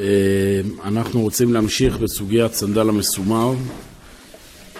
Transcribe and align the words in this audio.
אה, 0.00 0.60
אנחנו 0.84 1.20
רוצים 1.20 1.52
להמשיך 1.52 1.96
בסוגיית 1.96 2.54
סנדל 2.54 2.88
המסומר. 2.88 3.54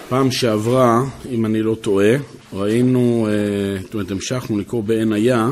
פעם 0.09 0.31
שעברה, 0.31 1.01
אם 1.29 1.45
אני 1.45 1.61
לא 1.61 1.75
טועה, 1.81 2.15
ראינו, 2.53 3.27
אה, 3.29 3.81
זאת 3.81 3.93
אומרת, 3.93 4.11
המשכנו 4.11 4.59
לקרוא 4.59 4.83
בעין 4.83 5.13
היה 5.13 5.49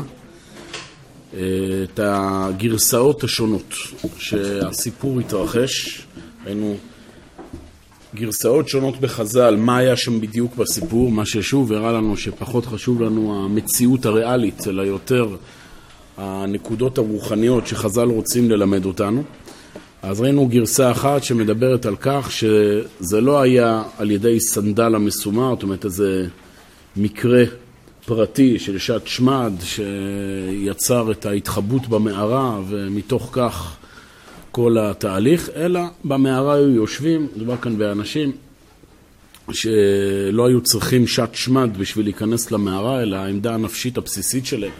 אה, 1.34 1.40
את 1.84 2.00
הגרסאות 2.02 3.24
השונות 3.24 3.74
שהסיפור 4.18 5.20
התרחש. 5.20 6.02
ראינו 6.46 6.76
גרסאות 8.14 8.68
שונות 8.68 9.00
בחז"ל, 9.00 9.56
מה 9.56 9.76
היה 9.76 9.96
שם 9.96 10.20
בדיוק 10.20 10.56
בסיפור, 10.56 11.10
מה 11.10 11.26
ששוב 11.26 11.72
הראה 11.72 11.92
לנו 11.92 12.16
שפחות 12.16 12.66
חשוב 12.66 13.02
לנו 13.02 13.44
המציאות 13.44 14.06
הריאלית, 14.06 14.68
אלא 14.68 14.82
יותר 14.82 15.36
הנקודות 16.16 16.98
הרוחניות 16.98 17.66
שחז"ל 17.66 18.08
רוצים 18.08 18.50
ללמד 18.50 18.84
אותנו. 18.84 19.22
אז 20.02 20.20
ראינו 20.20 20.46
גרסה 20.46 20.90
אחת 20.90 21.24
שמדברת 21.24 21.86
על 21.86 21.96
כך 22.00 22.32
שזה 22.32 23.20
לא 23.20 23.40
היה 23.40 23.82
על 23.98 24.10
ידי 24.10 24.40
סנדל 24.40 24.94
המסומר, 24.94 25.54
זאת 25.54 25.62
אומרת 25.62 25.84
איזה 25.84 26.26
מקרה 26.96 27.44
פרטי 28.06 28.58
של 28.58 28.78
שעת 28.78 29.06
שמד 29.06 29.52
שיצר 29.62 31.10
את 31.10 31.26
ההתחבאות 31.26 31.88
במערה 31.88 32.60
ומתוך 32.68 33.28
כך 33.32 33.76
כל 34.50 34.76
התהליך, 34.78 35.50
אלא 35.56 35.80
במערה 36.04 36.54
היו 36.54 36.68
יושבים, 36.68 37.28
מדובר 37.36 37.56
כאן 37.56 37.78
באנשים 37.78 38.32
שלא 39.52 40.46
היו 40.46 40.60
צריכים 40.60 41.06
שעת 41.06 41.34
שמד 41.34 41.76
בשביל 41.78 42.06
להיכנס 42.06 42.50
למערה, 42.50 43.02
אלא 43.02 43.16
העמדה 43.16 43.54
הנפשית 43.54 43.98
הבסיסית 43.98 44.46
שלהם 44.46 44.72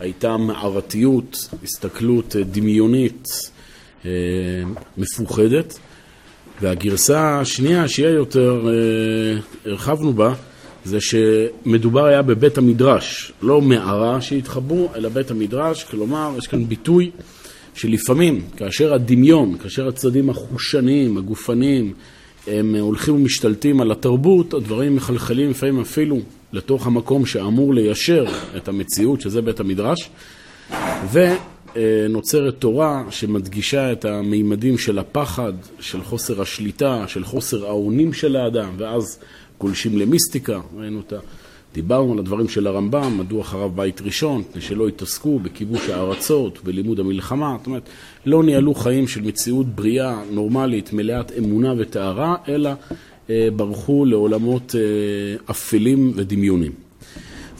הייתה 0.00 0.36
מערתיות, 0.36 1.48
הסתכלות 1.64 2.36
דמיונית, 2.36 3.28
מפוחדת. 4.98 5.78
והגרסה 6.60 7.40
השנייה, 7.40 7.88
שהיא 7.88 8.06
יותר 8.06 8.68
אה, 8.68 9.70
הרחבנו 9.70 10.12
בה, 10.12 10.34
זה 10.84 10.98
שמדובר 11.00 12.04
היה 12.04 12.22
בבית 12.22 12.58
המדרש, 12.58 13.32
לא 13.42 13.60
מערה 13.60 14.20
שהתחברו, 14.20 14.88
אלא 14.96 15.08
בית 15.08 15.30
המדרש, 15.30 15.84
כלומר, 15.84 16.34
יש 16.38 16.46
כאן 16.46 16.64
ביטוי 16.64 17.10
שלפעמים, 17.74 18.42
כאשר 18.56 18.94
הדמיון, 18.94 19.58
כאשר 19.58 19.88
הצדדים 19.88 20.30
החושניים, 20.30 21.18
הגופניים, 21.18 21.92
הם 22.46 22.74
הולכים 22.74 23.14
ומשתלטים 23.14 23.80
על 23.80 23.92
התרבות, 23.92 24.54
הדברים 24.54 24.96
מחלחלים 24.96 25.50
לפעמים 25.50 25.80
אפילו 25.80 26.18
לתוך 26.52 26.86
המקום 26.86 27.26
שאמור 27.26 27.74
ליישר 27.74 28.24
את 28.56 28.68
המציאות, 28.68 29.20
שזה 29.20 29.42
בית 29.42 29.60
המדרש, 29.60 30.10
ונוצרת 31.76 32.54
תורה 32.58 33.04
שמדגישה 33.10 33.92
את 33.92 34.04
המימדים 34.04 34.78
של 34.78 34.98
הפחד, 34.98 35.52
של 35.80 36.02
חוסר 36.02 36.42
השליטה, 36.42 37.04
של 37.08 37.24
חוסר 37.24 37.66
האונים 37.66 38.12
של 38.12 38.36
האדם, 38.36 38.70
ואז 38.76 39.18
גולשים 39.60 39.98
למיסטיקה, 39.98 40.60
ראינו 40.76 41.00
את 41.00 41.12
ה... 41.12 41.18
דיברנו 41.74 42.12
על 42.12 42.18
הדברים 42.18 42.48
של 42.48 42.66
הרמב"ם, 42.66 43.18
מדוע 43.18 43.44
חרב 43.44 43.76
בית 43.76 44.00
ראשון, 44.00 44.40
מפני 44.40 44.62
שלא 44.62 44.88
התעסקו 44.88 45.38
בכיבוש 45.38 45.88
הארצות, 45.88 46.58
בלימוד 46.64 47.00
המלחמה, 47.00 47.56
זאת 47.58 47.66
אומרת, 47.66 47.88
לא 48.26 48.44
ניהלו 48.44 48.74
חיים 48.74 49.08
של 49.08 49.22
מציאות 49.22 49.66
בריאה, 49.66 50.22
נורמלית, 50.30 50.92
מלאת 50.92 51.32
אמונה 51.38 51.74
וטהרה, 51.78 52.36
אלא 52.48 52.70
אה, 53.30 53.48
ברחו 53.56 54.04
לעולמות 54.04 54.74
אה, 54.74 54.80
אפלים 55.50 56.12
ודמיונים. 56.16 56.89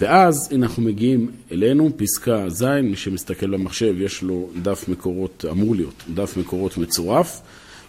ואז 0.01 0.49
הנה 0.53 0.67
אנחנו 0.67 0.83
מגיעים 0.83 1.31
אלינו, 1.53 1.91
פסקה 1.97 2.45
ז', 2.49 2.65
מי 2.65 2.97
שמסתכל 2.97 3.51
במחשב 3.51 3.95
יש 4.01 4.23
לו 4.23 4.49
דף 4.63 4.89
מקורות, 4.89 5.45
אמור 5.51 5.75
להיות 5.75 6.05
דף 6.15 6.37
מקורות 6.37 6.79
מצורף. 6.79 7.41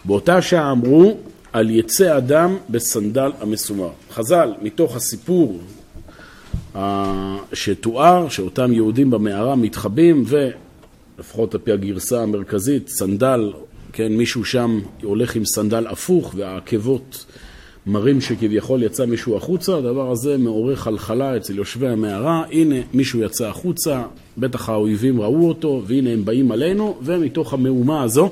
באותה 0.04 0.42
שעה 0.42 0.70
אמרו 0.70 1.16
על 1.52 1.70
יצא 1.70 2.16
אדם 2.18 2.56
בסנדל 2.70 3.30
המסומר. 3.40 3.90
חז"ל, 4.10 4.54
מתוך 4.62 4.96
הסיפור 4.96 5.60
שתואר, 7.52 8.28
שאותם 8.28 8.72
יהודים 8.72 9.10
במערה 9.10 9.56
מתחבאים, 9.56 10.24
ולפחות 10.26 11.54
על 11.54 11.60
פי 11.64 11.72
הגרסה 11.72 12.22
המרכזית, 12.22 12.88
סנדל, 12.88 13.52
כן, 13.92 14.12
מישהו 14.12 14.44
שם 14.44 14.80
הולך 15.02 15.36
עם 15.36 15.44
סנדל 15.44 15.86
הפוך 15.86 16.34
והעקבות 16.36 17.24
מראים 17.86 18.20
שכביכול 18.20 18.82
יצא 18.82 19.06
מישהו 19.06 19.36
החוצה, 19.36 19.76
הדבר 19.76 20.10
הזה 20.10 20.38
מעורר 20.38 20.76
חלחלה 20.76 21.36
אצל 21.36 21.56
יושבי 21.56 21.88
המערה, 21.88 22.44
הנה 22.50 22.74
מישהו 22.94 23.20
יצא 23.20 23.46
החוצה, 23.46 24.02
בטח 24.38 24.68
האויבים 24.68 25.20
ראו 25.20 25.48
אותו, 25.48 25.82
והנה 25.86 26.10
הם 26.10 26.24
באים 26.24 26.52
עלינו, 26.52 26.98
ומתוך 27.02 27.52
המהומה 27.52 28.02
הזו 28.02 28.30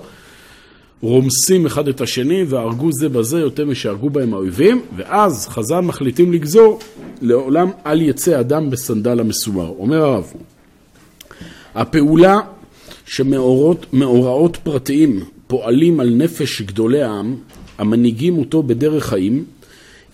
רומסים 1.03 1.67
אחד 1.67 1.89
את 1.89 2.01
השני 2.01 2.45
והרגו 2.45 2.93
זה 2.93 3.09
בזה 3.09 3.39
יותר 3.39 3.65
משהרגו 3.67 4.11
בהם 4.11 4.35
האויבים, 4.35 4.83
ואז 4.97 5.49
חז"ל 5.49 5.81
מחליטים 5.81 6.33
לגזור 6.33 6.79
לעולם 7.23 7.71
אל 7.87 8.03
יצא 8.03 8.41
אדם 8.41 8.71
בסנדל 8.71 9.21
המסומר. 9.21 9.69
אומר 9.79 10.03
הרב, 10.05 10.33
הפעולה 11.75 12.41
שמאורעות 13.07 14.57
פרטיים 14.63 15.25
פועלים 15.47 16.01
על 16.01 16.15
נפש 16.15 16.63
גדולי 16.63 17.03
העם, 17.03 17.37
המנהיגים 17.81 18.39
אותו 18.39 18.63
בדרך 18.63 19.07
חיים, 19.07 19.45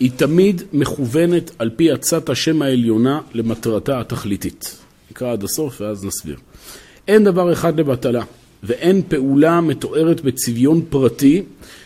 היא 0.00 0.10
תמיד 0.16 0.62
מכוונת 0.72 1.50
על 1.58 1.70
פי 1.76 1.90
עצת 1.90 2.28
השם 2.28 2.62
העליונה 2.62 3.20
למטרתה 3.34 4.00
התכליתית. 4.00 4.76
נקרא 5.10 5.32
עד 5.32 5.44
הסוף 5.44 5.80
ואז 5.80 6.04
נסביר. 6.04 6.36
אין 7.08 7.24
דבר 7.24 7.52
אחד 7.52 7.80
לבטלה. 7.80 8.22
ואין 8.62 9.02
פעולה 9.08 9.60
מתוארת 9.60 10.20
בצביון 10.20 10.82
פרטי 10.90 11.42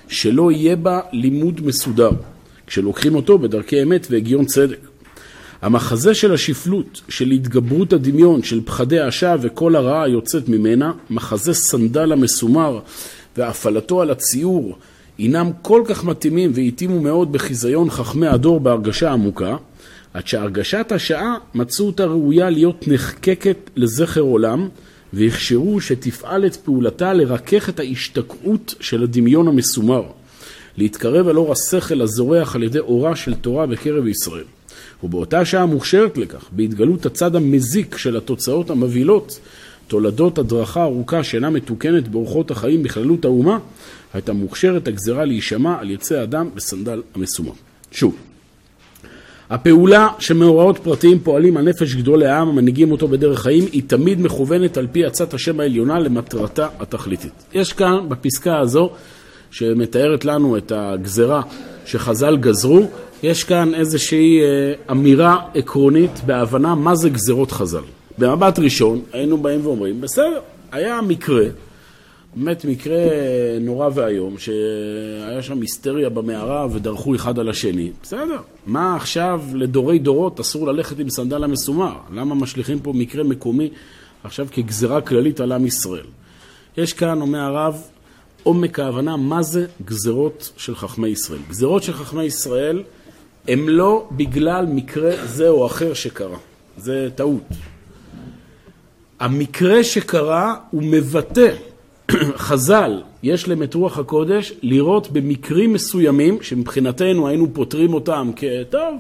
שלא 0.09 0.53
יהיה 0.53 0.77
בה 0.77 1.01
לימוד 1.13 1.61
מסודר, 1.67 2.11
כשלוקחים 2.67 3.15
אותו 3.15 3.39
בדרכי 3.39 3.83
אמת 3.83 4.07
והגיון 4.11 4.45
צדק. 4.45 4.79
המחזה 5.63 6.15
של 6.15 6.35
השפלות, 6.35 7.01
של 7.09 7.31
התגברות 7.31 7.93
הדמיון, 7.93 8.43
של 8.43 8.61
פחדי 8.65 9.01
השווא 9.01 9.37
וכל 9.41 9.77
הרעה 9.77 10.03
היוצאת 10.03 10.49
ממנה, 10.49 10.93
מחזה 11.11 11.55
סנדל 11.55 12.13
המסומר 12.13 12.81
והפעלתו 13.37 14.03
על 14.03 14.11
הציור, 14.11 14.79
הינם 15.21 15.51
כל 15.63 15.83
כך 15.87 16.05
מתאימים 16.05 16.51
והתאימו 16.55 17.01
מאוד 17.01 17.33
בחיזיון 17.33 17.91
חכמי 17.91 18.27
הדור 18.27 18.61
בהרגשה 18.61 19.13
עמוקה, 19.13 19.57
עד 20.15 20.27
שהרגשת 20.27 20.93
השעה 20.93 21.35
מצאו 21.55 21.87
אותה 21.87 22.05
ראויה 22.05 22.51
להיות 22.51 22.89
נחקקת 22.89 23.71
לזכר 23.77 24.21
עולם, 24.21 24.69
והכשרו 25.13 25.81
שתפעל 25.81 26.47
את 26.47 26.57
פעולתה 26.57 27.13
לרכך 27.13 27.69
את 27.69 27.81
ההשתקעות 27.81 28.75
של 28.81 29.03
הדמיון 29.03 29.49
המסומר, 29.49 30.03
להתקרב 30.77 31.29
אל 31.29 31.37
אור 31.37 31.53
השכל 31.53 32.01
הזורח 32.01 32.57
על 32.57 32.63
ידי 32.63 32.79
אורה 32.79 33.17
של 33.17 33.35
תורה 33.35 33.67
בקרב 33.67 34.07
ישראל. 34.07 34.45
ובאותה 35.03 35.45
שעה 35.45 35.67
מוכשרת 35.67 36.19
לכך, 36.19 36.49
בהתגלות 36.53 37.07
הצד 37.07 37.37
המזיק 37.37 37.97
של 37.97 38.17
התוצאות 38.17 38.71
המבהילות, 38.71 39.41
תולדות 39.91 40.39
הדרכה 40.39 40.83
ארוכה 40.83 41.25
שאינה 41.25 41.51
מתוקנת 41.51 42.09
באורחות 42.09 42.51
החיים 42.51 42.83
בכללות 42.83 43.25
האומה, 43.25 43.59
הייתה 44.15 44.33
מוכשרת 44.33 44.89
הגזרה 44.89 45.25
להישמע 45.25 45.77
על 45.81 45.91
יצא 45.91 46.23
אדם 46.23 46.49
בסנדל 46.55 47.03
המסומר. 47.15 47.53
שוב, 47.93 48.17
הפעולה 49.51 50.09
שמאורעות 50.19 50.79
פרטיים 50.79 51.19
פועלים 51.19 51.57
על 51.57 51.65
נפש 51.65 51.95
גדול 51.95 52.23
העם, 52.23 52.49
המנהיגים 52.49 52.93
אותו 52.93 53.09
בדרך 53.09 53.43
חיים, 53.43 53.65
היא 53.73 53.83
תמיד 53.87 54.21
מכוונת 54.21 54.77
על 54.77 54.87
פי 54.93 55.05
עצת 55.05 55.35
השם 55.35 55.61
העליונה 55.61 55.99
למטרתה 55.99 56.69
התכליתית. 56.81 57.33
יש 57.55 57.73
כאן, 57.73 58.09
בפסקה 58.09 58.59
הזו, 58.59 58.91
שמתארת 59.51 60.25
לנו 60.25 60.57
את 60.57 60.73
הגזרה 60.75 61.43
שחז"ל 61.87 62.37
גזרו, 62.37 62.89
יש 63.23 63.45
כאן 63.45 63.75
איזושהי 63.75 64.41
אה, 64.41 64.73
אמירה 64.91 65.37
עקרונית 65.55 66.21
בהבנה 66.27 66.75
מה 66.75 66.95
זה 66.95 67.09
גזרות 67.11 67.53
חז"ל. 67.53 68.00
במבט 68.21 68.59
ראשון 68.59 69.03
היינו 69.13 69.39
באים 69.39 69.67
ואומרים, 69.67 70.01
בסדר, 70.01 70.41
היה 70.73 71.01
מקרה 71.01 71.45
באמת 72.35 72.65
מקרה 72.65 72.99
נורא 73.61 73.89
ואיום, 73.95 74.39
שהיה 74.39 75.43
שם 75.43 75.61
היסטריה 75.61 76.09
במערה 76.09 76.67
ודרכו 76.73 77.15
אחד 77.15 77.39
על 77.39 77.49
השני. 77.49 77.91
בסדר, 78.03 78.39
מה 78.67 78.97
עכשיו 78.97 79.43
לדורי 79.55 79.99
דורות 79.99 80.41
אסור 80.41 80.67
ללכת 80.67 80.99
עם 80.99 81.11
סנדל 81.11 81.45
המסומר? 81.45 81.93
למה 82.13 82.35
משליכים 82.35 82.79
פה 82.79 82.93
מקרה 82.93 83.25
מקומי 83.25 83.71
עכשיו 84.25 84.47
כגזרה 84.53 85.01
כללית 85.01 85.41
על 85.41 85.53
עם 85.53 85.67
ישראל? 85.67 86.07
יש 86.77 86.93
כאן, 86.93 87.21
אומר 87.21 87.39
הרב, 87.39 87.83
עומק 88.43 88.79
ההבנה 88.79 89.17
מה 89.17 89.43
זה 89.43 89.67
גזרות 89.85 90.53
של 90.57 90.75
חכמי 90.75 91.09
ישראל. 91.09 91.41
גזרות 91.49 91.83
של 91.83 91.93
חכמי 91.93 92.25
ישראל 92.25 92.83
הם 93.49 93.69
לא 93.69 94.09
בגלל 94.13 94.67
מקרה 94.67 95.11
זה 95.25 95.49
או 95.49 95.67
אחר 95.67 95.95
שקרה. 95.95 96.39
זה 96.77 97.09
טעות. 97.15 97.43
המקרה 99.21 99.85
שקרה 99.85 100.55
הוא 100.71 100.83
מבטא 100.83 101.55
חז"ל, 102.37 103.03
יש 103.23 103.49
להם 103.49 103.63
את 103.63 103.75
רוח 103.75 103.99
הקודש 103.99 104.53
לראות 104.63 105.11
במקרים 105.11 105.73
מסוימים, 105.73 106.43
שמבחינתנו 106.43 107.29
היינו 107.29 107.47
פותרים 107.53 107.95
אותם 107.95 108.31
כטוב, 108.37 108.95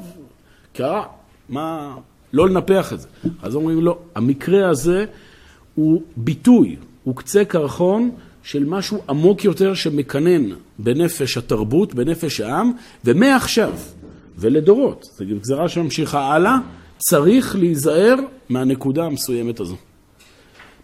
קרה, 0.72 1.04
מה, 1.48 1.96
לא 2.32 2.48
לנפח 2.48 2.92
את 2.92 3.00
זה. 3.00 3.08
אז 3.42 3.54
אומרים 3.54 3.84
לא, 3.84 3.98
המקרה 4.14 4.68
הזה 4.68 5.04
הוא 5.74 6.02
ביטוי, 6.16 6.76
הוא 7.04 7.16
קצה 7.16 7.44
קרחון 7.44 8.10
של 8.42 8.64
משהו 8.64 9.02
עמוק 9.08 9.44
יותר 9.44 9.74
שמקנן 9.74 10.44
בנפש 10.78 11.36
התרבות, 11.36 11.94
בנפש 11.94 12.40
העם, 12.40 12.72
ומעכשיו 13.04 13.72
ולדורות, 14.38 15.08
זו 15.18 15.24
גזרה 15.40 15.68
שממשיכה 15.68 16.20
הלאה, 16.20 16.56
צריך 16.98 17.56
להיזהר 17.56 18.14
מהנקודה 18.48 19.04
המסוימת 19.04 19.60
הזו. 19.60 19.76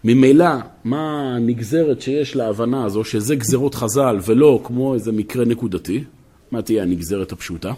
ממילא, 0.09 0.45
מה 0.83 1.35
הנגזרת 1.35 2.01
שיש 2.01 2.35
להבנה 2.35 2.85
הזו, 2.85 3.03
שזה 3.03 3.35
גזרות 3.35 3.75
חז"ל 3.75 4.17
ולא 4.25 4.59
כמו 4.63 4.93
איזה 4.93 5.11
מקרה 5.11 5.45
נקודתי? 5.45 6.03
מה 6.51 6.61
תהיה 6.61 6.83
הנגזרת 6.83 7.31
הפשוטה? 7.31 7.73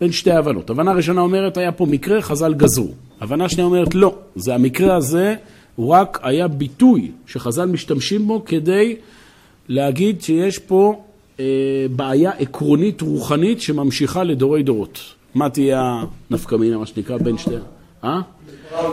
בין 0.00 0.12
שתי 0.12 0.30
הבנות. 0.30 0.70
הבנה 0.70 0.92
ראשונה 0.92 1.20
אומרת, 1.20 1.56
היה 1.56 1.72
פה 1.72 1.86
מקרה, 1.86 2.22
חז"ל 2.22 2.54
גזרו. 2.54 2.88
הבנה 3.20 3.48
שנייה 3.48 3.66
אומרת, 3.66 3.94
לא, 3.94 4.18
זה 4.36 4.54
המקרה 4.54 4.96
הזה, 4.96 5.34
הוא 5.76 5.88
רק 5.88 6.18
היה 6.22 6.48
ביטוי 6.48 7.10
שחז"ל 7.26 7.66
משתמשים 7.66 8.26
בו 8.26 8.44
כדי 8.44 8.96
להגיד 9.68 10.22
שיש 10.22 10.58
פה 10.58 11.02
אה, 11.40 11.44
בעיה 11.96 12.30
עקרונית 12.30 13.00
רוחנית 13.00 13.60
שממשיכה 13.60 14.24
לדורי 14.24 14.62
דורות. 14.62 15.00
מה 15.34 15.50
תהיה 15.50 16.02
הנפקא 16.30 16.54
מינה, 16.54 16.78
מה 16.78 16.86
שנקרא, 16.86 17.18
בין 17.18 17.38
שתי... 17.38 17.54
אה? 18.04 18.20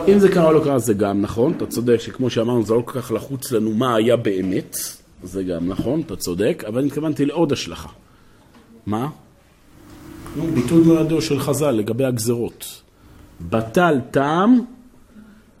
אם 0.08 0.18
זה 0.18 0.28
קרה 0.28 0.46
או 0.46 0.52
לא 0.52 0.64
קרה 0.64 0.78
זה 0.78 0.94
גם 0.94 1.20
נכון, 1.20 1.52
אתה 1.56 1.66
צודק 1.66 1.96
שכמו 2.00 2.30
שאמרנו 2.30 2.66
זה 2.66 2.74
לא 2.74 2.82
כל 2.84 3.00
כך 3.00 3.12
לחוץ 3.12 3.52
לנו 3.52 3.74
מה 3.74 3.94
היה 3.94 4.16
באמת, 4.16 4.76
זה 5.22 5.42
גם 5.42 5.68
נכון, 5.68 6.00
אתה 6.00 6.16
צודק, 6.16 6.64
אבל 6.68 6.78
אני 6.78 6.86
התכוונתי 6.86 7.26
לעוד 7.26 7.52
השלכה. 7.52 7.88
מה? 8.86 9.08
ביטוי 10.54 10.82
מועדו 10.82 11.22
של 11.22 11.40
חז"ל 11.40 11.70
לגבי 11.70 12.04
הגזרות. 12.04 12.82
בטל 13.40 14.00
טעם, 14.10 14.60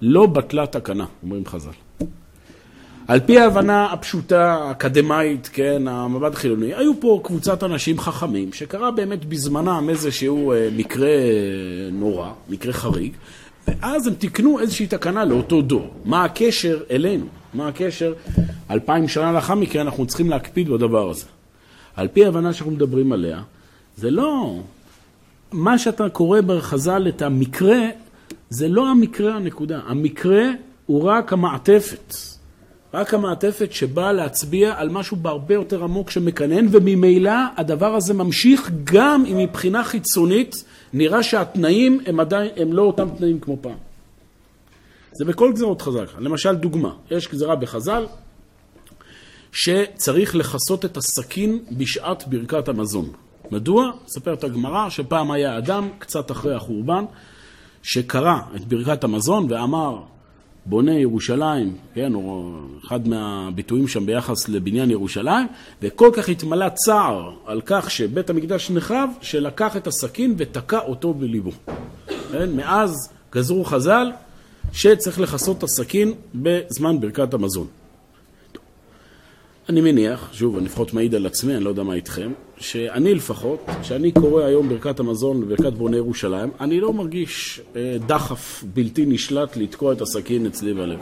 לא 0.02 0.26
בטלה 0.26 0.66
תקנה, 0.66 1.06
אומרים 1.22 1.46
חז"ל. 1.46 1.87
על 3.08 3.20
פי 3.20 3.38
ההבנה 3.38 3.92
הפשוטה, 3.92 4.54
האקדמאית, 4.54 5.50
כן, 5.52 5.88
המבט 5.88 6.34
החילוני, 6.34 6.74
היו 6.74 7.00
פה 7.00 7.20
קבוצת 7.24 7.62
אנשים 7.62 7.98
חכמים, 7.98 8.52
שקרה 8.52 8.90
באמת 8.90 9.24
בזמנם 9.24 9.86
איזשהו 9.90 10.52
אה, 10.52 10.68
מקרה 10.76 11.08
נורא, 11.92 12.30
מקרה 12.48 12.72
חריג, 12.72 13.12
ואז 13.68 14.06
הם 14.06 14.14
תיקנו 14.14 14.60
איזושהי 14.60 14.86
תקנה 14.86 15.24
לאותו 15.24 15.62
דור. 15.62 15.94
מה 16.04 16.24
הקשר 16.24 16.78
אלינו? 16.90 17.26
מה 17.54 17.68
הקשר? 17.68 18.12
אלפיים 18.70 19.08
שנה 19.08 19.32
לאחר 19.32 19.54
מכן 19.54 19.80
אנחנו 19.80 20.06
צריכים 20.06 20.30
להקפיד 20.30 20.68
בדבר 20.68 21.10
הזה. 21.10 21.26
על 21.96 22.08
פי 22.08 22.24
ההבנה 22.24 22.52
שאנחנו 22.52 22.72
מדברים 22.72 23.12
עליה, 23.12 23.42
זה 23.96 24.10
לא... 24.10 24.60
מה 25.52 25.78
שאתה 25.78 26.08
קורא 26.08 26.40
בחז"ל 26.40 27.08
את 27.08 27.22
המקרה, 27.22 27.80
זה 28.50 28.68
לא 28.68 28.88
המקרה 28.88 29.34
הנקודה. 29.34 29.80
המקרה 29.86 30.44
הוא 30.86 31.02
רק 31.02 31.32
המעטפת. 31.32 32.14
רק 32.94 33.14
המעטפת 33.14 33.72
שבאה 33.72 34.12
להצביע 34.12 34.74
על 34.76 34.88
משהו 34.88 35.16
בהרבה 35.16 35.54
יותר 35.54 35.84
עמוק 35.84 36.10
שמקנן, 36.10 36.66
וממילא 36.70 37.32
הדבר 37.56 37.94
הזה 37.94 38.14
ממשיך 38.14 38.70
גם 38.84 39.24
אם 39.26 39.38
מבחינה 39.38 39.84
חיצונית 39.84 40.64
נראה 40.92 41.22
שהתנאים 41.22 42.00
הם 42.06 42.20
עדיין, 42.20 42.50
הם 42.56 42.72
לא 42.72 42.82
אותם 42.82 43.08
תנאים 43.18 43.40
כמו 43.40 43.56
פעם. 43.60 43.76
זה 45.12 45.24
בכל 45.24 45.52
גזרות 45.52 45.82
חז"ל. 45.82 46.06
למשל 46.18 46.54
דוגמה, 46.54 46.92
יש 47.10 47.28
גזרה 47.28 47.56
בחז"ל 47.56 48.06
שצריך 49.52 50.34
לכסות 50.34 50.84
את 50.84 50.96
הסכין 50.96 51.58
בשעת 51.70 52.28
ברכת 52.28 52.68
המזון. 52.68 53.12
מדוע? 53.50 53.90
מספרת 54.04 54.44
הגמרא 54.44 54.90
שפעם 54.90 55.30
היה 55.30 55.58
אדם, 55.58 55.88
קצת 55.98 56.30
אחרי 56.30 56.54
החורבן, 56.54 57.04
שקרא 57.82 58.36
את 58.56 58.64
ברכת 58.64 59.04
המזון 59.04 59.46
ואמר 59.50 59.98
בונה 60.68 60.98
ירושלים, 60.98 61.76
כן, 61.94 62.14
או 62.14 62.52
אחד 62.86 63.08
מהביטויים 63.08 63.88
שם 63.88 64.06
ביחס 64.06 64.48
לבניין 64.48 64.90
ירושלים, 64.90 65.46
וכל 65.82 66.10
כך 66.12 66.28
התמלא 66.28 66.68
צער 66.68 67.30
על 67.46 67.60
כך 67.66 67.90
שבית 67.90 68.30
המקדש 68.30 68.70
נחרב, 68.70 69.10
שלקח 69.20 69.76
את 69.76 69.86
הסכין 69.86 70.34
ותקע 70.38 70.78
אותו 70.78 71.14
בליבו. 71.14 71.50
כן, 72.32 72.56
מאז 72.56 73.08
גזרו 73.34 73.64
חז"ל 73.64 74.12
שצריך 74.72 75.20
לכסות 75.20 75.58
את 75.58 75.62
הסכין 75.62 76.12
בזמן 76.34 77.00
ברכת 77.00 77.34
המזון. 77.34 77.66
אני 79.68 79.80
מניח, 79.80 80.28
שוב, 80.32 80.56
אני 80.56 80.64
לפחות 80.64 80.94
מעיד 80.94 81.14
על 81.14 81.26
עצמי, 81.26 81.56
אני 81.56 81.64
לא 81.64 81.68
יודע 81.68 81.82
מה 81.82 81.94
איתכם, 81.94 82.32
שאני 82.58 83.14
לפחות, 83.14 83.66
כשאני 83.80 84.12
קורא 84.12 84.44
היום 84.44 84.68
ברכת 84.68 85.00
המזון 85.00 85.42
וברכת 85.42 85.72
בוני 85.72 85.96
ירושלים, 85.96 86.50
אני 86.60 86.80
לא 86.80 86.92
מרגיש 86.92 87.60
אה, 87.76 87.96
דחף 88.06 88.64
בלתי 88.74 89.06
נשלט 89.06 89.56
לתקוע 89.56 89.92
את 89.92 90.00
הסכין 90.00 90.46
אצלי 90.46 90.74
בלב. 90.74 90.98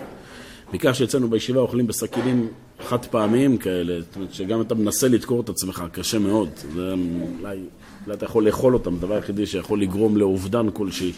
בעיקר 0.71 0.93
שאצלנו 0.93 1.29
בישיבה 1.29 1.61
אוכלים 1.61 1.87
בסכינים 1.87 2.49
חד 2.81 3.05
פעמיים 3.05 3.57
כאלה, 3.57 4.01
זאת 4.01 4.17
אומרת 4.17 4.35
שגם 4.35 4.61
אתה 4.61 4.75
מנסה 4.75 5.09
לדקור 5.09 5.41
את 5.41 5.49
עצמך, 5.49 5.85
קשה 5.93 6.19
מאוד. 6.19 6.49
זה 6.75 6.93
אולי, 7.41 7.59
אולי 8.05 8.17
אתה 8.17 8.25
יכול 8.25 8.47
לאכול 8.47 8.75
אותם, 8.75 8.95
הדבר 8.95 9.15
היחידי 9.15 9.47
שיכול 9.47 9.83
לגרום 9.83 10.17
לאובדן 10.17 10.71
כלשהי. 10.73 11.13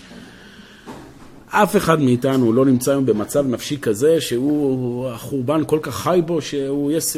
אף 1.50 1.76
אחד 1.76 2.00
מאיתנו 2.00 2.52
לא 2.52 2.64
נמצא 2.64 2.90
היום 2.90 3.06
במצב 3.06 3.46
נפשי 3.46 3.78
כזה 3.78 4.20
שהוא, 4.20 5.08
החורבן 5.08 5.62
כל 5.66 5.78
כך 5.82 5.96
חי 5.96 6.20
בו 6.26 6.42
שהוא 6.42 6.92
יש... 6.92 7.16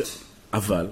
אבל 0.53 0.87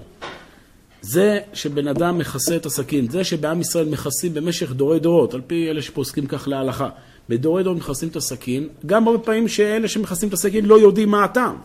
זה 1.01 1.39
שבן 1.53 1.87
אדם 1.87 2.17
מכסה 2.17 2.55
את 2.55 2.65
הסכין, 2.65 3.09
זה 3.09 3.23
שבעם 3.23 3.61
ישראל 3.61 3.89
מכסים 3.89 4.33
במשך 4.33 4.71
דורי 4.71 4.99
דורות, 4.99 5.33
על 5.33 5.41
פי 5.47 5.69
אלה 5.69 5.81
שפוסקים 5.81 6.25
כך 6.27 6.47
להלכה, 6.47 6.89
בדורי 7.29 7.63
דורות 7.63 7.77
מכסים 7.77 8.09
את 8.09 8.15
הסכין, 8.15 8.67
גם 8.85 9.07
הרבה 9.07 9.23
פעמים 9.23 9.47
שאלה 9.47 9.87
שמכסים 9.87 10.29
את 10.29 10.33
הסכין 10.33 10.65
לא 10.65 10.79
יודעים 10.79 11.09
מה 11.09 11.23
הטעם. 11.23 11.55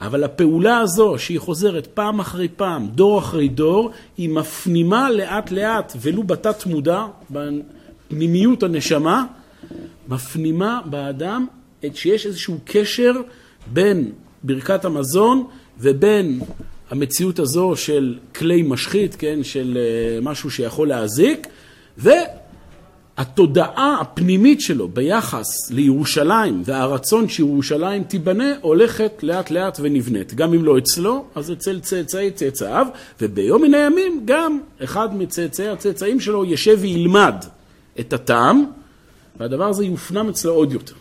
אבל 0.00 0.24
הפעולה 0.24 0.78
הזו, 0.78 1.14
שהיא 1.18 1.40
חוזרת 1.40 1.86
פעם 1.86 2.20
אחרי 2.20 2.48
פעם, 2.48 2.88
דור 2.88 3.18
אחרי 3.18 3.48
דור, 3.48 3.90
היא 4.16 4.28
מפנימה 4.30 5.10
לאט 5.10 5.50
לאט, 5.50 5.92
ולו 6.00 6.22
בתת 6.22 6.66
מודע, 6.66 7.06
בפנימיות 7.30 8.62
הנשמה, 8.62 9.24
מפנימה 10.08 10.80
באדם 10.84 11.46
את 11.84 11.96
שיש 11.96 12.26
איזשהו 12.26 12.58
קשר 12.64 13.12
בין 13.66 14.12
ברכת 14.42 14.84
המזון 14.84 15.46
ובין 15.80 16.40
המציאות 16.90 17.38
הזו 17.38 17.72
של 17.76 18.18
כלי 18.34 18.62
משחית, 18.62 19.14
כן, 19.14 19.38
של 19.42 19.78
אה, 19.80 20.20
משהו 20.22 20.50
שיכול 20.50 20.88
להזיק, 20.88 21.46
והתודעה 23.18 24.00
הפנימית 24.00 24.60
שלו 24.60 24.88
ביחס 24.88 25.70
לירושלים 25.70 26.62
והרצון 26.64 27.28
שירושלים 27.28 28.04
תיבנה 28.04 28.52
הולכת 28.60 29.12
לאט 29.22 29.50
לאט 29.50 29.78
ונבנית. 29.82 30.34
גם 30.34 30.54
אם 30.54 30.64
לא 30.64 30.78
אצלו, 30.78 31.24
אז 31.34 31.52
אצל 31.52 31.80
צאצאי 31.80 32.30
צאצאיו, 32.30 32.86
וביום 33.20 33.62
מן 33.62 33.74
הימים 33.74 34.22
גם 34.24 34.60
אחד 34.84 35.16
מצאצאי 35.16 35.68
הצאצאים 35.68 36.20
שלו 36.20 36.44
ישב 36.44 36.78
וילמד 36.80 37.44
את 38.00 38.12
הטעם, 38.12 38.64
והדבר 39.36 39.64
הזה 39.64 39.84
יופנם 39.84 40.28
אצלו 40.28 40.52
עוד 40.52 40.72
יותר. 40.72 40.94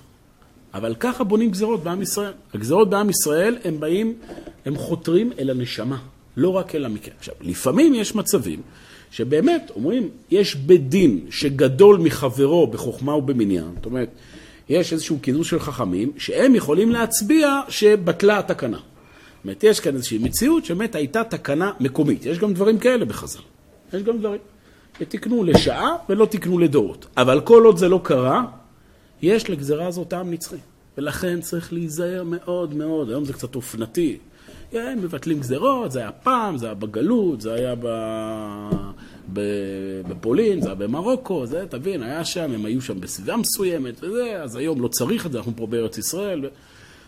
אבל 0.74 0.96
ככה 1.00 1.24
בונים 1.24 1.52
גזרות 1.52 1.84
בעם 1.84 2.02
ישראל. 2.02 2.32
הגזרות 2.54 2.90
בעם 2.90 3.10
ישראל, 3.10 3.58
הם 3.64 3.80
באים, 3.80 4.14
הם 4.66 4.76
חותרים 4.76 5.32
אל 5.40 5.50
הנשמה, 5.50 5.98
לא 6.38 6.50
רק 6.50 6.76
אל 6.76 6.86
המקרה. 6.86 7.14
עכשיו, 7.20 7.36
לפעמים 7.42 7.94
יש 7.94 8.16
מצבים 8.16 8.62
שבאמת 9.12 9.72
אומרים, 9.76 10.10
יש 10.32 10.56
בית 10.56 10.90
דין 10.90 11.20
שגדול 11.30 11.98
מחברו 11.98 12.68
בחוכמה 12.68 13.16
ובמניין, 13.16 13.72
זאת 13.76 13.86
אומרת, 13.86 14.10
יש 14.70 14.94
איזשהו 14.94 15.20
קידוש 15.20 15.50
של 15.50 15.60
חכמים, 15.60 16.12
שהם 16.18 16.56
יכולים 16.56 16.92
להצביע 16.92 17.60
שבטלה 17.70 18.40
התקנה. 18.40 18.78
זאת 18.78 19.44
אומרת, 19.44 19.64
יש 19.64 19.80
כאן 19.80 19.96
איזושהי 19.96 20.18
מציאות 20.18 20.66
שבאמת 20.66 20.96
הייתה 20.96 21.24
תקנה 21.24 21.72
מקומית. 21.80 22.26
יש 22.26 22.40
גם 22.40 22.54
דברים 22.54 22.78
כאלה 22.80 23.06
בחז"ל. 23.06 23.40
יש 23.98 24.04
גם 24.04 24.18
דברים. 24.18 24.40
ותקנו 25.02 25.44
לשעה 25.44 25.96
ולא 26.10 26.26
תקנו 26.26 26.60
לדורות. 26.60 27.08
אבל 27.18 27.42
כל 27.42 27.64
עוד 27.66 27.78
זה 27.78 27.90
לא 27.90 28.00
קרה, 28.04 28.46
יש 29.22 29.50
לגזרה 29.50 29.88
הזאת 29.88 30.08
טעם 30.08 30.32
נצחי. 30.32 30.58
ולכן 30.98 31.42
צריך 31.42 31.74
להיזהר 31.74 32.24
מאוד 32.26 32.74
מאוד. 32.74 33.10
היום 33.10 33.26
זה 33.26 33.34
קצת 33.34 33.56
אופנתי. 33.56 34.18
כן, 34.72 35.00
מבטלים 35.02 35.40
גזרות, 35.40 35.92
זה 35.92 36.00
היה 36.00 36.12
פעם, 36.12 36.58
זה 36.58 36.66
היה 36.66 36.76
בגלות, 36.76 37.42
זה 37.42 37.54
היה 37.54 37.76
ב... 37.76 37.88
ב... 39.34 39.42
בפולין, 40.08 40.62
זה 40.62 40.68
היה 40.68 40.76
במרוקו, 40.76 41.46
זה, 41.46 41.66
תבין, 41.70 42.04
היה 42.04 42.26
שם, 42.26 42.52
הם 42.54 42.66
היו 42.66 42.82
שם 42.82 43.00
בסביבה 43.00 43.38
מסוימת 43.38 44.04
וזה, 44.04 44.44
אז 44.44 44.56
היום 44.56 44.82
לא 44.82 44.88
צריך 44.88 45.26
את 45.26 45.32
זה, 45.32 45.38
אנחנו 45.38 45.54
פה 45.56 45.68
בארץ 45.68 45.98
ישראל. 45.98 46.46
ו... 46.46 46.48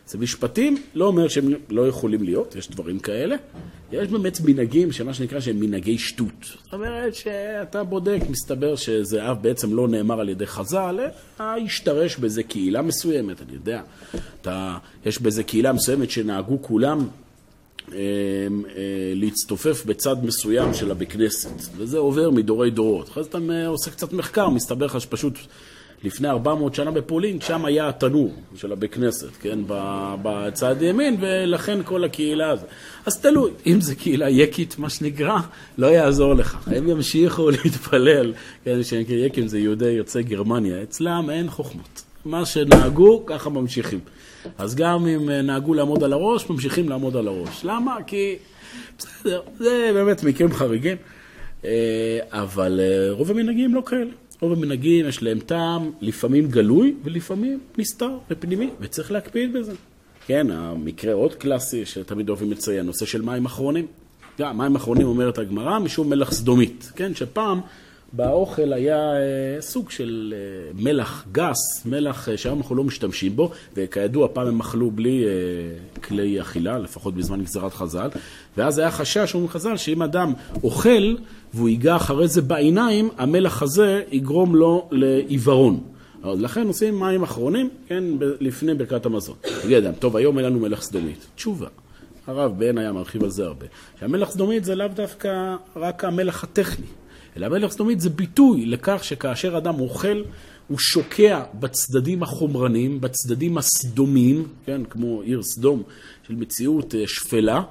זה 0.08 0.18
משפטים, 0.18 0.78
לא 0.96 1.06
אומר 1.06 1.28
שהם 1.28 1.54
לא 1.70 1.88
יכולים 1.88 2.24
להיות, 2.24 2.56
יש 2.56 2.70
דברים 2.70 3.00
כאלה. 3.00 3.36
יש 3.92 4.08
באמת 4.08 4.38
מנהגים, 4.46 4.92
שמה 4.92 5.14
שנקרא 5.14 5.40
שהם 5.40 5.60
מנהגי 5.60 5.98
שטות. 5.98 6.28
זאת 6.64 6.74
אומרת 6.74 7.16
שאתה 7.16 7.84
בודק, 7.84 8.20
מסתבר 8.30 8.76
שזהב 8.76 9.42
בעצם 9.42 9.76
לא 9.76 9.88
נאמר 9.88 10.20
על 10.20 10.30
ידי 10.30 10.46
חז"ל, 10.46 11.00
אלא 11.40 11.46
השתרש 11.66 12.18
באיזה 12.18 12.44
קהילה 12.44 12.82
מסוימת, 12.82 13.42
אני 13.42 13.54
יודע. 13.54 13.82
אתה, 14.42 14.78
יש 15.06 15.22
באיזה 15.22 15.44
קהילה 15.44 15.74
מסוימת 15.74 16.12
שנהגו 16.12 16.62
כולם 16.62 17.08
אה, 17.92 17.98
אה, 17.98 19.14
להצטופף 19.16 19.86
בצד 19.86 20.26
מסוים 20.26 20.74
של 20.74 20.92
הבית 20.92 21.12
כנסת, 21.12 21.78
וזה 21.78 21.98
עובר 21.98 22.30
מדורי 22.30 22.72
דורות. 22.72 23.10
אחרי 23.10 23.24
זה 23.24 23.30
אתה 23.30 23.68
עושה 23.68 23.92
קצת 23.92 24.14
מחקר, 24.14 24.50
מסתבר 24.50 24.86
לך 24.86 25.02
שפשוט 25.02 25.34
לפני 26.04 26.30
400 26.30 26.76
שנה 26.76 26.92
בפולין, 26.92 27.42
שם 27.42 27.66
היה 27.66 27.90
התנור 27.90 28.34
של 28.56 28.72
הבית 28.72 28.94
כנסת, 28.94 29.30
כן, 29.42 29.60
בצד 30.22 30.76
ימין, 30.82 31.18
ולכן 31.20 31.80
כל 31.84 32.04
הקהילה 32.04 32.50
הזאת. 32.50 32.68
אז 33.06 33.18
תלוי, 33.18 33.52
אם 33.66 33.82
זו 33.82 33.94
קהילה 33.98 34.30
יקית, 34.30 34.80
מה 34.80 34.90
שנקרא, 34.90 35.38
לא 35.78 35.88
יעזור 35.88 36.34
לך. 36.34 36.68
הם 36.68 36.88
ימשיכו 36.88 37.50
להתפלל, 37.64 38.34
כן, 38.64 38.84
שנקרא 38.84 39.16
יקים 39.16 39.48
זה 39.48 39.60
יהודי 39.60 39.90
יוצאי 39.90 40.24
גרמניה, 40.24 40.84
אצלם 40.84 41.30
אין 41.30 41.50
חוכמות. 41.50 42.04
מה 42.26 42.46
שנהגו, 42.46 43.26
ככה 43.26 43.50
ממשיכים. 43.50 44.00
אז 44.58 44.76
גם 44.76 45.08
אם 45.08 45.30
נהגו 45.30 45.74
לעמוד 45.74 46.04
על 46.04 46.14
הראש, 46.14 46.50
ממשיכים 46.50 46.90
לעמוד 46.90 47.16
על 47.16 47.28
הראש. 47.28 47.66
למה? 47.66 47.98
כי, 48.08 48.36
בסדר, 48.98 49.42
זה 49.58 49.92
באמת 49.94 50.24
מקרים 50.24 50.54
חריגים, 50.54 50.98
אה, 51.66 52.20
אבל 52.32 52.80
אה, 52.84 53.12
רוב 53.12 53.32
המנהגים 53.32 53.76
לא 53.76 53.82
כאלה. 53.86 54.12
רוב 54.44 54.52
המנהגים 54.52 55.06
יש 55.08 55.24
להם 55.24 55.40
טעם, 55.40 55.92
לפעמים 56.02 56.48
גלוי 56.48 56.96
ולפעמים 57.04 57.60
נסתר 57.78 58.18
ופנימי, 58.32 58.70
וצריך 58.80 59.12
להקפיד 59.12 59.54
בזה. 59.54 59.74
כן, 60.28 60.52
המקרה 60.52 61.14
עוד 61.14 61.36
קלאסי 61.36 61.86
שתמיד 61.86 62.30
אוהבים 62.30 62.52
לציין, 62.52 62.86
נושא 62.86 63.06
של 63.06 63.22
מים 63.22 63.46
אחרונים. 63.46 63.88
גם 64.40 64.58
מים 64.58 64.76
אחרונים 64.76 65.08
אומרת 65.08 65.38
הגמרא, 65.38 65.80
משום 65.80 66.10
מלח 66.10 66.32
סדומית. 66.32 66.92
כן, 66.96 67.16
שפעם 67.16 67.62
באוכל 68.14 68.74
היה 68.74 68.98
אה, 68.98 69.62
סוג 69.62 69.90
של 69.90 70.34
אה, 70.38 70.72
מלח 70.84 71.26
גס, 71.32 71.86
מלח 71.86 72.30
אה, 72.30 72.38
שהיום 72.38 72.58
אנחנו 72.58 72.76
לא 72.76 72.84
משתמשים 72.84 73.36
בו, 73.36 73.52
וכידוע 73.76 74.28
פעם 74.34 74.48
הם 74.48 74.60
אכלו 74.60 74.92
בלי 74.92 75.26
כלי 76.04 76.42
אכילה, 76.42 76.80
לפחות 76.80 77.16
בזמן 77.16 77.44
גזירת 77.44 77.74
חז"ל, 77.74 78.10
ואז 78.58 78.80
היה 78.80 78.92
חשש, 78.92 79.34
אומרים 79.34 79.50
חז"ל, 79.50 79.78
שאם 79.78 80.02
אדם 80.02 80.34
אוכל 80.64 81.16
והוא 81.54 81.70
ייגע 81.70 81.96
אחרי 81.96 82.28
זה 82.28 82.42
בעיניים, 82.42 83.10
המלח 83.18 83.62
הזה 83.62 84.04
יגרום 84.12 84.56
לו 84.56 84.90
לעיוורון. 84.92 85.84
אז 86.24 86.42
לכן 86.42 86.68
עושים 86.68 87.00
מים 87.00 87.24
אחרונים, 87.24 87.70
כן, 87.88 88.04
לפני 88.20 88.74
ברכת 88.74 89.06
המזון. 89.06 89.36
תגיד 89.62 89.78
אדם, 89.78 89.94
טוב, 89.94 90.18
היום 90.18 90.38
אין 90.38 90.46
לנו 90.46 90.60
מלח 90.60 90.82
סדומית. 90.82 91.28
תשובה. 91.36 91.68
הרב 92.28 92.54
בן 92.58 92.78
היה 92.78 92.92
מרחיב 92.92 93.24
על 93.24 93.30
זה 93.30 93.46
הרבה. 93.46 93.66
שהמלח 94.00 94.32
סדומית 94.32 94.66
זה 94.66 94.76
לאו 94.76 94.88
דווקא 94.88 95.56
רק 95.76 96.04
המלח 96.04 96.44
הטכני. 96.44 96.86
אלא 97.38 97.50
מלך 97.50 97.72
סדומית 97.72 98.00
זה 98.00 98.10
ביטוי 98.10 98.66
לכך 98.66 99.04
שכאשר 99.04 99.58
אדם 99.58 99.80
אוכל, 99.80 100.22
הוא 100.68 100.78
שוקע 100.80 101.44
בצדדים 101.54 102.24
החומרניים, 102.24 103.02
בצדדים 103.02 103.58
הסדומים, 103.58 104.48
כן, 104.66 104.82
כמו 104.90 105.22
עיר 105.22 105.44
סדום, 105.44 105.84
של 106.28 106.36
מציאות 106.36 106.96
אה, 106.96 107.04
שפלה, 107.08 107.62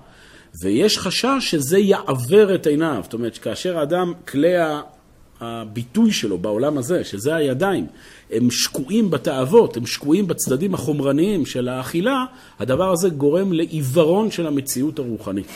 ויש 0.63 0.99
חשש 0.99 1.39
שזה 1.41 1.79
יעוור 1.79 2.55
את 2.55 2.67
עיניו. 2.67 3.01
זאת 3.03 3.15
אומרת, 3.15 3.39
כאשר 3.39 3.79
האדם, 3.79 4.13
כלי 4.29 4.53
הביטוי 5.41 6.13
שלו 6.13 6.39
בעולם 6.39 6.79
הזה, 6.79 7.05
שזה 7.05 7.35
הידיים, 7.35 7.87
הם 8.31 8.51
שקועים 8.51 9.11
בתאוות, 9.11 9.77
הם 9.77 9.87
שקועים 9.87 10.27
בצדדים 10.27 10.75
החומרניים 10.75 11.47
של 11.47 11.69
האכילה, 11.69 12.25
הדבר 12.59 12.93
הזה 12.93 13.09
גורם 13.09 13.53
לעיוורון 13.53 14.31
של 14.31 14.47
המציאות 14.47 14.99
הרוחנית. 14.99 15.47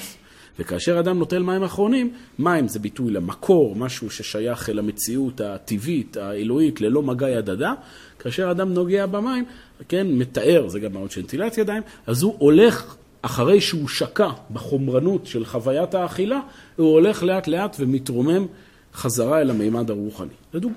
וכאשר 0.59 1.01
אדם 1.01 1.19
נוטל 1.19 1.43
מים 1.43 1.63
אחרונים, 1.63 2.13
מים 2.39 2.69
זה 2.69 2.79
ביטוי 2.79 3.13
למקור, 3.13 3.77
משהו 3.77 4.11
ששייך 4.11 4.71
אל 4.71 4.79
המציאות 4.79 5.41
הטבעית, 5.41 6.17
האלוהית, 6.17 6.81
ללא 6.81 7.03
מגע 7.03 7.29
ידדה. 7.29 7.73
כאשר 8.19 8.51
אדם 8.51 8.73
נוגע 8.73 9.07
במים, 9.07 9.45
כן, 9.89 10.07
מתאר, 10.07 10.69
זה 10.69 10.81
גם 10.81 10.93
מאוד 10.93 11.11
של 11.11 11.21
נטילת 11.21 11.59
ידיים, 11.59 11.83
אז 12.07 12.23
הוא 12.23 12.35
הולך, 12.39 12.97
אחרי 13.23 13.61
שהוא 13.61 13.89
שקע 13.89 14.31
בחומרנות 14.51 15.27
של 15.27 15.45
חוויית 15.45 15.95
האכילה, 15.95 16.41
הוא 16.77 16.93
הולך 16.93 17.23
לאט 17.23 17.49
לאט 17.49 17.77
ומתרומם 17.81 18.47
חזרה 18.95 19.41
אל 19.41 19.51
המימד 19.51 19.91
הרוחני. 19.91 20.35
לדוגמה. 20.55 20.77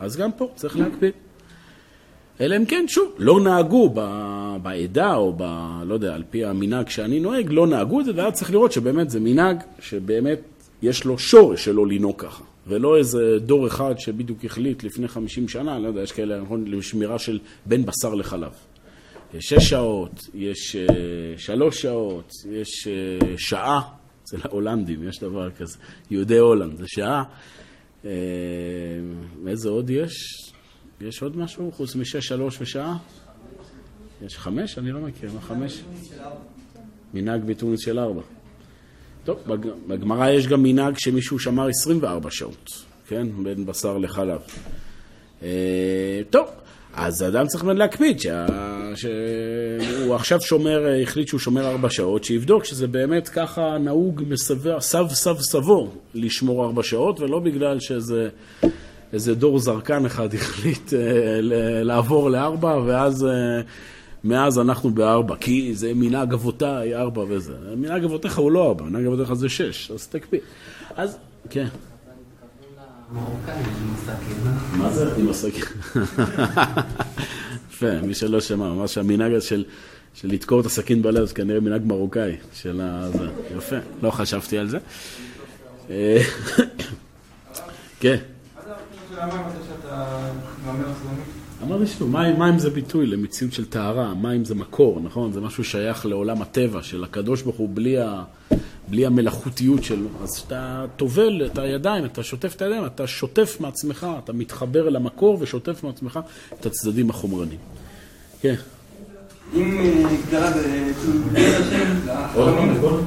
אז 0.00 0.16
גם 0.16 0.32
פה 0.32 0.48
צריך 0.54 0.76
להקפיד. 0.76 1.12
אלא 2.40 2.56
אם 2.56 2.64
כן, 2.64 2.84
שוב, 2.88 3.14
לא 3.18 3.40
נהגו 3.40 3.94
בעדה 4.62 5.14
או 5.14 5.32
ב... 5.36 5.42
לא 5.84 5.94
יודע, 5.94 6.14
על 6.14 6.22
פי 6.30 6.44
המנהג 6.44 6.88
שאני 6.88 7.20
נוהג, 7.20 7.46
לא 7.50 7.66
נהגו 7.66 8.00
את 8.00 8.04
זה, 8.04 8.12
ואז 8.14 8.32
צריך 8.32 8.50
לראות 8.50 8.72
שבאמת 8.72 9.10
זה 9.10 9.20
מנהג 9.20 9.56
שבאמת 9.80 10.40
יש 10.82 11.04
לו 11.04 11.18
שורש 11.18 11.64
שלא 11.64 11.86
לנהוג 11.86 12.20
ככה. 12.20 12.44
ולא 12.66 12.96
איזה 12.96 13.38
דור 13.38 13.66
אחד 13.66 13.94
שבדיוק 13.98 14.44
החליט 14.44 14.84
לפני 14.84 15.08
50 15.08 15.48
שנה, 15.48 15.78
לא 15.78 15.88
יודע, 15.88 16.02
יש 16.02 16.12
כאלה, 16.12 16.40
נכון, 16.40 16.64
לשמירה 16.66 17.18
של 17.18 17.38
בין 17.66 17.86
בשר 17.86 18.14
לחלב. 18.14 18.52
יש 19.34 19.48
שש 19.48 19.68
שעות, 19.70 20.28
יש 20.34 20.76
uh, 20.76 20.90
שלוש 21.40 21.82
שעות, 21.82 22.32
יש 22.50 22.88
uh, 22.88 23.24
שעה, 23.36 23.80
אצל 24.22 24.36
ההולנדים 24.44 25.08
יש 25.08 25.18
דבר 25.18 25.50
כזה, 25.50 25.78
יהודי 26.10 26.38
הולנד, 26.38 26.78
זה 26.78 26.84
שעה. 26.86 27.22
Uh, 28.02 28.06
איזה 29.46 29.68
עוד 29.68 29.90
יש? 29.90 30.47
יש 31.00 31.22
עוד 31.22 31.36
משהו 31.36 31.72
חוץ 31.72 31.96
משש, 31.96 32.28
שלוש 32.28 32.60
ושעה? 32.60 32.96
יש 34.22 34.38
חמש? 34.38 34.78
אני 34.78 34.92
לא 34.92 35.00
מכיר. 35.00 35.30
מה 35.34 35.40
חמש? 35.40 35.82
מנהג 37.14 37.44
בתוניס 37.44 37.80
של 37.80 37.98
ארבע. 37.98 38.22
טוב, 39.24 39.38
בגמרא 39.88 40.30
יש 40.30 40.46
גם 40.46 40.62
מנהג 40.62 40.98
שמישהו 40.98 41.38
שמר 41.38 41.68
24 41.68 42.30
שעות, 42.30 42.84
כן? 43.08 43.26
בין 43.42 43.66
בשר 43.66 43.98
לחלב. 43.98 44.40
אה, 45.42 46.20
טוב, 46.30 46.48
אז 46.94 47.22
אדם 47.22 47.46
צריך 47.46 47.64
להקפיד 47.64 48.20
שה... 48.20 48.46
שהוא 48.94 50.14
עכשיו 50.14 50.40
שומר, 50.40 50.86
החליט 51.02 51.28
שהוא 51.28 51.40
שומר 51.40 51.66
ארבע 51.66 51.90
שעות, 51.90 52.24
שיבדוק 52.24 52.64
שזה 52.64 52.86
באמת 52.86 53.28
ככה 53.28 53.78
נהוג 53.78 54.22
מסב 54.28 54.78
סב 54.80 55.06
סב 55.08 55.36
סבו 55.38 55.90
לשמור 56.14 56.64
ארבע 56.64 56.82
שעות, 56.82 57.20
ולא 57.20 57.38
בגלל 57.38 57.80
שזה 57.80 58.28
איזה 59.12 59.34
דור 59.34 59.58
זרקן 59.58 60.06
אחד 60.06 60.34
החליט 60.34 60.94
אה, 60.94 61.40
לעבור 61.82 62.30
לארבע, 62.30 62.78
ואז 62.86 63.24
אה, 63.24 63.60
מאז 64.24 64.58
אנחנו 64.58 64.90
בארבע, 64.90 65.36
כי 65.36 65.74
זה 65.74 65.92
מנהג 65.94 66.32
אבותיי 66.32 66.94
ארבע 66.94 67.24
וזה. 67.28 67.52
מנהג 67.76 68.04
אבותיך 68.04 68.38
הוא 68.38 68.52
לא 68.52 68.66
ארבע, 68.66 68.84
מנהג 68.84 69.06
אבותיך 69.06 69.32
זה 69.32 69.48
שש, 69.48 69.90
אז 69.90 70.06
תקפיא. 70.06 70.40
אז, 70.96 71.16
כן. 71.50 71.66
מה 74.78 74.90
זה? 74.90 75.14
עם 75.16 75.28
הסכין. 75.28 75.64
יפה, 77.70 78.00
מי 78.02 78.14
שלא 78.14 78.40
שמע, 78.40 78.72
ממש 78.72 78.98
המנהג 78.98 79.38
של... 79.38 79.64
של 80.14 80.28
לדקור 80.28 80.60
את 80.60 80.66
הסכין 80.66 81.02
בלב, 81.02 81.24
זה 81.24 81.34
כנראה 81.34 81.60
מנהג 81.60 81.82
מרוקאי 81.84 82.36
של 82.54 82.80
ה... 82.80 83.08
יפה, 83.56 83.76
לא 84.02 84.10
חשבתי 84.10 84.58
על 84.58 84.68
זה. 84.68 84.78
אה, 85.90 86.22
כן. 88.00 88.16
אמרתי 91.62 91.86
שוב, 91.86 92.10
מים 92.12 92.58
זה 92.58 92.70
ביטוי 92.70 93.06
למציאות 93.06 93.52
של 93.52 93.64
טהרה, 93.64 94.14
מים 94.14 94.44
זה 94.44 94.54
מקור, 94.54 95.00
נכון? 95.04 95.32
זה 95.32 95.40
משהו 95.40 95.64
שייך 95.64 96.06
לעולם 96.06 96.42
הטבע 96.42 96.82
של 96.82 97.04
הקדוש 97.04 97.42
ברוך 97.42 97.56
הוא 97.56 97.68
בלי, 97.74 97.98
ה, 98.00 98.22
בלי 98.88 99.06
המלאכותיות 99.06 99.84
שלו. 99.84 100.08
אז 100.22 100.34
כשאתה 100.34 100.84
טובל 100.96 101.46
את 101.46 101.58
הידיים, 101.58 102.04
אתה 102.04 102.22
שוטף 102.22 102.54
את 102.56 102.62
הידיים, 102.62 102.86
אתה 102.86 103.06
שוטף 103.06 103.56
מעצמך, 103.60 104.06
אתה 104.24 104.32
מתחבר 104.32 104.88
למקור 104.88 105.36
ושוטף 105.40 105.84
מעצמך 105.84 106.20
את 106.60 106.66
הצדדים 106.66 107.10
החומרנים. 107.10 107.58
כן. 108.40 108.54
אם 109.54 109.78
אה, 109.78 110.16
גדרה 110.28 110.52
זה 110.52 110.92
כאילו 111.00 111.14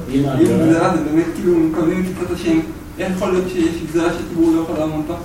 אם 0.08 0.22
גדרה 0.44 0.96
זה 0.96 1.04
באמת 1.04 1.26
כאילו 1.34 1.58
מקבלים 1.58 2.12
את 2.22 2.30
השם, 2.30 2.60
איך 2.98 3.12
יכול 3.16 3.32
להיות 3.32 3.48
שיש 3.48 3.82
גזרה 3.88 4.12
שציבור 4.12 4.52
לא 4.56 4.60
יכול 4.60 4.78
לעמוד 4.78 5.08
בה? 5.08 5.16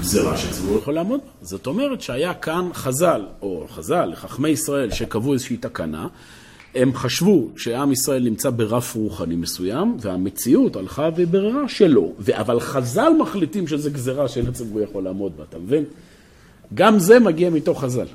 גזירה 0.00 0.36
שהציבור 0.36 0.78
יכול 0.78 0.94
לעמוד. 0.94 1.20
זאת 1.42 1.66
אומרת 1.66 2.00
שהיה 2.00 2.34
כאן 2.34 2.68
חז"ל, 2.74 3.22
או 3.42 3.66
חז"ל, 3.68 4.12
חכמי 4.14 4.48
ישראל, 4.48 4.90
שקבעו 4.90 5.32
איזושהי 5.32 5.56
תקנה, 5.56 6.06
הם 6.74 6.94
חשבו 6.94 7.48
שעם 7.56 7.92
ישראל 7.92 8.22
נמצא 8.22 8.50
ברף 8.50 8.94
רוחני 8.94 9.36
מסוים, 9.36 9.96
והמציאות 10.00 10.76
הלכה 10.76 11.08
ובררה 11.16 11.68
שלא. 11.68 12.08
אבל 12.32 12.60
חז"ל 12.60 13.12
מחליטים 13.20 13.66
שזו 13.68 13.90
גזירה 13.90 14.28
שאין 14.28 14.46
הציבור 14.46 14.80
יכול 14.80 15.04
לעמוד 15.04 15.36
בה, 15.36 15.44
אתה 15.48 15.58
מבין? 15.58 15.84
גם 16.74 16.98
זה 16.98 17.18
מגיע 17.18 17.50
מתוך 17.50 17.84
חז"ל. 17.84 18.06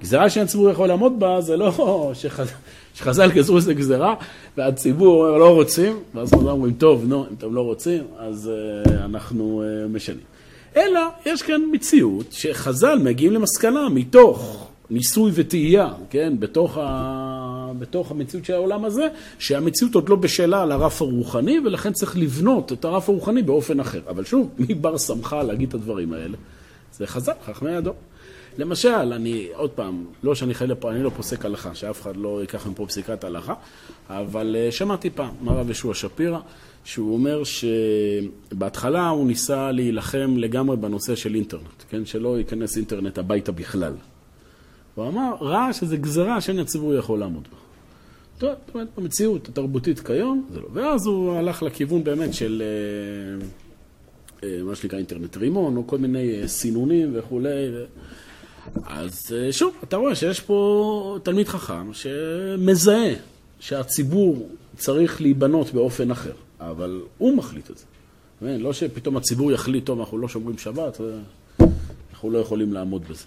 גזירה 0.00 0.30
שאין 0.30 0.44
הציבור 0.44 0.70
יכול 0.70 0.88
לעמוד 0.88 1.20
בה, 1.20 1.40
זה 1.40 1.56
לא 1.56 1.70
שחז... 2.20 2.48
שחז"ל 2.94 3.30
גזרו 3.30 3.56
איזה 3.56 3.74
גזירה, 3.74 4.14
והציבור 4.56 5.26
אומר 5.26 5.38
לא 5.38 5.54
רוצים, 5.54 5.98
ואז 6.14 6.34
חז"ל 6.34 6.48
אומרים, 6.48 6.74
טוב, 6.74 7.04
נו, 7.08 7.26
אם 7.30 7.34
אתם 7.38 7.54
לא 7.54 7.60
רוצים, 7.60 8.04
אז 8.18 8.50
uh, 8.86 8.90
אנחנו 9.04 9.62
uh, 9.62 9.88
משנים. 9.88 10.39
אלא 10.76 11.00
יש 11.26 11.42
כאן 11.42 11.62
מציאות 11.72 12.32
שחז"ל 12.32 12.98
מגיעים 12.98 13.32
למסקנה 13.32 13.88
מתוך 13.88 14.66
ניסוי 14.90 15.30
וטעייה, 15.34 15.92
כן, 16.10 16.32
בתוך, 16.38 16.78
ה... 16.80 17.72
בתוך 17.78 18.10
המציאות 18.10 18.44
של 18.44 18.52
העולם 18.52 18.84
הזה, 18.84 19.08
שהמציאות 19.38 19.94
עוד 19.94 20.08
לא 20.08 20.16
בשלה 20.16 20.62
על 20.62 20.72
הרף 20.72 21.02
הרוחני, 21.02 21.58
ולכן 21.64 21.92
צריך 21.92 22.16
לבנות 22.18 22.72
את 22.72 22.84
הרף 22.84 23.08
הרוחני 23.08 23.42
באופן 23.42 23.80
אחר. 23.80 24.00
אבל 24.08 24.24
שוב, 24.24 24.50
מי 24.58 24.74
בר 24.74 24.98
סמכה 24.98 25.42
להגיד 25.42 25.68
את 25.68 25.74
הדברים 25.74 26.12
האלה? 26.12 26.36
זה 26.92 27.06
חז"ל, 27.06 27.32
חכמי 27.46 27.74
הדור. 27.74 27.94
למשל, 28.58 29.12
אני, 29.12 29.48
עוד 29.54 29.70
פעם, 29.70 30.04
לא 30.22 30.34
שאני 30.34 30.54
חייב 30.54 30.86
אני 30.86 31.02
לא 31.02 31.10
פוסק 31.16 31.44
הלכה, 31.44 31.74
שאף 31.74 32.02
אחד 32.02 32.16
לא 32.16 32.40
ייקח 32.40 32.66
מפה 32.66 32.86
פסיקת 32.86 33.24
הלכה, 33.24 33.54
אבל 34.08 34.56
אה, 34.58 34.72
שמעתי 34.72 35.10
פעם 35.10 35.34
מהרב 35.40 35.70
ישוע 35.70 35.94
שפירא, 35.94 36.38
שהוא 36.84 37.14
אומר 37.14 37.42
שבהתחלה 37.44 39.08
הוא 39.08 39.26
ניסה 39.26 39.72
להילחם 39.72 40.34
לגמרי 40.36 40.76
בנושא 40.76 41.14
של 41.14 41.34
אינטרנט, 41.34 41.84
כן? 41.90 42.04
שלא 42.04 42.38
ייכנס 42.38 42.76
אינטרנט 42.76 43.18
הביתה 43.18 43.52
בכלל. 43.52 43.92
הוא 44.94 45.08
אמר, 45.08 45.34
ראה 45.40 45.72
שזה 45.72 45.96
גזרה 45.96 46.40
שאין 46.40 46.58
הציבור 46.58 46.94
יכול 46.94 47.18
לעמוד 47.18 47.48
בה. 47.50 47.56
טוב, 48.38 48.50
אומרת, 48.74 48.88
במציאות 48.98 49.48
התרבותית 49.48 50.00
כיום, 50.00 50.46
זה 50.52 50.60
לא. 50.60 50.66
ואז 50.72 51.06
הוא 51.06 51.36
הלך 51.36 51.62
לכיוון 51.62 52.04
באמת 52.04 52.34
של 52.34 52.62
אה, 52.62 53.46
אה, 54.48 54.62
מה 54.62 54.74
שנקרא 54.74 54.98
אינטרנט 54.98 55.36
רימון, 55.36 55.76
או 55.76 55.86
כל 55.86 55.98
מיני 55.98 56.42
אה, 56.42 56.48
סינונים 56.48 57.10
וכולי. 57.14 57.68
אז 58.84 59.34
שוב, 59.50 59.74
אתה 59.84 59.96
רואה 59.96 60.14
שיש 60.14 60.40
פה 60.40 61.18
תלמיד 61.22 61.48
חכם 61.48 61.92
שמזהה 61.92 63.12
שהציבור 63.60 64.48
צריך 64.76 65.20
להיבנות 65.20 65.72
באופן 65.72 66.10
אחר, 66.10 66.32
אבל 66.60 67.02
הוא 67.18 67.36
מחליט 67.36 67.70
את 67.70 67.78
זה. 67.78 67.84
לא 68.42 68.72
שפתאום 68.72 69.16
הציבור 69.16 69.52
יחליט, 69.52 69.86
טוב, 69.86 70.00
אנחנו 70.00 70.18
לא 70.18 70.28
שומרים 70.28 70.58
שבת, 70.58 71.00
אנחנו 72.10 72.30
לא 72.30 72.38
יכולים 72.38 72.72
לעמוד 72.72 73.02
בזה. 73.10 73.24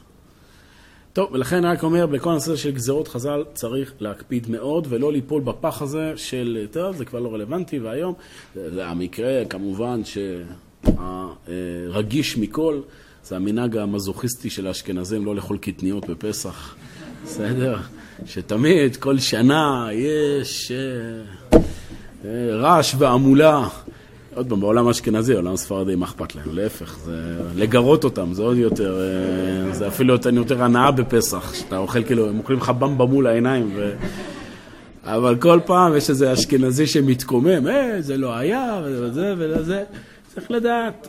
טוב, 1.14 1.30
ולכן 1.32 1.56
אני 1.56 1.68
רק 1.68 1.84
אומר, 1.84 2.06
בכל 2.06 2.30
הנושא 2.30 2.56
של 2.56 2.72
גזירות 2.72 3.08
חז"ל 3.08 3.44
צריך 3.54 3.94
להקפיד 4.00 4.50
מאוד 4.50 4.88
ולא 4.90 5.12
ליפול 5.12 5.42
בפח 5.42 5.82
הזה 5.82 6.14
של, 6.16 6.68
טוב, 6.72 6.96
זה 6.96 7.06
כבר 7.06 7.20
לא 7.20 7.34
רלוונטי, 7.34 7.80
והיום, 7.80 8.14
זה 8.56 8.88
המקרה 8.88 9.46
כמובן 9.50 10.02
שהרגיש 11.46 12.38
מכל, 12.38 12.82
זה 13.24 13.36
המנהג 13.36 13.78
המזוכיסטי 13.78 14.50
של 14.50 14.68
האשכנזים 14.68 15.26
לא 15.26 15.36
לאכול 15.36 15.58
קטניות 15.58 16.10
בפסח, 16.10 16.76
בסדר? 17.26 17.78
שתמיד, 18.26 18.96
כל 18.96 19.20
שנה, 19.20 19.88
יש 19.92 20.72
אה, 20.72 21.60
רעש 22.52 22.96
והמולה. 22.98 23.68
עוד 24.36 24.50
פעם, 24.50 24.60
בעולם 24.60 24.88
האשכנזי, 24.88 25.34
בעולם 25.34 25.54
הספרדי, 25.54 25.96
מה 25.96 26.06
אכפת 26.06 26.36
להם? 26.36 26.46
להפך, 26.56 26.98
זה 27.06 27.38
לגרות 27.56 28.04
אותם, 28.04 28.34
זה 28.34 28.42
עוד 28.42 28.58
יותר, 28.58 29.00
אה, 29.02 29.74
זה 29.74 29.88
אפילו 29.88 30.14
יותר, 30.14 30.34
יותר 30.34 30.64
הנאה 30.64 30.92
בפסח, 30.92 31.54
שאתה 31.54 31.78
אוכל 31.78 32.04
כאילו, 32.04 32.30
הם 32.30 32.40
אוכלים 32.40 32.60
לך 32.60 32.70
במבה 32.70 33.06
מול 33.06 33.28
העיניים, 33.28 33.72
ו... 33.76 33.94
אבל 35.04 35.36
כל 35.36 35.60
פעם 35.66 35.98
יש 35.98 36.10
איזה 36.10 36.34
אשכנזי 36.34 36.88
שמתקומם, 36.88 37.68
אה, 37.68 37.96
זה 38.00 38.18
לא 38.18 38.34
היה, 38.36 38.82
וזה 38.84 39.34
וזה, 39.38 39.84
צריך 40.34 40.52
לדעת. 40.52 41.08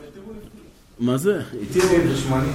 מה 1.05 1.17
זה? 1.17 1.41
היתרים 1.61 2.01
ושמנים. 2.13 2.53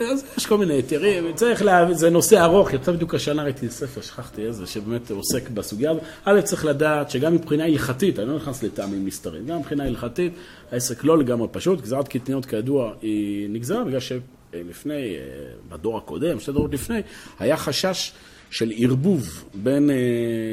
אז 0.00 0.24
יש 0.36 0.46
כל 0.46 0.58
מיני 0.58 0.74
היתרים, 0.74 1.34
צריך 1.34 1.62
להבין, 1.62 1.96
זה 1.96 2.10
נושא 2.10 2.44
ארוך, 2.44 2.72
יצא 2.72 2.92
בדיוק 2.92 3.14
השנה 3.14 3.42
ראיתי 3.42 3.70
ספר, 3.70 4.00
שכחתי 4.00 4.42
איזה, 4.42 4.66
שבאמת 4.66 5.10
עוסק 5.10 5.48
בסוגיה 5.48 5.90
הזאת. 5.90 6.02
א', 6.24 6.40
צריך 6.40 6.64
לדעת 6.64 7.10
שגם 7.10 7.34
מבחינה 7.34 7.64
הלכתית, 7.64 8.18
אני 8.18 8.28
לא 8.28 8.36
נכנס 8.36 8.62
לטעמים 8.62 9.06
נסתרים, 9.06 9.46
גם 9.46 9.58
מבחינה 9.58 9.84
הלכתית, 9.84 10.32
העסק 10.72 11.04
לא 11.04 11.18
לגמרי 11.18 11.48
פשוט, 11.52 11.80
גזרת 11.80 12.08
קטניות 12.08 12.46
כידוע 12.46 12.92
היא 13.02 13.50
נגזרה 13.50 13.84
בגלל 13.84 14.00
שלפני, 14.00 14.94
אה, 14.94 15.20
בדור 15.68 15.98
הקודם, 15.98 16.40
שתי 16.40 16.52
דורות 16.52 16.72
לפני, 16.72 17.00
היה 17.38 17.56
חשש 17.56 18.12
של 18.50 18.72
ערבוב 18.76 19.44
בין 19.54 19.90
אה, 19.90 19.96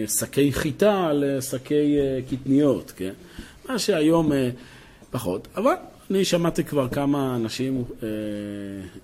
שקי 0.08 0.54
חיטה 0.54 1.14
לשקי 1.14 2.00
אה, 2.00 2.20
קטניות, 2.32 2.94
כן? 2.96 3.14
מה 3.70 3.80
שהיום 3.80 4.32
פחות, 5.12 5.48
אבל 5.56 5.74
אני 6.12 6.26
שמעתי 6.26 6.64
כבר 6.64 6.88
כמה 6.90 7.36
אנשים 7.36 7.84
אה, 8.04 8.08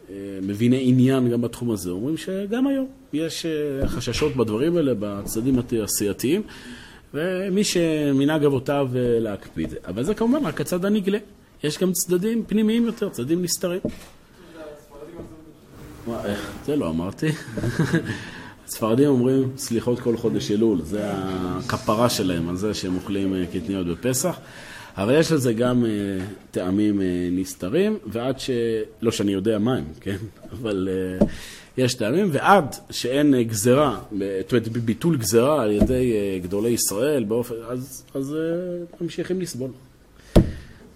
אה, 0.10 0.16
מביני 0.42 0.90
עניין 0.90 1.30
גם 1.30 1.42
בתחום 1.42 1.72
הזה, 1.72 1.90
אומרים 1.90 2.18
שגם 2.18 2.68
היום 2.68 2.88
יש 3.14 3.46
אה, 3.46 3.88
חששות 3.88 4.36
בדברים 4.36 4.78
האלה, 4.78 4.94
בצדדים 5.00 5.60
התעשייתיים, 5.60 6.42
ומי 7.14 7.64
שמנהג 7.64 8.46
אבותיו 8.46 8.90
אה, 8.96 9.20
להקפיד. 9.20 9.74
אבל 9.88 10.04
זה 10.04 10.14
כמובן 10.14 10.46
רק 10.46 10.62
הצד 10.62 10.86
הנגלה. 10.86 11.18
יש 11.64 11.78
גם 11.78 11.92
צדדים 11.92 12.44
פנימיים 12.48 12.86
יותר, 12.86 13.10
צדדים 13.10 13.44
נסתרים. 13.44 13.80
זה 16.66 16.76
לא 16.76 16.90
אמרתי. 16.90 17.28
הספרדים 18.68 19.08
אומרים 19.08 19.52
סליחות 19.58 20.00
כל 20.00 20.18
חודש 20.18 20.52
אלול, 20.52 20.82
זה 20.82 21.02
הכפרה 21.04 22.10
שלהם 22.10 22.50
על 22.50 22.56
זה 22.56 22.74
שהם 22.74 22.96
אוכלים 22.96 23.36
אה, 23.36 23.46
קטניות 23.54 23.88
בפסח. 23.88 24.40
אבל 25.00 25.20
יש 25.20 25.32
לזה 25.32 25.54
גם 25.54 25.84
uh, 25.84 26.24
טעמים 26.52 27.00
uh, 27.00 27.04
נסתרים, 27.32 27.98
ועד 28.06 28.40
ש... 28.40 28.50
לא 29.02 29.12
שאני 29.12 29.32
יודע 29.32 29.60
מה 29.60 29.76
הם, 29.76 29.86
כן? 30.02 30.16
אבל 30.54 30.90
uh, 31.22 31.26
יש 31.78 31.94
טעמים, 31.94 32.30
ועד 32.32 32.76
שאין 32.90 33.34
uh, 33.34 33.38
גזרה, 33.38 34.00
זאת 34.12 34.52
אומרת, 34.52 34.68
ביטול 34.68 35.18
גזרה 35.18 35.64
על 35.64 35.72
ידי 35.72 36.14
uh, 36.14 36.44
גדולי 36.44 36.70
ישראל, 36.70 37.24
באופן, 37.24 37.56
אז, 37.68 38.04
אז 38.14 38.36
uh, 38.36 39.04
ממשיכים 39.04 39.42
לסבול. 39.42 39.72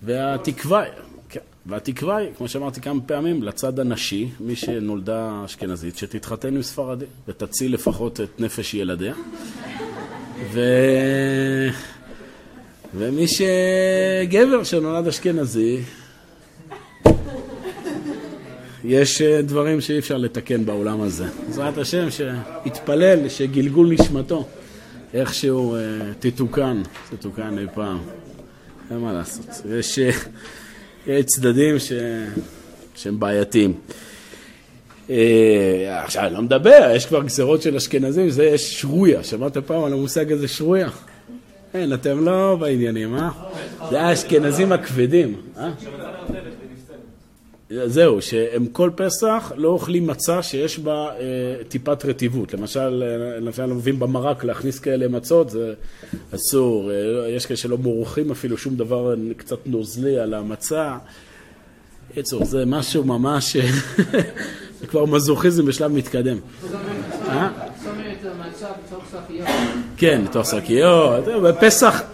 והתקווה, 0.03 0.83
כן, 1.29 1.39
והתקווה 1.65 2.17
היא, 2.17 2.29
כמו 2.37 2.47
שאמרתי 2.47 2.81
כמה 2.81 3.01
פעמים, 3.01 3.43
לצד 3.43 3.79
הנשי, 3.79 4.29
מי 4.39 4.55
שנולדה 4.55 5.41
אשכנזית, 5.45 5.97
שתתחתן 5.97 6.55
עם 6.55 6.61
ספרדי, 6.61 7.05
ותציל 7.27 7.73
לפחות 7.73 8.21
את 8.21 8.41
נפש 8.41 8.73
ילדיה. 8.73 9.13
ו... 10.51 10.59
ומי 12.95 13.25
שגבר 13.27 14.63
שנולד 14.63 15.07
אשכנזי, 15.07 15.81
יש 18.83 19.21
אה, 19.21 19.41
דברים 19.41 19.81
שאי 19.81 19.99
אפשר 19.99 20.17
לתקן 20.17 20.65
בעולם 20.65 21.01
הזה. 21.01 21.25
בעזרת 21.47 21.77
השם, 21.77 22.07
שיתפלל 22.11 23.29
שגלגול 23.29 23.93
נשמתו 23.93 24.47
איכשהו 25.13 25.75
אה, 25.75 25.79
תתוקן, 26.19 26.81
תתוקן 27.09 27.57
אי 27.57 27.65
פעם. 27.73 27.99
אין 28.91 28.97
מה 28.97 29.13
לעשות. 29.13 29.45
יש, 29.79 29.99
אה, 29.99 30.11
יש 31.07 31.25
צדדים 31.25 31.79
ש... 31.79 31.91
שהם 32.95 33.19
בעייתיים. 33.19 33.73
עכשיו, 35.87 36.23
אני 36.23 36.33
לא 36.33 36.41
מדבר, 36.41 36.91
יש 36.95 37.05
כבר 37.05 37.23
גזרות 37.23 37.61
של 37.61 37.75
אשכנזים, 37.75 38.29
זה 38.29 38.43
יש 38.43 38.81
שרויה. 38.81 39.23
שמעת 39.23 39.57
פעם 39.57 39.83
על 39.83 39.93
המושג 39.93 40.31
הזה 40.31 40.47
שרויה? 40.47 40.89
כן, 41.73 41.93
אתם 41.93 42.25
לא 42.25 42.57
בעניינים, 42.59 43.15
אה? 43.15 43.29
זה 43.89 44.01
האשכנזים 44.01 44.71
הכבדים, 44.71 45.41
אה? 45.57 45.71
זהו, 47.85 48.21
שהם 48.21 48.65
כל 48.65 48.89
פסח 48.95 49.51
לא 49.55 49.69
אוכלים 49.69 50.07
מצה 50.07 50.43
שיש 50.43 50.79
בה 50.79 51.09
אה, 51.19 51.63
טיפת 51.67 52.05
רטיבות. 52.05 52.53
למשל, 52.53 53.03
אה, 53.05 53.39
למשל, 53.39 53.65
מביאים 53.65 53.99
במרק 53.99 54.43
להכניס 54.43 54.79
כאלה 54.79 55.07
מצות, 55.07 55.49
זה 55.49 55.73
אסור. 56.35 56.91
אה, 56.91 57.29
יש 57.29 57.45
כאלה 57.45 57.57
שלא 57.57 57.77
מורחים 57.77 58.31
אפילו 58.31 58.57
שום 58.57 58.75
דבר 58.75 59.15
קצת 59.37 59.59
נוזלי 59.65 60.19
על 60.19 60.33
המצה. 60.33 60.97
יצור, 62.17 62.45
זה 62.45 62.65
משהו 62.65 63.03
ממש, 63.03 63.57
זה 64.79 64.87
כבר 64.87 65.05
מזוכיזם 65.05 65.65
בשלב 65.65 65.91
מתקדם. 65.91 66.37
אה? 67.27 67.49
כן, 70.03 70.21
בתוך 70.25 70.47
שקיות. 70.47 71.25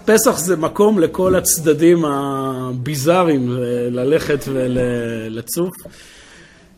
פסח 0.06 0.38
זה 0.38 0.56
מקום 0.56 1.00
לכל 1.00 1.36
הצדדים 1.36 2.06
הביזאריים 2.06 3.56
ללכת 3.92 4.40
ולצוף. 4.48 5.74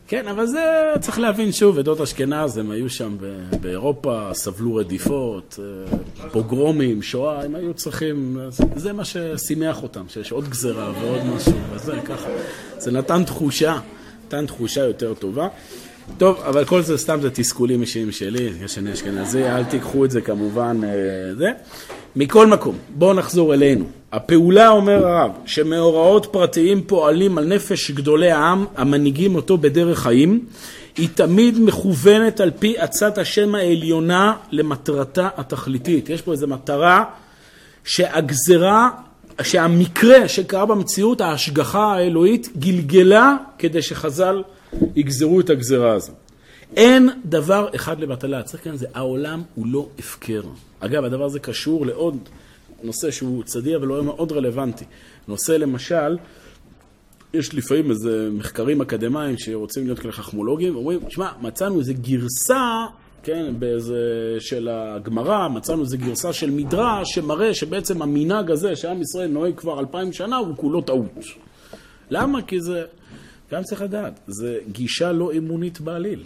כן, 0.08 0.28
אבל 0.28 0.46
זה 0.46 0.94
צריך 1.00 1.20
להבין 1.20 1.52
שוב, 1.52 1.80
עדות 1.80 2.02
אשכנז, 2.02 2.58
הם 2.58 2.72
היו 2.72 2.90
שם 2.90 3.18
באירופה, 3.62 4.30
סבלו 4.34 4.76
רדיפות, 4.76 5.60
פוגרומים, 6.32 7.02
שואה, 7.02 7.44
הם 7.44 7.56
היו 7.56 7.74
צריכים, 7.74 8.38
זה 8.76 8.94
מה 8.94 9.06
ששימח 9.06 9.84
אותם, 9.84 10.04
שיש 10.08 10.32
עוד 10.32 10.50
גזרה 10.50 10.92
ועוד 11.02 11.26
משהו, 11.36 11.54
וזה 11.74 11.94
ככה. 12.06 12.30
זה 12.78 12.92
נתן 12.92 13.24
תחושה, 13.24 13.80
נתן 14.26 14.46
תחושה 14.46 14.82
יותר 14.82 15.14
טובה. 15.14 15.48
טוב, 16.18 16.40
אבל 16.46 16.66
כל 16.66 16.82
זה 16.82 16.98
סתם 16.98 17.22
זה 17.22 17.30
תסכולים 17.30 17.82
אישיים 17.82 18.12
שלי, 18.12 18.50
יש 18.66 18.78
אני 18.78 18.94
אשכנזי, 18.94 19.44
אל 19.44 19.64
תיקחו 19.64 20.06
את 20.06 20.12
זה 20.12 20.22
כמובן, 20.22 20.82
אה, 20.84 20.90
זה. 21.36 21.52
מכל 22.16 22.48
מקום, 22.48 22.78
בואו 22.90 23.14
נחזור 23.14 23.54
אלינו. 23.54 23.86
הפעולה, 24.12 24.70
אומר 24.70 25.08
הרב, 25.08 25.32
שמאורעות 25.46 26.26
פרטיים 26.32 26.84
פועלים 26.84 27.38
על 27.38 27.46
נפש 27.46 27.92
גדולי 27.92 28.32
העם, 28.32 28.66
המנהיגים 28.78 29.36
אותו 29.36 29.58
בדרך 29.58 30.00
חיים, 30.00 30.46
היא 30.98 31.10
תמיד 31.16 31.60
מכוונת 31.60 32.40
על 32.40 32.52
פי 32.60 32.78
עצת 32.78 33.18
השם 33.18 33.56
העליונה 33.56 34.34
למטרתה 34.52 35.30
התכליתית. 35.38 36.10
יש 36.10 36.22
פה 36.22 36.32
איזו 36.32 36.48
מטרה 36.48 37.04
שהגזרה, 37.84 38.90
שהמקרה 39.42 40.28
שקרה 40.28 40.66
במציאות, 40.66 41.22
ההשגחה 41.22 41.94
האלוהית, 41.94 42.50
גלגלה 42.58 43.36
כדי 43.58 43.82
שחז"ל 43.82 44.44
יגזרו 44.96 45.40
את 45.40 45.50
הגזרה 45.50 45.94
הזו. 45.94 46.14
אין 46.76 47.10
דבר 47.26 47.68
אחד 47.76 48.00
לבטלה, 48.00 48.44
צריך 48.44 48.64
כאן 48.64 48.78
זה, 48.78 48.88
העולם 48.94 49.42
הוא 49.56 49.68
לא 49.68 49.90
הפקר. 50.00 50.42
אגב, 50.80 51.04
הדבר 51.04 51.26
הזה 51.26 51.40
קשור 51.40 51.86
לעוד 51.86 52.18
נושא 52.84 53.12
שהוא 53.12 53.44
צדיע 53.44 53.78
ולא 53.78 54.04
מאוד 54.04 54.32
רלוונטי. 54.32 54.86
נושא 55.28 55.52
למשל 55.52 56.18
יש 57.34 57.56
לפעמים 57.56 57.92
איזה 57.92 58.30
מחקרים 58.32 58.82
אקדמיים 58.82 59.38
שרוצים 59.38 59.86
להיות 59.86 60.00
כאלה 60.00 60.12
חכמולוגים, 60.12 60.76
אומרים, 60.76 61.00
שמע, 61.10 61.30
מצאנו 61.42 61.80
איזה 61.80 61.94
גרסה, 61.94 62.86
כן, 63.24 63.54
באיזה, 63.60 64.36
של 64.40 64.70
הגמרא, 64.72 65.48
מצאנו 65.48 65.82
איזה 65.82 65.98
גרסה 65.98 66.34
של 66.34 66.52
מדרש 66.52 67.14
שמראה 67.14 67.54
שבעצם 67.54 68.02
המנהג 68.02 68.52
הזה 68.52 68.76
שעם 68.76 69.02
ישראל 69.02 69.28
נוהג 69.28 69.56
כבר 69.58 69.80
אלפיים 69.80 70.14
שנה 70.14 70.38
הוא 70.38 70.56
כולו 70.58 70.82
טעות. 70.82 71.06
למה? 72.10 72.42
כי 72.42 72.62
זה, 72.62 72.84
גם 73.52 73.64
צריך 73.64 73.82
לדעת, 73.82 74.20
זה 74.28 74.60
גישה 74.72 75.12
לא 75.12 75.32
אמונית 75.38 75.82
בעליל. 75.82 76.24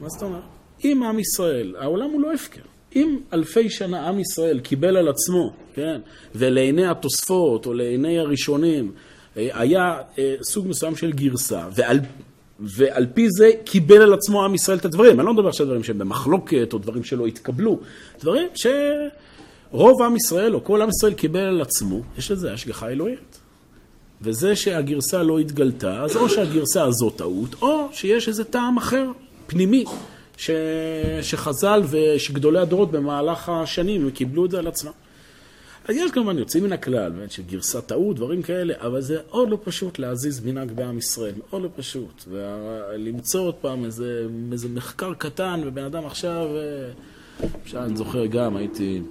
מה 0.00 0.08
זאת 0.08 0.22
אומרת? 0.22 0.42
אם 0.84 1.02
עם 1.02 1.18
ישראל, 1.18 1.74
העולם 1.78 2.10
הוא 2.10 2.20
לא 2.20 2.32
הפקר. 2.32 2.62
אם 2.96 3.18
אלפי 3.32 3.70
שנה 3.70 4.08
עם 4.08 4.20
ישראל 4.20 4.60
קיבל 4.60 4.96
על 4.96 5.08
עצמו, 5.08 5.52
כן, 5.74 6.00
ולעיני 6.34 6.86
התוספות 6.86 7.66
או 7.66 7.72
לעיני 7.72 8.18
הראשונים 8.18 8.92
אה, 9.36 9.48
היה 9.52 9.98
אה, 10.18 10.34
סוג 10.42 10.68
מסוים 10.68 10.96
של 10.96 11.12
גרסה, 11.12 11.68
ועל, 11.74 12.00
ועל 12.60 13.06
פי 13.14 13.26
זה 13.30 13.50
קיבל 13.64 14.02
על 14.02 14.14
עצמו 14.14 14.44
עם 14.44 14.54
ישראל 14.54 14.78
את 14.78 14.84
הדברים. 14.84 15.20
אני 15.20 15.26
לא 15.26 15.34
מדבר 15.34 15.48
עכשיו 15.48 15.66
דברים 15.66 15.84
שהם 15.84 15.98
במחלוקת 15.98 16.72
או 16.72 16.78
דברים 16.78 17.04
שלא 17.04 17.26
התקבלו, 17.26 17.80
דברים 18.20 18.48
שרוב 18.54 20.02
עם 20.02 20.16
ישראל 20.16 20.54
או 20.54 20.64
כל 20.64 20.82
עם 20.82 20.88
ישראל 20.88 21.14
קיבל 21.14 21.40
על 21.40 21.60
עצמו, 21.60 22.02
יש 22.18 22.30
לזה 22.30 22.52
השגחה 22.52 22.88
אלוהית. 22.88 23.43
וזה 24.24 24.56
שהגרסה 24.56 25.22
לא 25.22 25.38
התגלתה, 25.38 26.02
אז 26.02 26.16
או 26.16 26.28
שהגרסה 26.28 26.84
הזאת 26.84 27.16
טעות, 27.16 27.54
או 27.62 27.88
שיש 27.92 28.28
איזה 28.28 28.44
טעם 28.44 28.76
אחר, 28.76 29.10
פנימי, 29.46 29.84
ש... 30.36 30.50
שחז"ל 31.22 31.82
ושגדולי 31.90 32.58
הדורות 32.58 32.90
במהלך 32.90 33.48
השנים 33.48 34.10
קיבלו 34.10 34.44
את 34.44 34.50
זה 34.50 34.58
על 34.58 34.66
עצמם. 34.66 34.92
אז 35.88 35.96
יש 35.96 36.10
כמובן 36.10 36.38
יוצאים 36.38 36.64
מן 36.64 36.72
הכלל, 36.72 37.10
באמת 37.10 37.30
שגרסה 37.30 37.80
טעות, 37.80 38.16
דברים 38.16 38.42
כאלה, 38.42 38.74
אבל 38.80 39.00
זה 39.00 39.18
עוד 39.30 39.50
לא 39.50 39.58
פשוט 39.64 39.98
להזיז 39.98 40.40
מנהג 40.44 40.72
בעם 40.72 40.98
ישראל, 40.98 41.34
מאוד 41.48 41.62
לא 41.62 41.68
פשוט. 41.76 42.24
ולמצוא 42.28 43.40
עוד 43.40 43.54
פעם 43.54 43.84
איזה, 43.84 44.26
איזה 44.52 44.68
מחקר 44.68 45.14
קטן, 45.14 45.60
ובן 45.64 45.84
אדם 45.84 46.06
עכשיו, 46.06 46.46
עכשיו 47.64 47.84
אני 47.84 47.96
זוכר 47.96 48.26
גם, 48.26 48.56
הייתי, 48.56 49.02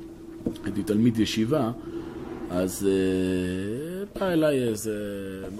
הייתי 0.63 0.83
תלמיד 0.83 1.19
ישיבה, 1.19 1.71
אז 2.53 2.87
uh, 2.87 4.19
בא 4.19 4.29
אליי 4.29 4.63
איזה, 4.63 4.97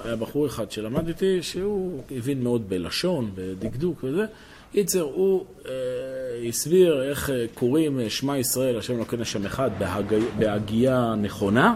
היה 0.04 0.16
בחור 0.16 0.48
אחד 0.48 0.72
שלמד 0.72 1.08
איתי, 1.08 1.44
שהוא 1.44 2.02
הבין 2.12 2.44
מאוד 2.44 2.70
בלשון, 2.70 3.32
בדקדוק 3.36 4.04
וזה. 4.04 4.26
קיצר, 4.74 5.02
הוא 5.02 5.46
אה, 5.66 5.72
הסביר 6.50 7.04
איך 7.04 7.30
אה, 7.30 7.46
קוראים 7.54 8.00
אה, 8.00 8.10
שמע 8.10 8.38
ישראל, 8.38 8.78
השם 8.78 8.96
אלוקינו 8.96 9.22
השם 9.22 9.46
אחד, 9.46 9.72
בהגייה 10.40 11.16
נכונה, 11.22 11.76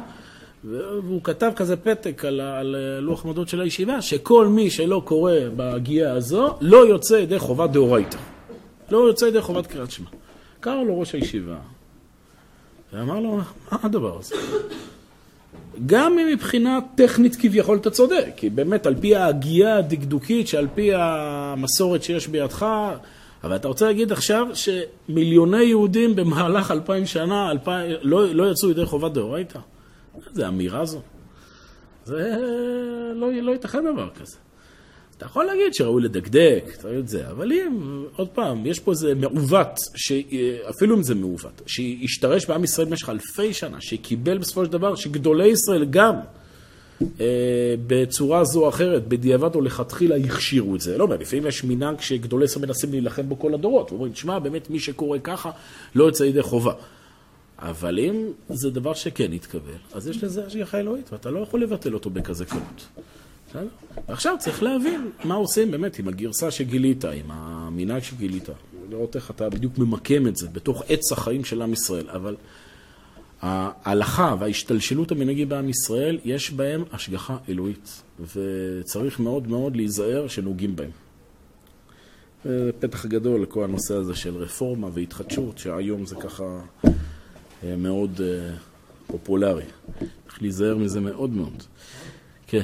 והוא 0.64 1.22
כתב 1.24 1.52
כזה 1.56 1.76
פתק 1.76 2.26
על, 2.26 2.42
על 2.42 2.76
אה, 2.76 3.00
לוח 3.00 3.26
מודות 3.26 3.50
של 3.50 3.62
הישיבה, 3.62 4.02
שכל 4.02 4.48
מי 4.48 4.70
שלא 4.70 5.02
קורא 5.06 5.34
בהגייה 5.56 6.14
הזו, 6.14 6.58
לא 6.62 6.88
יוצא 6.88 7.14
ידי 7.14 7.40
חובת 7.40 7.70
דאורייתא. 7.70 8.18
לא 8.92 8.98
יוצא 8.98 9.26
ידי 9.26 9.42
חובת 9.42 9.68
קריאת 9.68 9.92
שמע. 9.92 10.10
קרא 10.60 10.84
לו 10.84 11.00
ראש 11.00 11.14
הישיבה, 11.14 11.58
ואמר 12.94 13.20
לו, 13.20 13.38
מה 13.72 13.78
הדבר 13.84 14.20
הזה? 14.20 14.36
גם 15.86 16.20
אם 16.20 16.28
מבחינה 16.34 16.80
טכנית 16.96 17.36
כביכול 17.36 17.78
אתה 17.78 17.90
צודק, 17.90 18.26
כי 18.36 18.50
באמת 18.50 18.86
על 18.86 18.96
פי 18.96 19.16
ההגייה 19.16 19.78
הדקדוקית, 19.78 20.48
שעל 20.48 20.68
פי 20.76 20.92
המסורת 20.94 22.04
שיש 22.04 22.28
בידך, 22.28 22.66
אבל 23.44 23.56
אתה 23.56 23.68
רוצה 23.68 23.86
להגיד 23.86 24.12
עכשיו 24.12 24.48
שמיליוני 24.54 25.64
יהודים 25.64 26.16
במהלך 26.16 26.72
אלפיים 26.72 27.06
שנה 27.06 27.52
אלפיים, 27.52 27.96
לא, 28.02 28.34
לא 28.34 28.52
יצאו 28.52 28.70
ידי 28.70 28.86
חובת 28.86 29.12
דאורייתא? 29.12 29.60
זה 30.32 30.48
אמירה 30.48 30.86
זו. 30.86 31.02
זה 32.06 32.36
לא, 33.16 33.32
לא 33.34 33.52
ייתכן 33.52 33.94
דבר 33.94 34.10
כזה. 34.22 34.38
אתה 35.18 35.26
יכול 35.26 35.46
להגיד 35.46 35.74
שראוי 35.74 36.04
לדקדק, 36.04 36.64
אתה 36.80 36.88
יודע 36.88 37.00
את 37.00 37.08
זה, 37.08 37.30
אבל 37.30 37.52
אם, 37.52 38.04
עוד 38.16 38.28
פעם, 38.28 38.66
יש 38.66 38.80
פה 38.80 38.92
איזה 38.92 39.16
מעוות, 39.16 39.80
אפילו 40.70 40.96
אם 40.96 41.04
זה 41.04 41.16
מעוות, 41.16 41.62
שהשתרש 41.66 42.46
בעם 42.46 42.64
ישראל 42.64 42.88
במשך 42.88 43.10
אלפי 43.10 43.54
שנה, 43.54 43.82
שקיבל 43.82 44.38
בסופו 44.38 44.66
של 44.66 44.72
דבר, 44.72 44.96
שגדולי 44.96 45.48
ישראל 45.48 45.86
גם 45.86 46.16
אה, 47.02 47.76
בצורה 47.88 48.44
זו 48.44 48.64
או 48.64 48.70
אחרת, 48.70 49.08
בדיעבד 49.08 49.56
או 49.56 49.62
לכתחילה 49.62 50.16
הכשירו 50.16 50.76
את 50.76 50.82
זה. 50.82 50.98
לא 50.98 51.04
אומר, 51.04 51.18
לפעמים 51.18 51.48
יש 51.48 51.64
מנהג 51.64 52.02
שגדולי 52.02 52.46
ישראל 52.46 52.66
מנסים 52.66 52.92
להילחם 52.92 53.30
בו 53.30 53.40
כל 53.40 53.54
הדורות, 53.54 53.92
ואומרים, 53.92 54.14
תשמע, 54.14 54.40
באמת 54.40 54.70
מי 54.70 54.80
שקורא 54.80 55.18
ככה 55.24 55.52
לא 55.96 56.04
יוצא 56.04 56.24
ידי 56.24 56.42
חובה. 56.42 56.74
אבל 57.60 58.00
אם 58.00 58.32
זה 58.50 58.70
דבר 58.70 58.94
שכן 58.94 59.34
יתקבל, 59.34 59.78
אז 59.94 60.08
יש 60.08 60.24
לזה 60.24 60.46
השגחה 60.46 60.80
אלוהית, 60.80 61.14
ואתה 61.14 61.32
לא 61.32 61.40
יכול 61.40 61.62
לבטל 61.62 61.94
אותו 61.94 62.10
בכזה 62.10 62.46
קלות. 62.46 62.88
ועכשיו 64.08 64.36
צריך 64.40 64.64
להבין 64.64 65.12
מה 65.24 65.36
עושים 65.36 65.72
באמת 65.72 66.00
עם 66.00 66.08
הגרסה 66.08 66.52
שגילית, 66.52 67.06
עם 67.06 67.32
המנהג 67.32 68.04
שגילית. 68.04 68.50
לראות 68.90 69.16
איך 69.16 69.32
אתה 69.32 69.50
בדיוק 69.50 69.78
ממקם 69.78 70.28
את 70.28 70.38
זה 70.38 70.48
בתוך 70.48 70.84
עץ 70.90 71.12
החיים 71.12 71.46
של 71.46 71.62
עם 71.62 71.74
ישראל. 71.74 72.10
אבל 72.10 72.36
ההלכה 73.42 74.36
וההשתלשלות 74.40 75.12
המנהגי 75.12 75.46
בעם 75.46 75.70
ישראל, 75.70 76.20
יש 76.26 76.52
בהם 76.52 76.84
השגחה 76.92 77.38
אלוהית. 77.50 78.02
וצריך 78.20 79.20
מאוד 79.20 79.48
מאוד 79.48 79.76
להיזהר 79.76 80.28
שנוגעים 80.28 80.76
בהם. 80.76 80.92
זה 82.44 82.72
פתח 82.80 83.06
גדול 83.06 83.42
לכל 83.42 83.64
הנושא 83.64 83.96
הזה 83.96 84.16
של 84.16 84.36
רפורמה 84.36 84.90
והתחדשות, 84.94 85.58
שהיום 85.58 86.06
זה 86.06 86.16
ככה 86.16 86.60
אה, 87.64 87.76
מאוד 87.78 88.22
אה, 88.24 88.56
פופולרי. 89.08 89.64
צריך 90.28 90.42
להיזהר 90.42 90.78
מזה 90.78 91.00
מאוד 91.00 91.30
מאוד. 91.30 91.64
כן. 92.48 92.64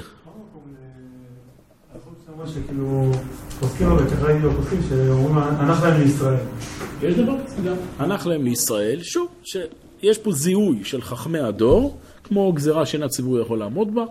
הנח 8.00 8.26
להם 8.26 8.44
לישראל, 8.44 9.04
שוב, 9.04 9.28
שיש 9.44 10.18
פה 10.18 10.32
זיהוי 10.32 10.84
של 10.84 11.02
חכמי 11.02 11.40
הדור, 11.40 11.98
כמו 12.24 12.54
גזירה 12.54 12.86
שאין 12.86 13.04
הציבור 13.04 13.40
יכול 13.40 13.60
לעמוד 13.60 13.96
בה, 13.96 14.06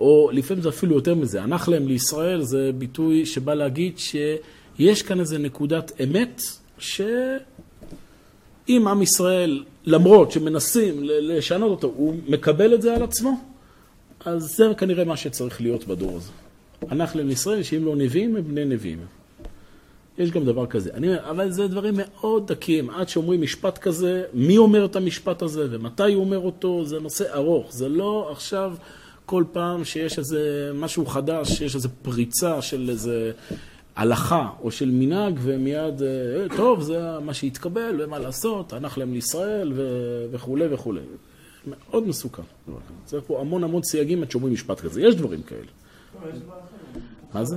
או 0.00 0.30
לפעמים 0.32 0.62
זה 0.62 0.68
אפילו 0.68 0.94
יותר 0.94 1.14
מזה, 1.14 1.42
הנח 1.42 1.68
להם 1.68 1.88
לישראל 1.88 2.42
זה 2.42 2.70
ביטוי 2.78 3.26
שבא 3.26 3.54
להגיד 3.54 3.98
שיש 3.98 5.02
כאן 5.02 5.20
איזה 5.20 5.38
נקודת 5.38 5.92
אמת, 6.04 6.42
שאם 6.78 7.28
עם 8.68 9.02
ישראל, 9.02 9.64
למרות 9.84 10.32
שמנסים 10.32 10.94
לשנות 11.02 11.70
אותו, 11.70 11.92
הוא 11.96 12.14
מקבל 12.28 12.74
את 12.74 12.82
זה 12.82 12.94
על 12.94 13.02
עצמו, 13.02 13.40
אז 14.24 14.42
זה 14.56 14.64
כנראה 14.78 15.04
מה 15.04 15.16
שצריך 15.16 15.60
להיות 15.60 15.86
בדור 15.86 16.16
הזה. 16.16 16.43
אנחנו 16.90 17.20
להם 17.20 17.30
ישראל, 17.30 17.62
שאם 17.62 17.84
לא 17.84 17.96
נביאים, 17.96 18.36
הם 18.36 18.44
בני 18.44 18.64
נביאים. 18.64 18.98
יש 20.18 20.30
גם 20.30 20.44
דבר 20.44 20.66
כזה. 20.66 20.90
אני, 20.94 21.20
אבל 21.20 21.50
זה 21.50 21.68
דברים 21.68 21.94
מאוד 21.96 22.52
דקים. 22.52 22.90
עד 22.90 23.08
שאומרים 23.08 23.42
משפט 23.42 23.78
כזה, 23.78 24.24
מי 24.32 24.58
אומר 24.58 24.84
את 24.84 24.96
המשפט 24.96 25.42
הזה 25.42 25.66
ומתי 25.70 26.12
הוא 26.12 26.24
אומר 26.24 26.38
אותו, 26.38 26.84
זה 26.84 27.00
נושא 27.00 27.34
ארוך. 27.34 27.72
זה 27.72 27.88
לא 27.88 28.28
עכשיו 28.32 28.74
כל 29.26 29.44
פעם 29.52 29.84
שיש 29.84 30.18
איזה 30.18 30.70
משהו 30.74 31.06
חדש, 31.06 31.52
שיש 31.52 31.74
איזה 31.74 31.88
פריצה 31.88 32.62
של 32.62 32.90
איזה 32.90 33.32
הלכה 33.96 34.48
או 34.62 34.70
של 34.70 34.90
מנהג, 34.90 35.38
ומיד, 35.42 36.02
אה, 36.02 36.56
טוב, 36.56 36.82
זה 36.82 37.18
מה 37.24 37.34
שהתקבל 37.34 37.96
ומה 37.98 38.18
לעשות, 38.18 38.72
הנח 38.72 38.98
להם 38.98 39.12
לישראל 39.12 39.72
וכולי 40.30 40.66
וכולי. 40.70 41.00
מאוד 41.66 42.08
מסוכן. 42.08 42.42
צריך 43.04 43.24
פה 43.26 43.40
המון 43.40 43.64
המון 43.64 43.82
סייגים 43.82 44.22
עד 44.22 44.30
שאומרים 44.30 44.54
משפט 44.54 44.80
כזה. 44.80 45.02
יש 45.02 45.14
דברים 45.14 45.42
כאלה. 45.42 45.70
מה 47.34 47.44
זה? 47.44 47.56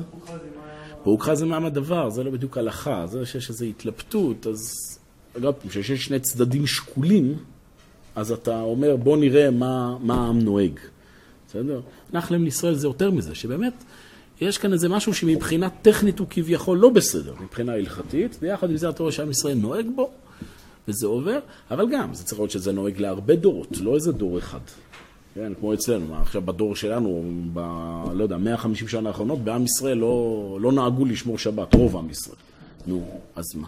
פרוקחה 1.03 1.35
זה 1.35 1.45
מעמד 1.45 1.73
דבר, 1.73 2.09
זה 2.09 2.23
לא 2.23 2.31
בדיוק 2.31 2.57
הלכה, 2.57 3.07
זה 3.07 3.25
שיש 3.25 3.49
איזו 3.49 3.65
התלבטות, 3.65 4.47
אז 4.47 4.73
אגב, 5.37 5.53
כשיש 5.69 6.05
שני 6.05 6.19
צדדים 6.19 6.67
שקולים, 6.67 7.37
אז 8.15 8.31
אתה 8.31 8.61
אומר 8.61 8.95
בוא 8.95 9.17
נראה 9.17 9.51
מה, 9.51 9.97
מה 9.99 10.25
העם 10.25 10.39
נוהג, 10.39 10.79
בסדר? 11.47 11.81
נחלם 12.13 12.43
לישראל 12.43 12.73
זה 12.73 12.87
יותר 12.87 13.11
מזה, 13.11 13.35
שבאמת 13.35 13.73
יש 14.41 14.57
כאן 14.57 14.73
איזה 14.73 14.89
משהו 14.89 15.13
שמבחינה 15.13 15.69
טכנית 15.69 16.19
הוא 16.19 16.27
כביכול 16.29 16.77
לא 16.77 16.89
בסדר, 16.89 17.33
מבחינה 17.41 17.73
הלכתית, 17.73 18.37
ויחד 18.41 18.69
עם 18.69 18.77
זה 18.77 18.89
אתה 18.89 19.03
רואה 19.03 19.11
שעם 19.11 19.31
ישראל 19.31 19.57
נוהג 19.57 19.85
בו, 19.95 20.09
וזה 20.87 21.07
עובר, 21.07 21.39
אבל 21.71 21.85
גם, 21.91 22.13
זה 22.13 22.23
צריך 22.23 22.39
להיות 22.39 22.51
שזה 22.51 22.71
נוהג 22.71 22.99
להרבה 22.99 23.35
דורות, 23.35 23.77
לא 23.81 23.95
איזה 23.95 24.11
דור 24.11 24.37
אחד. 24.37 24.59
כן, 25.37 25.53
כמו 25.59 25.73
אצלנו, 25.73 26.15
עכשיו 26.15 26.41
בדור 26.41 26.75
שלנו, 26.75 27.31
ב... 27.53 27.59
לא 28.13 28.23
יודע, 28.23 28.37
150 28.37 28.87
שנה 28.87 29.09
האחרונות, 29.09 29.39
בעם 29.39 29.63
ישראל 29.63 29.97
לא, 29.97 30.57
לא 30.61 30.71
נהגו 30.71 31.05
לשמור 31.05 31.37
שבת, 31.37 31.73
רוב 31.73 31.97
עם 31.97 32.09
ישראל. 32.09 32.37
נו, 32.87 33.19
אז 33.35 33.45
מה? 33.55 33.67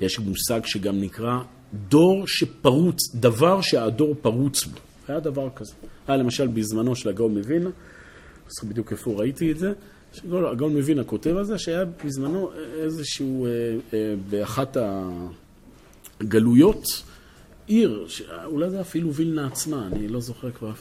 יש 0.00 0.18
מושג 0.18 0.60
שגם 0.64 1.00
נקרא 1.00 1.38
דור 1.88 2.26
שפרוץ, 2.26 3.14
דבר 3.14 3.60
שהדור 3.60 4.14
פרוץ 4.22 4.64
בו. 4.64 4.78
היה 5.08 5.20
דבר 5.20 5.48
כזה. 5.56 5.72
היה 6.08 6.16
למשל 6.16 6.46
בזמנו 6.46 6.96
של 6.96 7.08
הגאון 7.08 7.38
מווינה, 7.38 7.64
לא 7.64 7.70
זוכר 8.48 8.66
בדיוק 8.66 8.92
איפה 8.92 9.10
ראיתי 9.10 9.52
את 9.52 9.58
זה, 9.58 9.72
הגאון 10.32 10.76
מווינה 10.76 11.04
כותב 11.04 11.36
על 11.36 11.44
זה, 11.44 11.58
שהיה 11.58 11.84
בזמנו 12.04 12.50
איזשהו, 12.74 13.46
אה, 13.46 13.50
אה, 13.94 14.14
באחת 14.30 14.76
הגלויות, 16.20 16.84
עיר, 17.66 18.06
אולי 18.44 18.70
זה 18.70 18.80
אפילו 18.80 19.14
וילנה 19.14 19.46
עצמה, 19.46 19.88
אני 19.92 20.08
לא 20.08 20.20
זוכר 20.20 20.50
כבר. 20.50 20.72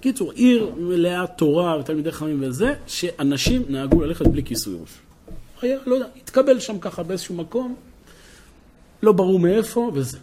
קיצור, 0.00 0.32
עיר 0.32 0.70
מלאה 0.76 1.26
תורה 1.26 1.78
ותלמידי 1.80 2.12
חכמים 2.12 2.42
וזה, 2.42 2.74
שאנשים 2.86 3.62
נהגו 3.68 4.00
ללכת 4.00 4.26
בלי 4.26 4.44
כיסוי 4.44 4.74
ראש. 4.80 4.90
היה, 5.62 5.78
לא 5.86 5.94
יודע, 5.94 6.06
התקבל 6.16 6.60
שם 6.60 6.78
ככה 6.78 7.02
באיזשהו 7.02 7.34
מקום, 7.34 7.76
לא 9.02 9.12
ברור 9.12 9.38
מאיפה, 9.38 9.90
וזה. 9.94 10.18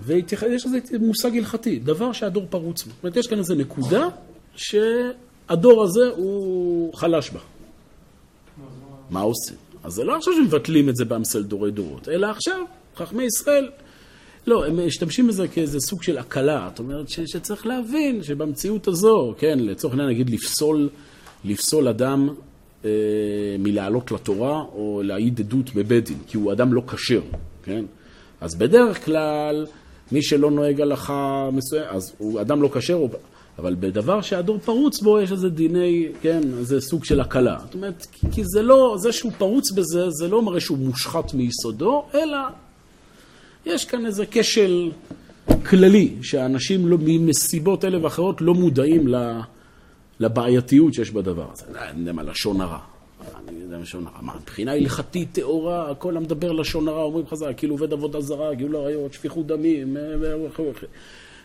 ויש 0.00 0.66
לזה 0.66 0.78
מושג 1.00 1.36
הלכתי, 1.36 1.78
דבר 1.78 2.12
שהדור 2.12 2.46
פרוץ 2.50 2.84
בו. 2.84 2.90
זאת 2.90 3.02
אומרת, 3.02 3.16
יש 3.16 3.26
כאן 3.26 3.38
איזו 3.38 3.54
נקודה 3.54 4.08
שהדור 4.56 5.82
הזה 5.82 6.08
הוא 6.16 6.94
חלש 6.94 7.30
בה. 7.30 7.40
מה 9.10 9.20
עושים? 9.20 9.56
אז 9.84 9.92
זה 9.92 10.04
לא 10.04 10.16
עכשיו 10.16 10.32
שמבטלים 10.32 10.88
את 10.88 10.96
זה 10.96 11.04
באמסל 11.04 11.42
דורי 11.42 11.70
דורות, 11.70 12.08
אלא 12.08 12.26
עכשיו, 12.26 12.60
חכמי 12.96 13.24
ישראל, 13.24 13.70
לא, 14.46 14.66
הם 14.66 14.86
משתמשים 14.86 15.28
בזה 15.28 15.48
כאיזה 15.48 15.80
סוג 15.80 16.02
של 16.02 16.18
הקלה. 16.18 16.68
זאת 16.70 16.78
אומרת 16.78 17.08
ש, 17.08 17.20
שצריך 17.20 17.66
להבין 17.66 18.22
שבמציאות 18.22 18.88
הזו, 18.88 19.34
כן, 19.38 19.58
לצורך 19.58 19.94
העניין 19.94 20.08
נגיד 20.08 20.30
לפסול, 20.30 20.88
לפסול 21.44 21.88
אדם 21.88 22.28
אה, 22.84 22.90
מלעלות 23.58 24.12
לתורה 24.12 24.60
או 24.60 25.02
להעיד 25.04 25.40
עדות 25.40 25.74
בבית 25.74 26.04
דין, 26.04 26.18
כי 26.26 26.36
הוא 26.36 26.52
אדם 26.52 26.72
לא 26.72 26.82
כשר, 26.92 27.20
כן? 27.62 27.84
אז 28.40 28.54
בדרך 28.54 29.04
כלל, 29.04 29.66
מי 30.12 30.22
שלא 30.22 30.50
נוהג 30.50 30.80
הלכה 30.80 31.48
מסוימת, 31.52 31.86
אז 31.88 32.12
הוא 32.18 32.40
אדם 32.40 32.62
לא 32.62 32.68
כשר, 32.68 33.06
אבל 33.58 33.76
בדבר 33.80 34.20
שהדור 34.20 34.58
פרוץ 34.58 35.00
בו 35.00 35.20
יש 35.20 35.32
איזה 35.32 35.48
דיני, 35.48 36.08
כן, 36.20 36.40
איזה 36.58 36.80
סוג 36.80 37.04
של 37.04 37.20
הקלה. 37.20 37.58
זאת 37.64 37.74
אומרת, 37.74 38.06
כי 38.32 38.42
זה 38.44 38.62
לא, 38.62 38.96
זה 38.98 39.12
שהוא 39.12 39.32
פרוץ 39.38 39.70
בזה, 39.70 40.10
זה 40.10 40.28
לא 40.28 40.42
מראה 40.42 40.60
שהוא 40.60 40.78
מושחת 40.78 41.34
מיסודו, 41.34 42.04
אלא 42.14 42.38
יש 43.66 43.84
כאן 43.84 44.06
איזה 44.06 44.24
כשל 44.30 44.90
כללי, 45.68 46.14
שאנשים 46.22 46.86
לא, 46.88 46.98
מסיבות 47.00 47.84
אלה 47.84 48.04
ואחרות 48.04 48.40
לא 48.40 48.54
מודעים 48.54 49.08
לבעייתיות 50.20 50.94
שיש 50.94 51.10
בדבר 51.10 51.46
הזה. 51.52 51.64
אני 51.78 52.00
יודע 52.00 52.12
מה, 52.12 52.22
לשון 52.22 52.60
הרע. 52.60 52.78
אני 53.48 53.60
יודע 53.60 53.76
מה 53.76 53.82
לשון 53.82 54.06
הרע. 54.06 54.22
מה, 54.22 54.32
מבחינה 54.42 54.72
הלכתית 54.72 55.28
טהורה, 55.32 55.90
הכל 55.90 56.16
המדבר 56.16 56.52
לשון 56.52 56.88
הרע, 56.88 57.02
אומרים 57.02 57.26
חז"ל, 57.26 57.52
כאילו 57.56 57.74
עובד 57.74 57.92
עבודה 57.92 58.20
זרה, 58.20 58.54
גאול 58.54 58.76
עריות, 58.76 59.12
שפיכות 59.12 59.46
דמים, 59.46 59.96
וכו' 60.20 60.70
וכו'. 60.70 60.86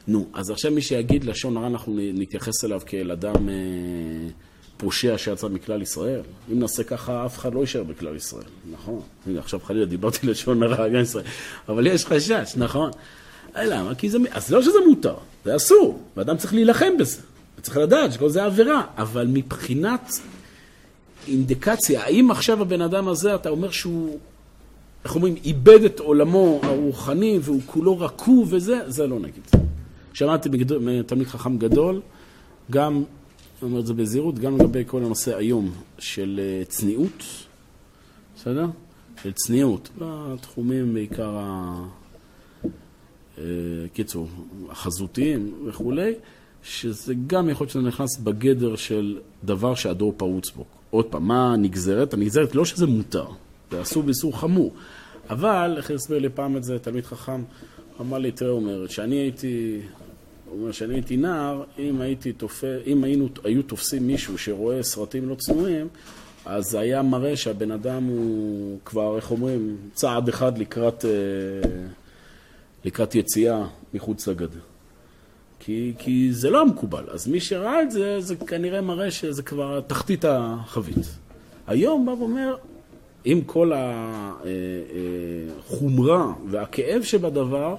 נו, 0.08 0.28
אז 0.34 0.50
עכשיו 0.50 0.72
מי 0.72 0.82
שיגיד 0.82 1.24
לשון 1.24 1.58
הרע, 1.58 1.68
אנחנו 1.68 1.94
נתייחס 1.98 2.66
אליו 2.66 2.82
כאל 2.86 3.12
אדם 3.12 3.50
אה, 3.50 3.56
פושע 4.82 5.18
שיצא 5.18 5.48
מכלל 5.48 5.82
ישראל. 5.82 6.22
אם 6.52 6.60
נעשה 6.60 6.84
ככה, 6.84 7.26
אף 7.26 7.38
אחד 7.38 7.54
לא 7.54 7.60
יישאר 7.60 7.84
בכלל 7.84 8.16
ישראל, 8.16 8.44
נכון? 8.72 9.02
הנה, 9.28 9.40
עכשיו 9.40 9.60
חלילה 9.60 9.86
דיברתי 9.86 10.28
לשון 10.28 10.64
הרע 10.64 10.88
גם 10.90 11.02
ישראל, 11.02 11.26
אבל 11.70 11.88
יש 11.88 12.06
חשש, 12.06 12.54
נכון? 12.58 12.92
למה? 13.56 13.96
כי 13.96 14.10
זה... 14.10 14.18
אז 14.32 14.52
לא 14.52 14.62
שזה 14.62 14.78
מותר, 14.88 15.16
זה 15.46 15.56
אסור, 15.56 16.00
ואדם 16.18 16.38
צריך 16.38 16.54
להילחם 16.54 16.98
בזה. 17.00 17.18
צריך 17.62 17.78
לדעת 17.78 18.14
שכל 18.14 18.30
זה 18.30 18.44
עבירה, 18.44 18.84
אבל 18.98 19.28
מבחינת 19.28 20.12
אינדיקציה, 21.28 22.04
האם 22.04 22.32
עכשיו 22.32 22.62
הבן 22.62 22.82
אדם 22.82 23.08
הזה, 23.08 23.36
אתה 23.36 23.50
אומר 23.50 23.72
שהוא, 23.72 24.20
איך 25.06 25.16
אומרים, 25.16 25.36
איבד 25.44 25.84
את 25.84 26.00
עולמו 26.00 26.60
הרוחני 26.64 27.40
והוא 27.42 27.62
כולו 27.66 28.00
רקוב 28.00 28.48
וזה, 28.54 28.80
זה 28.88 29.08
לא 29.08 29.20
נגיד. 29.20 29.48
שמעתי 30.14 30.50
מתלמיד 30.82 31.28
חכם 31.28 31.58
גדול, 31.58 32.02
גם, 32.72 33.04
אני 33.62 33.70
אומר 33.70 33.80
את 33.80 33.86
זה 33.86 33.94
בזהירות, 33.94 34.40
גם 34.40 34.58
לגבי 34.58 34.84
כל 34.88 35.04
הנושא 35.04 35.38
היום 35.38 35.72
של 36.00 36.40
אה, 36.44 36.66
צניעות, 36.66 37.24
בסדר? 38.36 38.66
של 39.24 39.32
צניעות, 39.32 39.90
בתחומים 39.98 40.94
בעיקר 40.94 41.38
ה... 41.38 41.86
אה, 43.38 43.44
קיצור, 43.94 44.28
החזותיים 44.70 45.54
וכולי, 45.66 46.14
שזה 46.64 47.14
גם 47.28 47.50
יכול 47.50 47.66
להיות 47.66 47.72
שזה 47.72 47.82
נכנס 47.82 48.18
בגדר 48.18 48.76
של 48.76 49.20
דבר 49.44 49.76
שהדור 49.76 50.14
פרוץ 50.18 50.52
בו. 50.52 50.66
עוד 50.90 51.06
פעם, 51.06 51.28
מה 51.28 51.54
הנגזרת? 51.54 52.14
הנגזרת 52.14 52.56
לא 52.56 52.66
שזה 52.66 52.88
מותר, 52.88 53.26
זה 53.72 53.82
אסור 53.82 54.04
באיסור 54.04 54.40
חמור, 54.40 54.74
אבל, 55.30 55.74
איך 55.78 55.92
הסביר 55.92 56.20
לי 56.20 56.30
פעם 56.30 56.58
את 56.58 56.64
זה 56.64 56.80
תלמיד 56.80 57.06
חכם, 57.06 57.44
אמר 58.02 58.18
לי, 58.18 58.32
תראה, 58.32 58.52
אומר, 58.52 58.88
שאני 58.88 59.16
הייתי, 59.16 59.82
הוא 60.52 60.62
אומר, 60.62 60.72
שאני 60.72 60.94
הייתי 60.94 61.18
נער, 61.18 61.64
אם 61.80 62.02
הייתי 62.02 62.34
תופס, 62.34 62.80
אם 62.86 63.04
היינו, 63.04 63.28
היו 63.44 63.64
תופסים 63.64 64.08
מישהו 64.08 64.38
שרואה 64.38 64.84
סרטים 64.84 65.30
לא 65.30 65.36
צנועים, 65.36 65.88
אז 66.46 66.66
זה 66.66 66.80
היה 66.80 67.02
מראה 67.02 67.38
שהבן 67.38 67.72
אדם 67.72 68.04
הוא 68.04 68.80
כבר, 68.86 69.16
איך 69.16 69.32
אומרים, 69.32 69.78
צעד 69.94 70.30
אחד 70.30 70.58
לקראת, 70.58 71.06
אה, 71.06 71.10
לקראת 72.86 73.16
יציאה 73.16 73.68
מחוץ 73.94 74.28
לגדר. 74.28 74.60
כי, 75.60 75.94
כי 75.98 76.28
זה 76.32 76.50
לא 76.50 76.62
המקובל. 76.62 77.04
אז 77.10 77.28
מי 77.28 77.40
שראה 77.40 77.82
את 77.82 77.92
זה, 77.92 78.22
זה 78.22 78.36
כנראה 78.36 78.82
מראה 78.82 79.12
שזה 79.12 79.44
כבר 79.44 79.82
תחתית 79.82 80.26
החבית. 80.26 81.18
היום 81.68 82.06
בא 82.06 82.12
ואומר, 82.12 82.56
עם 83.24 83.42
כל 83.42 83.72
החומרה 85.66 86.18
אה, 86.18 86.26
אה, 86.26 86.34
והכאב 86.50 87.02
שבדבר, 87.04 87.76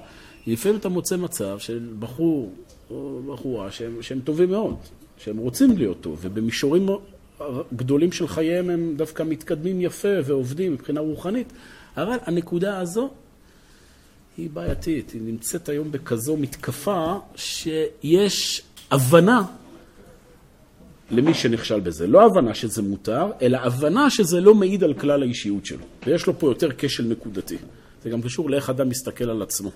לפעמים 0.46 0.78
אתה 0.78 0.88
מוצא 0.88 1.16
מצב 1.16 1.58
של 1.58 1.88
בחור 1.98 2.52
או 2.90 3.20
בחורה 3.32 3.70
שהם, 3.70 4.02
שהם 4.02 4.20
טובים 4.20 4.50
מאוד, 4.50 4.76
שהם 5.18 5.38
רוצים 5.38 5.78
להיות 5.78 6.00
טוב, 6.00 6.18
ובמישורים 6.22 6.88
גדולים 7.76 8.12
של 8.12 8.28
חייהם 8.28 8.70
הם 8.70 8.94
דווקא 8.96 9.22
מתקדמים 9.22 9.80
יפה 9.80 10.08
ועובדים 10.24 10.72
מבחינה 10.72 11.00
רוחנית, 11.00 11.52
אבל 11.96 12.16
הנקודה 12.26 12.78
הזו 12.78 13.10
היא 14.36 14.50
בעייתית, 14.50 15.10
היא 15.10 15.22
נמצאת 15.22 15.68
היום 15.68 15.92
בכזו 15.92 16.36
מתקפה 16.36 17.14
שיש 17.36 18.62
הבנה 18.90 19.42
למי 21.10 21.34
שנכשל 21.34 21.80
בזה. 21.80 22.06
לא 22.06 22.26
הבנה 22.26 22.54
שזה 22.54 22.82
מותר, 22.82 23.30
אלא 23.42 23.58
הבנה 23.58 24.10
שזה 24.10 24.40
לא 24.40 24.54
מעיד 24.54 24.84
על 24.84 24.94
כלל 24.94 25.22
האישיות 25.22 25.66
שלו. 25.66 25.84
ויש 26.06 26.26
לו 26.26 26.38
פה 26.38 26.50
יותר 26.50 26.68
כשל 26.78 27.04
נקודתי. 27.04 27.56
זה 28.02 28.10
גם 28.10 28.22
קשור 28.22 28.50
לאיך 28.50 28.70
אדם 28.70 28.88
מסתכל 28.88 29.30
על 29.30 29.42
עצמו. 29.42 29.70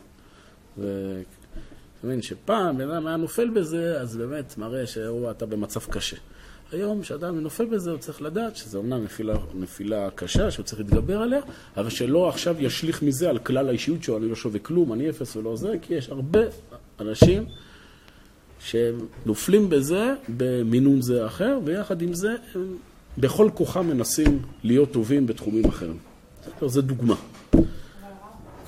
ו... 0.78 1.16
אתה 1.98 2.06
מבין, 2.06 2.22
שפעם 2.22 2.78
בן 2.78 2.90
אדם 2.90 3.06
היה 3.06 3.16
נופל 3.16 3.48
בזה, 3.50 4.00
אז 4.00 4.16
באמת 4.16 4.58
מראה 4.58 4.86
שאתה 4.86 5.46
במצב 5.46 5.80
קשה. 5.80 6.16
היום, 6.72 7.02
כשאדם 7.02 7.40
נופל 7.40 7.64
בזה, 7.64 7.90
הוא 7.90 7.98
צריך 7.98 8.22
לדעת 8.22 8.56
שזו 8.56 8.78
אומנם 8.78 9.04
נפילה, 9.04 9.34
נפילה 9.54 10.10
קשה, 10.14 10.50
שהוא 10.50 10.64
צריך 10.64 10.80
להתגבר 10.80 11.20
עליה, 11.20 11.40
אבל 11.76 11.90
שלא 11.90 12.28
עכשיו 12.28 12.56
ישליך 12.58 13.02
מזה 13.02 13.30
על 13.30 13.38
כלל 13.38 13.68
האישיות 13.68 14.02
שלו, 14.02 14.16
אני 14.16 14.28
לא 14.28 14.34
שווה 14.34 14.58
כלום, 14.58 14.92
אני 14.92 15.10
אפס 15.10 15.36
ולא 15.36 15.56
זה, 15.56 15.74
כי 15.82 15.94
יש 15.94 16.08
הרבה 16.08 16.40
אנשים 17.00 17.46
שהם 18.60 18.98
נופלים 19.26 19.70
בזה 19.70 20.14
במינון 20.36 21.02
זה 21.02 21.22
או 21.22 21.26
אחר, 21.26 21.58
ויחד 21.64 22.02
עם 22.02 22.14
זה 22.14 22.34
הם 22.54 22.76
בכל 23.18 23.50
כוחם 23.54 23.86
מנסים 23.86 24.42
להיות 24.64 24.92
טובים 24.92 25.26
בתחומים 25.26 25.64
אחרים. 25.64 25.98
זו 26.66 26.82
דוגמה. 26.82 27.14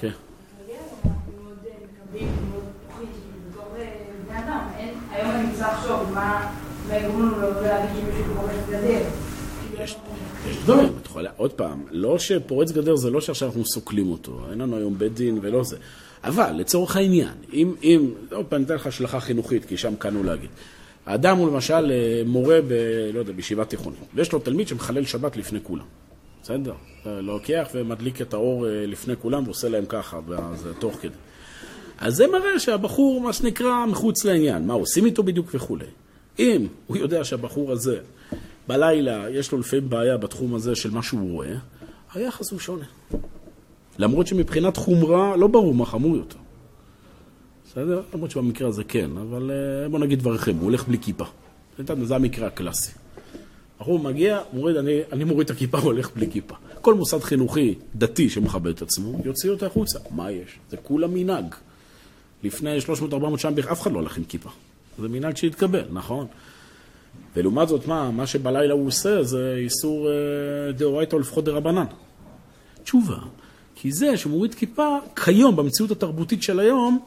כן. 0.01 0.11
מה... 6.15 6.49
יש 10.51 10.57
דברים, 10.65 10.93
את 11.01 11.07
יכולה, 11.07 11.31
עוד 11.37 11.53
פעם, 11.53 11.83
לא 11.91 12.19
שפורץ 12.19 12.73
גדר 12.73 12.97
זה 12.97 13.11
לא 13.11 13.21
שעכשיו 13.21 13.49
אנחנו 13.49 13.65
סוקלים 13.65 14.11
אותו, 14.11 14.41
אין 14.51 14.59
לנו 14.59 14.77
היום 14.77 14.99
בית 14.99 15.15
דין 15.15 15.39
ולא 15.43 15.65
זה. 15.65 15.77
אבל 16.25 16.53
לצורך 16.53 16.97
העניין, 16.97 17.33
אם, 17.53 17.75
אם, 17.83 18.11
עוד 18.33 18.47
פעם, 18.47 18.57
אני 18.57 18.65
אתן 18.65 18.75
לך 18.75 18.87
השלכה 18.87 19.21
חינוכית, 19.21 19.65
כי 19.65 19.77
שם 19.77 19.95
קנו 19.97 20.23
להגיד. 20.23 20.51
האדם 21.07 21.37
הוא 21.37 21.49
למשל 21.49 21.91
אה, 21.91 22.23
מורה 22.27 22.59
ב... 22.69 22.73
לא 23.15 23.19
יודע, 23.19 23.33
בישיבה 23.33 23.65
תיכונית, 23.65 23.99
ויש 24.15 24.33
לו 24.33 24.39
תלמיד 24.39 24.69
שמחלל 24.69 25.05
שבת 25.05 25.37
לפני 25.37 25.59
כולם. 25.63 25.85
בסדר? 26.43 26.73
לוקח 27.07 27.69
ומדליק 27.75 28.21
את 28.23 28.35
האור 28.35 28.67
אה, 28.67 28.87
לפני 28.87 29.15
כולם 29.17 29.45
ועושה 29.45 29.69
להם 29.69 29.85
ככה, 29.89 30.19
תוך 30.79 30.97
כדי. 31.01 31.15
אז 31.99 32.17
זה 32.17 32.27
מראה 32.27 32.59
שהבחור, 32.59 33.21
מה 33.21 33.33
שנקרא, 33.33 33.87
מחוץ 33.87 34.25
לעניין. 34.25 34.67
מה 34.67 34.75
עושים 34.75 35.07
איתו 35.07 35.23
בדיוק 35.23 35.47
וכולי. 35.55 35.87
אם 36.39 36.67
הוא 36.87 36.97
יודע 36.97 37.25
שהבחור 37.25 37.73
הזה 37.73 37.99
בלילה 38.69 39.31
יש 39.31 39.53
לו 39.53 39.59
לפעמים 39.59 39.91
בעיה 39.91 40.17
בתחום 40.17 40.55
הזה 40.55 40.75
של 40.75 40.91
מה 40.91 41.03
שהוא 41.03 41.33
רואה, 41.33 41.55
היחס 42.15 42.51
הוא 42.51 42.61
שונה. 42.61 42.85
למרות 43.99 44.27
שמבחינת 44.27 44.77
חומרה 44.77 45.37
לא 45.37 45.47
ברור 45.47 45.75
מה 45.75 45.87
חמור 45.87 46.17
יותר. 46.17 46.37
בסדר? 47.67 48.03
למרות 48.15 48.31
שבמקרה 48.31 48.69
הזה 48.69 48.85
כן, 48.85 49.11
אבל 49.17 49.51
אה, 49.51 49.89
בוא 49.89 49.99
נגיד 49.99 50.19
דבריכם, 50.19 50.57
הוא 50.57 50.65
הולך 50.65 50.89
בלי 50.89 50.99
כיפה. 50.99 51.25
זה 52.03 52.15
המקרה 52.17 52.47
הקלאסי. 52.47 52.93
בחור 53.81 53.99
מגיע, 53.99 54.41
מוריד, 54.53 54.77
אני, 54.77 55.01
אני 55.13 55.25
מוריד 55.25 55.45
את 55.45 55.57
הכיפה, 55.57 55.79
הוא 55.79 55.87
הולך 55.87 56.11
בלי 56.17 56.31
כיפה. 56.31 56.55
כל 56.81 56.95
מוסד 56.95 57.21
חינוכי 57.21 57.75
דתי 57.95 58.31
שמכבד 58.31 58.71
את 58.71 58.83
עצמו, 58.83 59.21
יוציא 59.25 59.51
אותו 59.51 59.67
החוצה. 59.67 59.99
מה 60.11 60.31
יש? 60.31 60.59
זה 60.71 60.77
כולה 60.77 61.07
מנהג. 61.07 61.55
לפני 62.43 62.79
300-400 62.79 63.39
שנה 63.39 63.53
אף 63.73 63.83
אחד 63.83 63.93
לא 63.93 63.99
הלך 63.99 64.17
עם 64.17 64.25
כיפה. 64.25 64.51
זה 64.99 65.09
מנהג 65.09 65.37
שהתקבל, 65.37 65.85
נכון? 65.91 66.27
ולעומת 67.37 67.69
זאת, 67.69 67.87
מה, 67.87 68.11
מה 68.11 68.27
שבלילה 68.27 68.75
הוא 68.75 68.87
עושה 68.87 69.23
זה 69.23 69.55
איסור 69.59 70.09
אה, 70.09 70.73
דאורייתא 70.73 71.17
או 71.17 71.21
לפחות 71.21 71.45
דרבנן. 71.45 71.85
תשובה, 72.83 73.17
כי 73.75 73.93
זה 73.93 74.17
שמוריד 74.17 74.55
כיפה, 74.55 74.99
כיום, 75.25 75.57
במציאות 75.57 75.91
התרבותית 75.91 76.43
של 76.43 76.61
היום, 76.61 76.99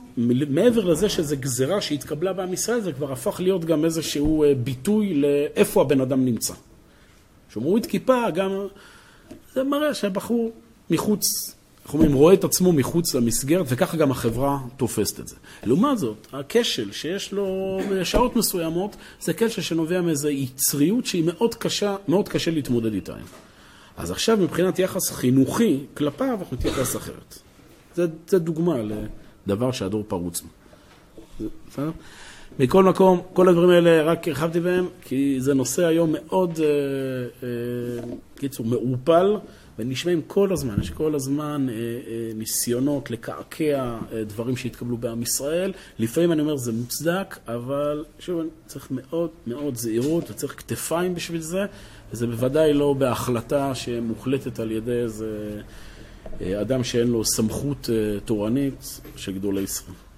מעבר 0.49 0.85
לזה 0.85 1.09
שזו 1.09 1.35
גזרה 1.39 1.81
שהתקבלה 1.81 2.33
בעם 2.33 2.53
ישראל, 2.53 2.81
זה 2.81 2.91
כבר 2.91 3.11
הפך 3.11 3.39
להיות 3.39 3.65
גם 3.65 3.85
איזשהו 3.85 4.43
אה, 4.43 4.53
ביטוי 4.55 5.13
לאיפה 5.13 5.81
הבן 5.81 6.01
אדם 6.01 6.25
נמצא. 6.25 6.53
כשהוא 7.49 7.79
כיפה, 7.89 8.29
גם 8.29 8.51
זה 9.53 9.63
מראה 9.63 9.93
שהבחור 9.93 10.51
מחוץ, 10.89 11.55
איך 11.85 11.93
אומרים, 11.93 12.13
רואה 12.13 12.33
את 12.33 12.43
עצמו 12.43 12.73
מחוץ 12.73 13.15
למסגרת, 13.15 13.65
וככה 13.69 13.97
גם 13.97 14.11
החברה 14.11 14.59
תופסת 14.77 15.19
את 15.19 15.27
זה. 15.27 15.35
לעומת 15.63 15.97
זאת, 15.97 16.27
הכשל 16.33 16.91
שיש 16.91 17.31
לו 17.31 17.79
בשעות 17.91 18.35
מסוימות, 18.35 18.95
זה 19.21 19.33
כשל 19.33 19.61
שנובע 19.61 20.01
מאיזו 20.01 20.29
יצריות 20.29 21.05
שהיא 21.05 21.23
מאוד 21.23 21.55
קשה, 21.55 21.95
מאוד 22.07 22.29
קשה 22.29 22.51
להתמודד 22.51 22.93
איתה. 22.93 23.13
אז 23.97 24.11
עכשיו 24.11 24.37
מבחינת 24.37 24.79
יחס 24.79 25.11
חינוכי 25.11 25.79
כלפיו, 25.93 26.37
אנחנו 26.39 26.57
נתייחס 26.57 26.95
אחרת. 26.95 27.39
זה, 27.95 28.05
זה 28.27 28.39
דוגמה 28.39 28.75
לדבר 29.47 29.71
שהדור 29.71 30.03
פרוץ. 30.07 30.41
בסדר? 31.69 31.91
מכל 32.59 32.83
מקום, 32.83 33.21
כל 33.33 33.49
הדברים 33.49 33.69
האלה 33.69 34.03
רק 34.03 34.27
הרחבתי 34.27 34.59
בהם, 34.59 34.87
כי 35.01 35.35
זה 35.39 35.53
נושא 35.53 35.85
היום 35.85 36.13
מאוד, 36.13 36.59
אה, 36.59 36.65
אה, 37.43 38.13
קיצור, 38.35 38.65
מעורפל, 38.65 39.35
ונשמעים 39.79 40.21
כל 40.27 40.53
הזמן, 40.53 40.75
יש 40.81 40.89
כל 40.89 41.15
הזמן 41.15 41.67
אה, 41.69 41.73
אה, 41.73 42.31
ניסיונות 42.35 43.11
לקעקע 43.11 43.97
אה, 44.13 44.23
דברים 44.23 44.57
שהתקבלו 44.57 44.97
בעם 44.97 45.21
ישראל. 45.21 45.73
לפעמים 45.99 46.31
אני 46.31 46.41
אומר 46.41 46.57
זה 46.57 46.71
מוצדק, 46.71 47.37
אבל 47.47 48.05
שוב, 48.19 48.41
צריך 48.65 48.87
מאוד 48.91 49.29
מאוד 49.47 49.75
זהירות 49.75 50.31
וצריך 50.31 50.57
כתפיים 50.57 51.15
בשביל 51.15 51.41
זה, 51.41 51.65
וזה 52.11 52.27
בוודאי 52.27 52.73
לא 52.73 52.93
בהחלטה 52.93 53.75
שמוחלטת 53.75 54.59
על 54.59 54.71
ידי 54.71 54.91
איזה 54.91 55.61
אה, 56.41 56.61
אדם 56.61 56.83
שאין 56.83 57.07
לו 57.07 57.25
סמכות 57.25 57.89
אה, 57.93 58.19
תורנית 58.19 59.01
של 59.15 59.31
גדולי 59.31 59.61
ישראל. 59.61 60.10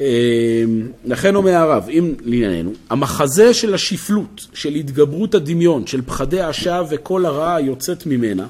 אה, 0.00 0.64
לכן 1.04 1.34
אומר 1.34 1.54
הרב, 1.54 1.88
אם 1.90 2.14
לענייננו, 2.24 2.72
המחזה 2.90 3.54
של 3.54 3.74
השפלות, 3.74 4.46
של 4.54 4.74
התגברות 4.74 5.34
הדמיון, 5.34 5.86
של 5.86 6.02
פחדי 6.02 6.40
השווא 6.40 6.86
וכל 6.90 7.26
הרעה 7.26 7.56
היוצאת 7.56 8.06
ממנה, 8.06 8.46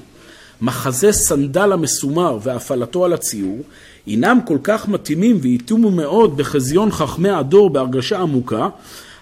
מחזה 0.61 1.11
סנדל 1.11 1.71
המסומר 1.71 2.37
והפעלתו 2.43 3.05
על 3.05 3.13
הציור, 3.13 3.59
הינם 4.05 4.39
כל 4.45 4.57
כך 4.63 4.87
מתאימים 4.87 5.39
והתאימו 5.41 5.91
מאוד 5.91 6.37
בחזיון 6.37 6.91
חכמי 6.91 7.29
הדור 7.29 7.69
בהרגשה 7.69 8.19
עמוקה, 8.19 8.69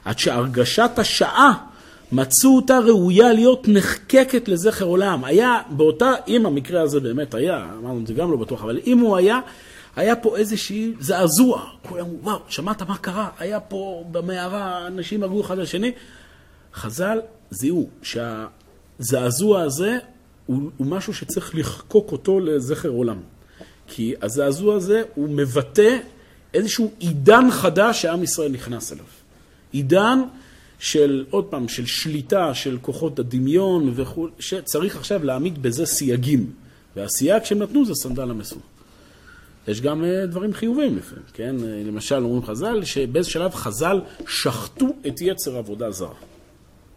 עד 0.06 0.20
שהרגשת 0.20 0.92
השעה 0.98 1.54
מצאו 2.12 2.56
אותה 2.56 2.80
ראויה 2.80 3.34
להיות 3.34 3.68
נחקקת 3.68 4.48
לזכר 4.48 4.86
עולם. 4.86 5.24
היה 5.24 5.58
באותה, 5.70 6.12
אם 6.28 6.46
המקרה 6.46 6.82
הזה 6.82 7.00
באמת 7.00 7.34
היה, 7.34 7.66
אמרנו 7.80 8.02
זה 8.08 8.14
גם 8.14 8.32
לא 8.32 8.38
בטוח, 8.38 8.64
אבל 8.64 8.80
אם 8.88 9.00
הוא 9.00 9.18
היה, 9.18 9.40
היה 9.96 10.16
פה 10.16 10.38
איזושהי 10.38 10.94
זעזוע. 11.00 11.66
כולם, 11.82 12.06
וואו, 12.22 12.40
שמעת 12.48 12.82
מה 12.82 12.98
קרה? 12.98 13.30
היה 13.40 13.60
פה 13.60 14.04
במערה, 14.12 14.88
אנשים 14.88 15.24
הרגו 15.24 15.42
אחד 15.42 15.58
לשני. 15.58 15.92
חז"ל 16.74 17.22
זיהו 17.52 17.90
שהזעזוע 18.02 19.62
הזה 19.62 19.98
הוא, 20.46 20.70
הוא 20.78 20.88
משהו 20.88 21.14
שצריך 21.14 21.56
לחקוק 21.56 22.12
אותו 22.12 22.40
לזכר 22.40 22.90
עולם. 22.90 23.18
כי 23.88 24.14
הזעזוע 24.22 24.76
הזה 24.76 25.04
הוא 25.16 25.30
מבטא 25.30 25.98
איזשהו 26.54 26.92
עידן 27.00 27.52
חדש 27.52 28.02
שעם 28.02 28.24
ישראל 28.24 28.52
נכנס 28.52 28.94
אליו. 28.94 29.06
עידן 29.72 30.20
של, 30.80 31.26
עוד 31.30 31.46
פעם, 31.46 31.68
של 31.68 31.86
שליטה 31.86 32.54
של 32.54 32.78
כוחות 32.82 33.20
הדמיון 33.20 33.92
וכו', 33.96 34.28
שצריך 34.40 34.96
עכשיו 34.96 35.24
להעמיד 35.24 35.62
בזה 35.62 35.86
סייגים. 35.86 36.52
והסייג 36.96 37.44
שהם 37.44 37.60
נתנו 37.60 37.86
זה 37.86 37.94
סנדל 37.96 38.30
המסור. 38.30 38.60
יש 39.68 39.82
גם 39.82 40.04
אה, 40.04 40.26
דברים 40.26 40.54
חיובים 40.54 40.98
לפעמים, 40.98 41.24
כן? 41.34 41.56
אה, 41.64 41.84
למשל, 41.86 42.16
אומרים 42.16 42.46
חז"ל, 42.46 42.84
שבאיזה 42.84 43.30
שלב 43.30 43.54
חז"ל 43.54 44.02
שחטו 44.28 44.88
את 45.08 45.22
יצר 45.22 45.58
עבודה 45.58 45.92
זרה. 45.92 46.14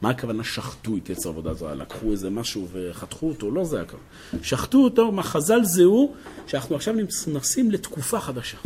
מה 0.01 0.11
הכוונה 0.11 0.45
שחטו 0.45 0.97
את 0.97 1.11
יצר 1.11 1.29
עבודה 1.29 1.55
זרה? 1.55 1.75
לקחו 1.75 2.13
איזה 2.13 2.31
משהו 2.31 2.69
וחתכו 2.73 3.29
אותו? 3.29 3.51
לא 3.51 3.65
זה 3.65 3.81
הכוונה. 3.81 4.05
שחטו 4.43 4.79
אותו, 4.79 5.13
מה 5.13 5.23
חז"ל 5.23 5.65
זהו, 5.65 6.15
שאנחנו 6.47 6.77
עכשיו 6.77 6.95
נכנסים 7.27 7.71
לתקופה 7.71 8.21
חדשה. 8.21 8.59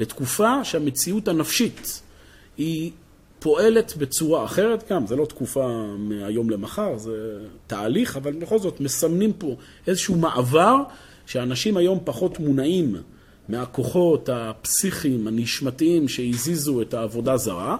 לתקופה 0.00 0.64
שהמציאות 0.64 1.28
הנפשית 1.28 2.02
היא 2.56 2.90
פועלת 3.38 3.96
בצורה 3.96 4.44
אחרת 4.44 4.84
גם, 4.90 5.06
זה 5.06 5.16
לא 5.16 5.24
תקופה 5.24 5.86
מהיום 5.98 6.50
למחר, 6.50 6.98
זה 6.98 7.38
תהליך, 7.66 8.16
אבל 8.16 8.32
בכל 8.32 8.58
זאת 8.58 8.80
מסמנים 8.80 9.32
פה 9.32 9.56
איזשהו 9.86 10.14
מעבר 10.14 10.76
שאנשים 11.26 11.76
היום 11.76 11.98
פחות 12.04 12.38
מונעים 12.38 12.96
מהכוחות 13.48 14.28
הפסיכיים, 14.32 15.26
הנשמתיים 15.26 16.08
שהזיזו 16.08 16.82
את 16.82 16.94
העבודה 16.94 17.36
זרה, 17.36 17.76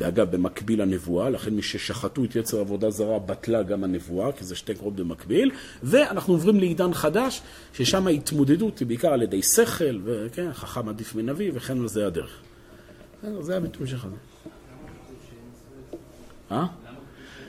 ואגב, 0.00 0.30
במקביל 0.30 0.80
הנבואה, 0.80 1.30
לכן 1.30 1.54
מי 1.54 1.62
ששחטו 1.62 2.24
את 2.24 2.36
יצר 2.36 2.60
עבודה 2.60 2.90
זרה 2.90 3.18
בטלה 3.18 3.62
גם 3.62 3.84
הנבואה, 3.84 4.32
כי 4.32 4.44
זה 4.44 4.54
שתי 4.54 4.74
קרובות 4.74 4.96
במקביל, 4.96 5.50
ואנחנו 5.82 6.32
עוברים 6.32 6.60
לעידן 6.60 6.94
חדש, 6.94 7.42
ששם 7.72 8.06
ההתמודדות 8.06 8.78
היא 8.78 8.88
בעיקר 8.88 9.08
על 9.08 9.22
ידי 9.22 9.42
שכל, 9.42 9.98
וכן, 10.04 10.52
חכם 10.52 10.88
עדיף 10.88 11.14
מנביא, 11.14 11.50
וכן 11.54 11.80
על 11.80 11.88
זה 11.88 12.06
הדרך. 12.06 12.40
זה 13.40 13.56
הביטוי 13.56 13.86
שלך. 13.86 14.06
אה? 16.52 16.66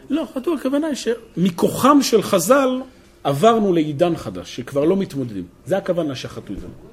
לא, 0.10 0.26
כתוב, 0.34 0.60
הכוונה 0.60 0.88
היא 0.88 0.96
שמכוחם 0.96 1.98
של 2.02 2.22
חז"ל 2.22 2.82
עברנו 3.24 3.74
לעידן 3.74 4.16
חדש, 4.16 4.56
שכבר 4.56 4.86
לא 4.86 4.98
מתמודדים. 4.98 5.46
זה 5.66 5.78
הכוונה 5.78 6.16
שחטו 6.16 6.54
איתנו. 6.54 6.93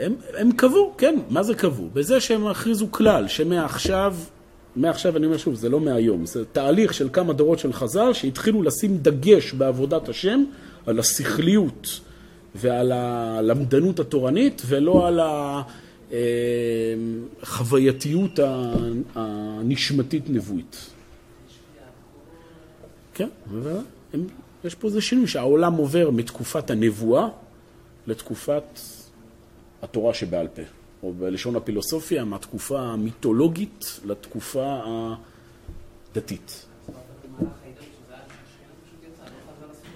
הם, 0.00 0.14
הם 0.34 0.52
קבעו, 0.52 0.94
כן, 0.98 1.18
מה 1.30 1.42
זה 1.42 1.54
קבעו? 1.54 1.88
בזה 1.92 2.20
שהם 2.20 2.46
הכריזו 2.46 2.86
כלל, 2.90 3.28
שמעכשיו, 3.28 4.16
מעכשיו 4.76 5.16
אני 5.16 5.26
אומר 5.26 5.38
שוב, 5.38 5.54
זה 5.54 5.68
לא 5.68 5.80
מהיום, 5.80 6.26
זה 6.26 6.44
תהליך 6.44 6.94
של 6.94 7.08
כמה 7.12 7.32
דורות 7.32 7.58
של 7.58 7.72
חז"ל 7.72 8.12
שהתחילו 8.12 8.62
לשים 8.62 8.98
דגש 8.98 9.52
בעבודת 9.52 10.08
השם 10.08 10.44
על 10.86 10.98
השכליות 10.98 12.00
ועל 12.54 12.92
הלמדנות 12.92 14.00
התורנית 14.00 14.62
ולא 14.66 15.08
על 15.08 15.20
החווייתיות 17.42 18.38
הנשמתית 19.14 20.30
נבואית. 20.30 20.90
כן, 23.14 23.28
יש 24.64 24.74
פה 24.74 24.88
איזה 24.88 25.00
שינוי 25.00 25.26
שהעולם 25.26 25.74
עובר 25.74 26.10
מתקופת 26.10 26.70
הנבואה 26.70 27.28
לתקופת 28.06 28.80
התורה 29.82 30.14
שבעל 30.14 30.48
פה, 30.48 30.62
או 31.02 31.12
בלשון 31.12 31.56
הפילוסופיה, 31.56 32.24
מהתקופה 32.24 32.80
המיתולוגית 32.80 34.00
לתקופה 34.04 34.80
הדתית. 36.12 36.66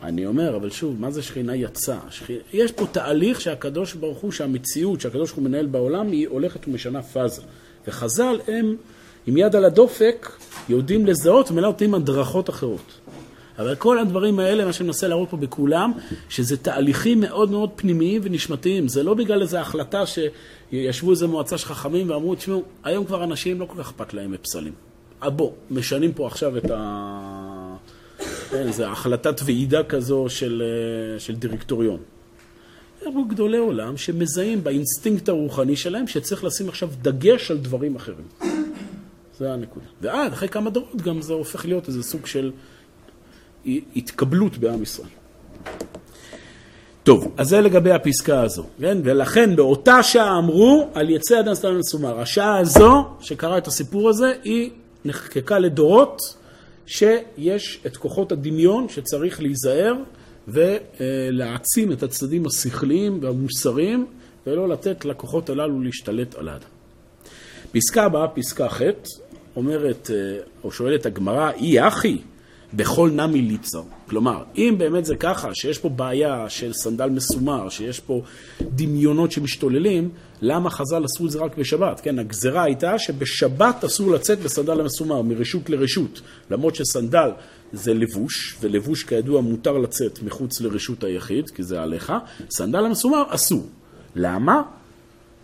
אני 0.03 0.27
אומר, 0.27 0.57
אבל 0.57 0.71
שוב, 0.71 1.01
מה 1.01 1.11
זה 1.11 1.23
שכינה 1.23 1.57
יצאה? 1.57 2.01
שכינה... 2.11 2.41
יש 2.53 2.73
פה 2.73 2.87
תהליך 2.87 3.41
שהקדוש 3.41 3.95
ברוך 3.95 4.19
הוא, 4.19 4.33
שהמציאות 4.33 5.01
שהקדוש 5.01 5.31
ברוך 5.31 5.39
הוא 5.39 5.45
מנהל 5.45 5.67
בעולם, 5.67 6.11
היא 6.11 6.29
הולכת 6.29 6.69
ומשנה 6.69 7.03
פאזה. 7.03 7.43
וחז"ל 7.87 8.41
הם, 8.49 8.77
עם 9.27 9.37
יד 9.37 9.57
על 9.57 9.65
הדופק, 9.65 10.31
יודעים 10.69 11.07
לזהות 11.07 11.51
ומלא 11.51 11.67
אותם 11.67 11.95
הדרכות 11.95 12.51
אחרות. 12.51 13.04
אבל 13.59 13.75
כל 13.75 13.99
הדברים 13.99 14.39
האלה, 14.39 14.65
מה 14.65 14.73
שאני 14.73 14.87
מנסה 14.87 15.09
להראות 15.09 15.31
פה 15.31 15.37
בכולם, 15.37 15.93
שזה 16.29 16.57
תהליכים 16.57 17.21
מאוד 17.21 17.51
מאוד 17.51 17.71
פנימיים 17.77 18.21
ונשמתיים. 18.25 18.89
זה 18.89 19.03
לא 19.03 19.15
בגלל 19.15 19.43
איזו 19.43 19.59
החלטה 19.59 20.03
שישבו 20.07 21.11
איזו 21.11 21.29
מועצה 21.29 21.59
של 21.59 21.67
חכמים 21.67 22.11
ואמרו, 22.11 22.35
תשמעו, 22.35 22.63
היום 22.85 23.05
כבר 23.05 23.25
אנשים 23.25 23.61
לא 23.61 23.67
כל 23.67 23.83
כך 23.83 23.89
אכפת 23.89 24.15
להם 24.15 24.33
מפסלים. 24.33 24.73
אה, 25.23 25.31
בוא, 25.31 25.53
משנים 25.71 26.13
פה 26.13 26.27
עכשיו 26.27 26.57
את 26.59 26.71
ה... 26.71 27.77
כן, 28.51 28.73
זו 28.73 28.85
החלטת 28.85 29.41
ועידה 29.45 29.83
כזו 29.83 30.27
של, 30.29 30.63
אה, 30.65 31.21
של 31.21 31.35
דירקטוריון. 31.35 31.99
פה 33.05 33.25
גדולי 33.29 33.59
עולם 33.59 33.97
שמזהים 33.97 34.65
באינסטינקט 34.65 35.29
הרוחני 35.29 35.77
שלהם 35.77 36.07
שצריך 36.07 36.45
לשים 36.45 36.69
עכשיו 36.69 36.89
דגש 37.03 37.51
על 37.51 37.59
דברים 37.59 37.97
אחרים. 37.97 38.27
זה 39.39 39.53
הנקודה. 39.53 39.87
ועד, 40.01 40.33
אחרי 40.33 40.49
כמה 40.49 40.71
דורות 40.71 41.03
גם 41.03 41.23
זה 41.23 41.33
הופך 41.33 41.67
להיות 41.67 41.89
איזה 41.89 42.03
סוג 42.03 42.27
של 42.27 42.53
התקבלות 43.97 44.59
בעם 44.59 44.83
ישראל. 44.83 45.09
טוב, 47.03 47.33
אז 47.37 47.49
זה 47.49 47.61
לגבי 47.61 47.93
הפסקה 47.93 48.43
הזו, 48.43 48.65
כן? 48.81 48.99
ולכן 49.05 49.57
באותה 49.57 50.03
שעה 50.03 50.39
אמרו 50.39 50.89
על 50.95 51.11
יצא 51.11 51.41
אדם 51.41 51.55
סתם 51.55 51.79
מסומר. 51.79 52.21
השעה 52.21 52.59
הזו, 52.59 53.05
שקרא 53.21 53.59
את 53.59 53.67
הסיפור 53.67 54.09
הזה, 54.09 54.33
היא 54.45 54.71
נחקקה 55.05 55.59
לדורות 55.59 56.21
שיש 56.87 57.81
את 57.87 57.97
כוחות 57.97 58.33
הדמיון 58.33 58.89
שצריך 58.89 59.43
להיזהר 59.43 59.95
ולהעצים 60.49 61.93
את 61.93 62.03
הצדדים 62.03 62.47
השכליים 62.47 63.19
והמוסריים 63.23 64.07
ולא 64.47 64.69
לתת 64.69 65.05
לכוחות 65.05 65.51
הללו 65.51 65.81
להשתלט 65.81 66.35
על 66.35 66.49
האדם. 66.49 66.69
פסקה 67.73 68.05
הבאה, 68.05 68.29
פסקה 68.29 68.69
ח', 68.69 68.81
אומרת, 69.57 70.11
או 70.65 70.73
שואלת 70.73 71.07
הגמרא, 71.07 71.51
אי 71.51 71.89
אחי, 71.89 72.19
בכל 72.77 73.11
נמי 73.11 73.43
ליצר. 73.43 73.83
כלומר, 74.09 74.43
אם 74.57 74.75
באמת 74.79 75.05
זה 75.05 75.17
ככה, 75.17 75.55
שיש 75.55 75.79
פה 75.79 75.89
בעיה 75.89 76.49
של 76.49 76.73
סנדל 76.73 77.09
מסומר, 77.09 77.69
שיש 77.69 78.01
פה 78.01 78.23
דמיונות 78.61 79.33
שמשתוללים, 79.33 80.11
למה 80.43 80.71
חז"ל 80.71 81.05
עשו 81.05 81.27
את 81.27 81.31
זה 81.31 81.39
רק 81.39 81.59
בשבת? 81.59 82.01
כן, 82.01 82.19
הגזרה 82.19 82.63
הייתה 82.63 82.99
שבשבת 82.99 83.85
אסור 83.85 84.11
לצאת 84.11 84.39
בסנדל 84.39 84.81
המסומר, 84.81 85.23
מרשות 85.23 85.71
לרשות. 85.71 86.21
למרות 86.51 86.75
שסנדל 86.75 87.31
זה 87.73 87.95
לבוש, 87.95 88.57
ולבוש 88.61 89.05
כידוע 89.05 89.41
מותר 89.41 89.79
לצאת 89.79 90.23
מחוץ 90.23 90.61
לרשות 90.61 91.05
היחיד, 91.05 91.51
כי 91.51 91.63
זה 91.63 91.83
עליך, 91.83 92.13
סנדל 92.51 92.85
המסומר 92.85 93.23
אסור. 93.29 93.67
למה? 94.17 94.63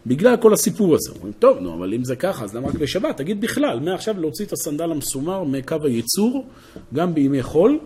בגלל 0.07 0.37
כל 0.37 0.53
הסיפור 0.53 0.95
הזה. 0.95 1.11
אומרים, 1.11 1.33
טוב, 1.39 1.59
נו, 1.59 1.75
אבל 1.75 1.95
אם 1.95 2.05
זה 2.05 2.17
ככה, 2.17 2.45
אז 2.45 2.55
למה 2.55 2.69
רק 2.69 2.75
בשבת? 2.75 3.17
תגיד 3.17 3.41
בכלל, 3.41 3.81
מעכשיו 3.81 4.21
להוציא 4.21 4.45
את 4.45 4.53
הסנדל 4.53 4.91
המסומר 4.91 5.45
מקו 5.45 5.77
הייצור, 5.85 6.47
גם 6.95 7.15
בימי 7.15 7.43
חול, 7.43 7.79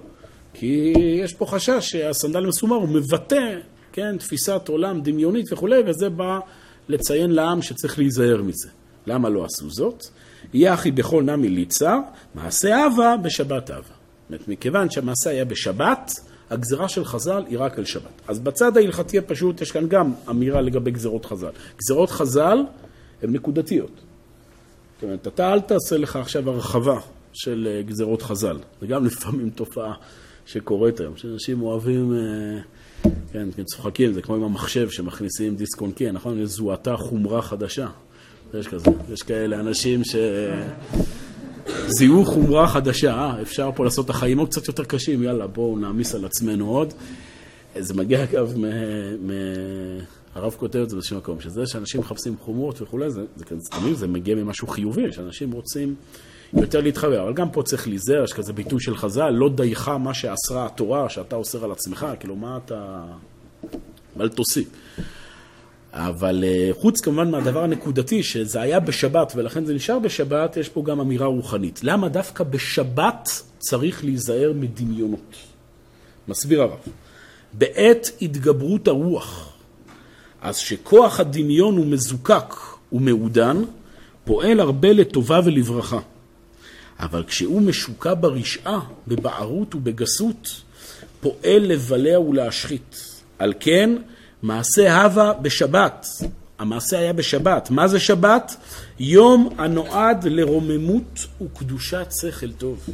כי 0.55 0.93
יש 1.23 1.33
פה 1.33 1.47
חשש 1.47 1.91
שהסנדל 1.91 2.45
המסומר 2.45 2.77
הוא 2.77 2.89
מבטא, 2.89 3.59
כן, 3.93 4.17
תפיסת 4.19 4.69
עולם 4.69 5.01
דמיונית 5.01 5.53
וכולי, 5.53 5.83
וזה 5.87 6.09
בא 6.11 6.39
לציין 6.89 7.31
לעם 7.31 7.63
שצריך 7.63 7.99
להיזהר 7.99 8.43
מזה. 8.43 8.69
למה 9.07 9.29
לא 9.29 9.45
עשו 9.45 9.71
זאת? 9.71 10.05
אחי 10.67 10.91
בכל 10.91 11.23
נמי 11.23 11.49
ליצר, 11.49 11.99
מעשה 12.35 12.87
אבה 12.87 13.17
בשבת 13.23 13.71
אבה. 13.71 13.83
זאת 13.83 14.31
אומרת, 14.31 14.49
מכיוון 14.49 14.91
שהמעשה 14.91 15.31
היה 15.31 15.45
בשבת, 15.45 16.13
הגזרה 16.51 16.89
של 16.89 17.05
חז"ל 17.05 17.45
היא 17.49 17.59
רק 17.59 17.79
על 17.79 17.85
שבת. 17.85 18.23
אז 18.29 18.39
בצד 18.39 18.77
ההלכתי 18.77 19.19
הפשוט 19.19 19.61
יש 19.61 19.73
כאן 19.73 19.89
גם 19.89 20.13
אמירה 20.31 20.61
לגבי 20.61 20.91
גזרות 20.91 21.27
חז"ל. 21.27 21.51
גזרות 21.79 22.11
חז"ל 22.11 22.59
הן 23.23 23.33
נקודתיות. 23.33 23.91
זאת 24.95 25.03
אומרת, 25.03 25.27
אתה 25.27 25.53
אל 25.53 25.61
תעשה 25.61 25.97
לך 25.99 26.17
עכשיו 26.17 26.51
הרחבה 26.51 27.01
של 27.33 27.69
אה, 27.71 27.83
גזרות 27.83 28.23
חז"ל. 28.23 28.59
זה 28.81 28.87
גם 28.87 29.05
לפעמים 29.07 29.51
תופעה 29.51 29.95
שקורית 30.47 31.01
היום, 31.01 31.17
שאנשים 31.17 31.63
אוהבים, 31.63 32.15
אה, 32.15 33.11
כן, 33.33 33.49
כן, 33.57 33.65
צוחקים, 33.65 34.13
זה 34.13 34.23
כמו 34.23 34.35
עם 34.35 34.43
המחשב 34.43 34.91
שמכניסים 34.91 35.57
דיסק 35.57 35.81
און 35.81 35.93
קי, 35.93 36.13
נכון? 36.13 36.45
זוהתה 36.45 36.97
חומרה 36.97 37.43
חדשה. 37.43 37.89
יש 38.55 38.69
כזה, 38.69 38.91
יש 39.13 39.23
כאלה 39.23 39.61
אנשים 39.61 40.05
ש... 40.05 40.15
זיהו 41.87 42.25
חומרה 42.25 42.69
חדשה, 42.69 43.15
אה, 43.15 43.43
אפשר 43.43 43.71
פה 43.75 43.85
לעשות 43.85 44.05
את 44.05 44.11
החיים 44.11 44.39
עוד 44.39 44.49
קצת 44.49 44.69
יותר 44.69 44.85
קשים, 44.85 45.23
יאללה, 45.23 45.47
בואו 45.47 45.79
נעמיס 45.79 46.15
על 46.15 46.25
עצמנו 46.25 46.69
עוד. 46.69 46.93
זה 47.79 47.95
מגיע 47.95 48.25
אגב, 48.25 48.55
הרב 50.35 50.55
כותב 50.59 50.79
את 50.79 50.91
זה 50.91 50.97
באיזשהו 50.97 51.17
מקום, 51.17 51.41
שזה 51.41 51.67
שאנשים 51.67 52.01
מחפשים 52.01 52.37
חומרות 52.41 52.83
וכולי, 52.83 53.11
זה, 53.11 53.21
זה, 53.37 53.45
זה, 53.49 53.71
תמיד 53.71 53.95
זה 53.95 54.07
מגיע 54.07 54.35
ממשהו 54.35 54.69
חיובי, 54.69 55.13
שאנשים 55.13 55.53
רוצים 55.53 55.95
יותר 56.53 56.81
להתחבר. 56.81 57.23
אבל 57.23 57.33
גם 57.33 57.51
פה 57.51 57.63
צריך 57.63 57.89
להיזהר, 57.89 58.25
יש 58.25 58.33
כזה 58.33 58.53
ביטוי 58.53 58.81
של 58.81 58.97
חז"ל, 58.97 59.31
לא 59.31 59.49
דייך 59.55 59.89
מה 59.89 60.15
שאסרה 60.15 60.67
התורה, 60.67 61.09
שאתה 61.09 61.37
אוסר 61.37 61.65
על 61.65 61.73
עצמך, 61.73 62.07
כאילו 62.21 62.37
מה 62.37 62.59
אתה... 62.65 63.05
אל 64.21 64.29
תוסיף. 64.29 64.69
אבל 65.97 66.45
אה, 66.47 66.71
חוץ 66.73 67.01
כמובן 67.01 67.31
מהדבר 67.31 67.65
הנקודתי, 67.65 68.23
שזה 68.23 68.61
היה 68.61 68.81
בשבת 68.81 69.33
ולכן 69.37 69.65
זה 69.65 69.75
נשאר 69.75 69.99
בשבת, 69.99 70.57
יש 70.57 70.69
פה 70.69 70.83
גם 70.83 71.01
אמירה 71.01 71.27
רוחנית. 71.27 71.81
למה 71.83 72.09
דווקא 72.09 72.45
בשבת 72.45 73.29
צריך 73.59 74.05
להיזהר 74.05 74.53
מדמיונות? 74.55 75.37
מסביר 76.29 76.63
הרב. 76.63 76.79
בעת 77.53 78.11
התגברות 78.23 78.89
הרוח, 78.89 79.53
אז 80.43 80.57
שכוח 80.57 81.21
הדמיון 81.21 81.77
הוא 81.77 81.87
מזוקק 81.87 82.55
ומעודן, 82.93 83.63
פועל 84.25 84.61
הרבה 84.61 84.93
לטובה 84.93 85.41
ולברכה. 85.45 85.99
אבל 87.01 87.25
כשהוא 87.25 87.63
משוקע 87.63 88.15
ברשעה, 88.21 88.81
בבערות 89.09 89.75
ובגסות, 89.75 90.49
פועל 91.21 91.63
לבלע 91.63 92.21
ולהשחית. 92.21 93.21
על 93.39 93.53
כן, 93.61 93.97
מעשה 94.45 95.03
הווה 95.03 95.33
בשבת. 95.33 96.07
המעשה 96.59 96.99
היה 96.99 97.13
בשבת. 97.13 97.71
מה 97.71 97.89
זה 97.89 98.01
שבת? 98.01 98.57
יום 98.99 99.49
הנועד 99.59 100.25
לרוממות 100.25 101.27
וקדושת 101.43 102.07
שכל 102.21 102.53
טוב. 102.53 102.87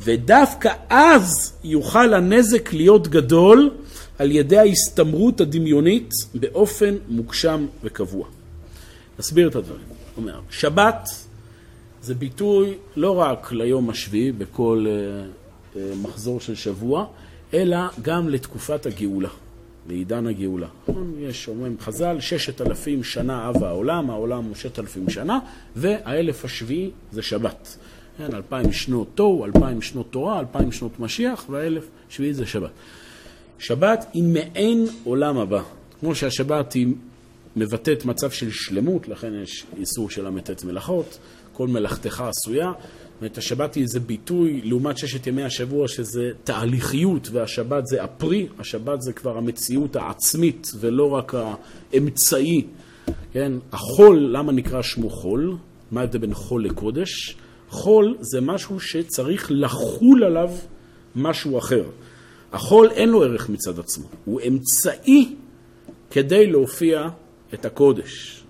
ודווקא 0.00 0.72
אז 0.90 1.52
יוכל 1.64 2.14
הנזק 2.14 2.72
להיות 2.72 3.08
גדול 3.08 3.70
על 4.18 4.30
ידי 4.30 4.58
ההסתמרות 4.58 5.40
הדמיונית 5.40 6.10
באופן 6.34 6.94
מוגשם 7.08 7.66
וקבוע. 7.84 8.26
נסביר 9.18 9.48
את 9.48 9.56
הדברים. 9.56 9.86
אומר, 10.16 10.40
שבת 10.50 11.08
זה 12.02 12.14
ביטוי 12.14 12.74
לא 12.96 13.18
רק 13.20 13.52
ליום 13.52 13.90
השביעי 13.90 14.32
בכל 14.32 14.86
uh, 14.86 15.74
uh, 15.74 15.78
מחזור 16.02 16.40
של 16.40 16.54
שבוע, 16.54 17.06
אלא 17.54 17.78
גם 18.02 18.28
לתקופת 18.28 18.86
הגאולה. 18.86 19.30
לעידן 19.88 20.26
הגאולה. 20.26 20.66
נכון? 20.88 21.14
יש, 21.18 21.48
אומרים 21.48 21.76
חז"ל, 21.80 22.20
ששת 22.20 22.60
אלפים 22.60 23.04
שנה 23.04 23.48
אב 23.48 23.64
העולם, 23.64 24.10
העולם 24.10 24.44
הוא 24.44 24.54
ששת 24.54 24.78
אלפים 24.78 25.10
שנה, 25.10 25.38
והאלף 25.76 26.44
השביעי 26.44 26.90
זה 27.12 27.22
שבת. 27.22 27.76
כן, 28.18 28.34
אלפיים 28.34 28.72
שנות 28.72 29.08
תוהו, 29.14 29.44
אלפיים 29.44 29.82
שנות 29.82 30.06
תורה, 30.10 30.40
אלפיים 30.40 30.72
שנות 30.72 31.00
משיח, 31.00 31.46
והאלף 31.50 31.88
שביעי 32.08 32.34
זה 32.34 32.46
שבת. 32.46 32.70
שבת 33.58 34.06
היא 34.12 34.22
מעין 34.22 34.86
עולם 35.04 35.38
הבא. 35.38 35.62
כמו 36.00 36.14
שהשבת 36.14 36.72
היא 36.72 36.86
מבטאת 37.58 38.04
מצב 38.04 38.30
של 38.30 38.50
שלמות, 38.50 39.08
לכן 39.08 39.32
יש 39.42 39.66
איסור 39.76 40.10
של 40.10 40.28
ל"ט 40.28 40.64
מלאכות, 40.64 41.18
כל 41.52 41.68
מלאכתך 41.68 42.20
עשויה. 42.20 42.72
אומרת, 43.20 43.38
השבת 43.38 43.74
היא 43.74 43.82
איזה 43.82 44.00
ביטוי 44.00 44.60
לעומת 44.64 44.98
ששת 44.98 45.26
ימי 45.26 45.42
השבוע 45.42 45.88
שזה 45.88 46.30
תהליכיות 46.44 47.28
והשבת 47.32 47.86
זה 47.86 48.02
הפרי, 48.02 48.46
השבת 48.58 49.02
זה 49.02 49.12
כבר 49.12 49.38
המציאות 49.38 49.96
העצמית 49.96 50.72
ולא 50.80 51.10
רק 51.10 51.34
האמצעי, 51.92 52.66
כן? 53.32 53.52
החול, 53.72 54.18
למה 54.18 54.52
נקרא 54.52 54.82
שמו 54.82 55.10
חול? 55.10 55.56
מה 55.90 56.00
ההבדל 56.00 56.18
בין 56.18 56.34
חול 56.34 56.64
לקודש? 56.64 57.36
חול 57.68 58.16
זה 58.20 58.40
משהו 58.40 58.80
שצריך 58.80 59.46
לחול 59.50 60.24
עליו 60.24 60.50
משהו 61.16 61.58
אחר. 61.58 61.84
החול 62.52 62.90
אין 62.90 63.08
לו 63.08 63.22
ערך 63.22 63.48
מצד 63.48 63.78
עצמו, 63.78 64.06
הוא 64.24 64.40
אמצעי 64.48 65.34
כדי 66.10 66.46
להופיע 66.46 67.08
את 67.54 67.64
הקודש. 67.64 68.44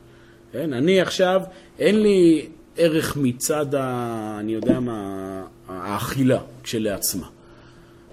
כן? 0.53 0.73
אני 0.73 1.01
עכשיו, 1.01 1.41
אין 1.79 2.03
לי 2.03 2.49
ערך 2.77 3.17
מצד, 3.17 3.75
ה, 3.75 4.37
אני 4.41 4.53
יודע 4.53 4.81
מה, 4.81 5.43
האכילה 5.69 6.41
כשלעצמה, 6.63 7.27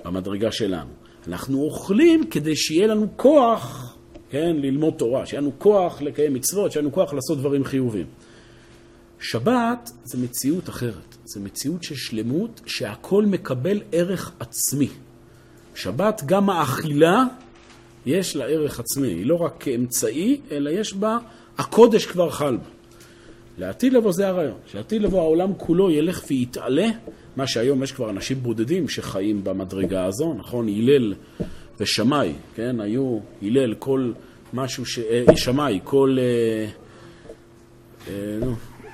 במדרגה 0.05 0.51
שלנו. 0.51 0.89
אנחנו 1.27 1.61
אוכלים 1.61 2.23
כדי 2.29 2.55
שיהיה 2.55 2.87
לנו 2.87 3.07
כוח, 3.15 3.95
כן, 4.29 4.55
ללמוד 4.59 4.93
תורה, 4.97 5.25
שיהיה 5.25 5.41
לנו 5.41 5.51
כוח 5.57 6.01
לקיים 6.01 6.33
מצוות, 6.33 6.71
שיהיה 6.71 6.81
לנו 6.81 6.91
כוח 6.91 7.13
לעשות 7.13 7.37
דברים 7.37 7.63
חיוביים. 7.63 8.05
שבת 9.19 9.91
זה 10.03 10.17
מציאות 10.17 10.69
אחרת, 10.69 11.15
זה 11.23 11.39
מציאות 11.39 11.83
של 11.83 11.95
שלמות 11.95 12.61
שהכל 12.65 13.25
מקבל 13.25 13.81
ערך 13.91 14.31
עצמי. 14.39 14.89
שבת, 15.75 16.21
גם 16.25 16.49
האכילה, 16.49 17.23
יש 18.05 18.35
לה 18.35 18.45
ערך 18.45 18.79
עצמי, 18.79 19.07
היא 19.07 19.25
לא 19.25 19.35
רק 19.35 19.55
כאמצעי, 19.59 20.41
אלא 20.51 20.69
יש 20.69 20.93
בה, 20.93 21.17
הקודש 21.57 22.05
כבר 22.05 22.29
חל 22.29 22.57
בה. 22.57 22.75
לעתיד 23.57 23.93
לבוא 23.93 24.11
זה 24.11 24.27
הרעיון, 24.27 24.57
שעתיד 24.71 25.01
לבוא 25.01 25.19
העולם 25.19 25.53
כולו 25.57 25.91
ילך 25.91 26.23
ויתעלה, 26.29 26.87
מה 27.35 27.47
שהיום 27.47 27.83
יש 27.83 27.91
כבר 27.91 28.09
אנשים 28.09 28.37
בודדים 28.37 28.89
שחיים 28.89 29.43
במדרגה 29.43 30.05
הזו, 30.05 30.33
נכון? 30.33 30.67
הלל 30.67 31.13
ושמאי, 31.79 32.33
כן? 32.55 32.79
היו 32.79 33.19
הלל 33.41 33.73
כל 33.73 34.11
משהו, 34.53 34.85
ש... 34.85 34.99
אה, 34.99 35.23
שמאי, 35.35 35.79
כל, 35.83 36.17
אה, 36.19 36.67
אה, 38.07 38.47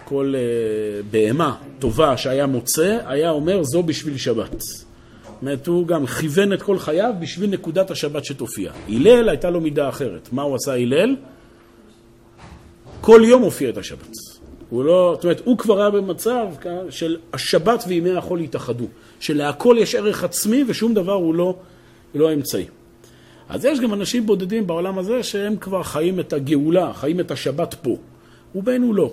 כל 0.06 0.34
בהמה 1.12 1.56
טובה 1.80 2.18
שהיה 2.18 2.46
מוצא, 2.46 3.00
היה 3.06 3.30
אומר 3.30 3.64
זו 3.64 3.84
בשביל 3.84 4.18
שבת. 4.18 4.64
זאת 5.42 5.68
הוא 5.68 5.88
גם 5.88 6.06
כיוון 6.06 6.54
את 6.54 6.62
כל 6.62 6.80
חייו 6.80 7.14
בשביל 7.20 7.50
נקודת 7.50 7.92
השבת 7.92 8.26
שתופיע. 8.26 8.72
הלל 8.90 9.30
הייתה 9.30 9.50
לו 9.50 9.62
מידה 9.62 9.90
אחרת. 9.90 10.30
מה 10.32 10.42
הוא 10.42 10.56
עשה 10.56 10.74
הלל? 10.74 11.16
כל 13.02 13.22
יום 13.26 13.42
הופיע 13.42 13.70
את 13.70 13.78
השבת. 13.78 14.16
הוא 14.70 14.84
לא, 14.84 15.12
זאת 15.16 15.24
אומרת, 15.24 15.42
הוא 15.46 15.58
כבר 15.58 15.82
היה 15.82 15.90
במצב 15.90 16.48
של 16.90 17.18
השבת 17.34 17.84
וימי 17.88 18.16
החול 18.16 18.40
התאחדו, 18.40 18.86
שלהכל 19.20 19.76
יש 19.80 19.96
ערך 19.96 20.24
עצמי 20.24 20.64
ושום 20.68 20.94
דבר 20.94 21.14
הוא 21.14 21.36
לא, 21.36 21.56
לא 22.16 22.34
אמצעי. 22.34 22.66
אז 23.50 23.66
יש 23.66 23.80
גם 23.80 23.94
אנשים 23.94 24.26
בודדים 24.26 24.68
בעולם 24.68 24.98
הזה 24.98 25.24
שהם 25.24 25.56
כבר 25.56 25.84
חיים 25.84 26.20
את 26.20 26.34
הגאולה, 26.34 26.94
חיים 26.94 27.20
את 27.20 27.32
השבת 27.32 27.74
פה. 27.74 27.98
ובינו 28.56 28.94
לא. 28.94 29.12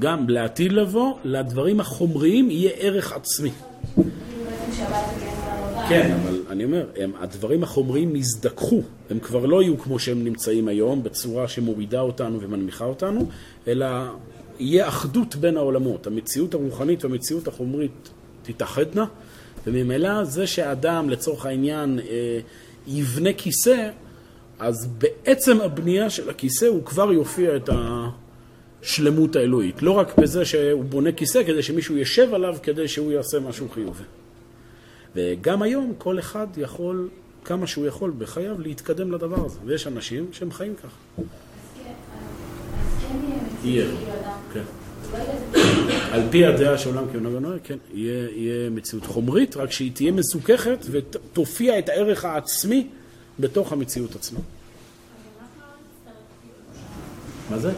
גם 0.00 0.28
לעתיד 0.28 0.72
לבוא, 0.72 1.14
לדברים 1.24 1.80
החומריים 1.80 2.50
יהיה 2.50 2.70
ערך 2.78 3.12
עצמי. 3.12 3.50
כן, 5.88 6.16
אבל 6.22 6.42
אני 6.50 6.64
אומר, 6.64 6.86
הם, 6.96 7.12
הדברים 7.20 7.62
החומריים 7.62 8.16
נזדככו, 8.16 8.82
הם 9.10 9.18
כבר 9.18 9.46
לא 9.46 9.62
יהיו 9.62 9.78
כמו 9.78 9.98
שהם 9.98 10.24
נמצאים 10.24 10.68
היום, 10.68 11.02
בצורה 11.02 11.48
שמורידה 11.48 12.00
אותנו 12.00 12.40
ומנמיכה 12.40 12.84
אותנו, 12.84 13.28
אלא 13.68 13.86
יהיה 14.58 14.88
אחדות 14.88 15.36
בין 15.36 15.56
העולמות. 15.56 16.06
המציאות 16.06 16.54
הרוחנית 16.54 17.04
והמציאות 17.04 17.48
החומרית 17.48 18.10
תתאחדנה, 18.46 19.04
וממילא 19.66 20.24
זה 20.24 20.46
שהאדם, 20.46 21.10
לצורך 21.10 21.46
העניין, 21.46 21.98
אה, 21.98 22.38
יבנה 22.86 23.32
כיסא, 23.32 23.90
אז 24.58 24.88
בעצם 24.98 25.60
הבנייה 25.60 26.10
של 26.10 26.30
הכיסא 26.30 26.64
הוא 26.64 26.84
כבר 26.84 27.12
יופיע 27.12 27.56
את 27.56 27.70
השלמות 28.82 29.36
האלוהית. 29.36 29.82
לא 29.82 29.90
רק 29.90 30.18
בזה 30.18 30.44
שהוא 30.44 30.84
בונה 30.84 31.12
כיסא 31.12 31.42
כדי 31.46 31.62
שמישהו 31.62 31.96
ישב 31.96 32.34
עליו 32.34 32.56
כדי 32.62 32.88
שהוא 32.88 33.12
יעשה 33.12 33.40
משהו 33.40 33.68
חיובי. 33.68 34.04
וגם 35.16 35.62
היום 35.62 35.92
כל 35.98 36.18
אחד 36.18 36.46
יכול, 36.56 37.08
כמה 37.44 37.66
שהוא 37.66 37.86
יכול 37.86 38.12
בחייו, 38.18 38.60
להתקדם 38.60 39.12
לדבר 39.12 39.44
הזה. 39.44 39.58
ויש 39.64 39.86
אנשים 39.86 40.26
שהם 40.32 40.52
חיים 40.52 40.74
ככה. 40.74 41.22
יהיה, 43.64 43.86
כן. 44.52 44.62
על 46.12 46.22
פי 46.30 46.46
הדעה 46.46 46.78
של 46.78 46.88
עולם 46.88 47.04
כעונה 47.12 47.28
ונועה, 47.28 47.58
כן, 47.64 47.76
יהיה, 47.94 48.28
יהיה 48.30 48.70
מציאות 48.70 49.06
חומרית, 49.06 49.56
רק 49.56 49.72
שהיא 49.72 49.92
תהיה 49.94 50.12
מזוככת 50.12 50.86
ותופיע 50.90 51.78
את 51.78 51.88
הערך 51.88 52.24
העצמי 52.24 52.86
בתוך 53.40 53.72
המציאות 53.72 54.16
עצמה. 54.16 54.40
מה 57.50 57.58
זה? 57.58 57.72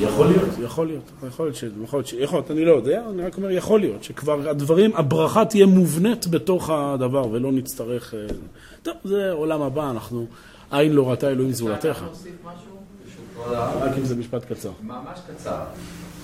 יכול 0.00 0.26
להיות, 0.26 0.48
יכול 0.62 0.86
להיות, 0.86 1.10
יכול 1.26 1.46
להיות, 1.46 1.56
יכול 1.84 1.98
להיות, 1.98 2.12
יכול 2.22 2.38
להיות, 2.38 2.50
אני 2.50 2.64
לא 2.64 2.72
יודע, 2.72 3.02
אני 3.10 3.22
רק 3.22 3.36
אומר 3.36 3.50
יכול 3.50 3.80
להיות, 3.80 4.04
שכבר 4.04 4.48
הדברים, 4.48 4.96
הברכה 4.96 5.44
תהיה 5.44 5.66
מובנית 5.66 6.26
בתוך 6.26 6.70
הדבר 6.70 7.28
ולא 7.30 7.52
נצטרך... 7.52 8.14
אה, 8.14 8.18
טוב, 8.82 8.94
זה 9.04 9.32
עולם 9.32 9.62
הבא, 9.62 9.90
אנחנו, 9.90 10.26
עין 10.70 10.92
לא 10.92 11.10
ראתה 11.10 11.28
אלוהים 11.30 11.52
זולתך. 11.52 12.04
רק 13.50 13.92
אם 13.98 14.04
זה 14.04 14.16
משפט 14.16 14.52
קצר. 14.52 14.70
ממש 14.82 15.18
קצר. 15.28 15.58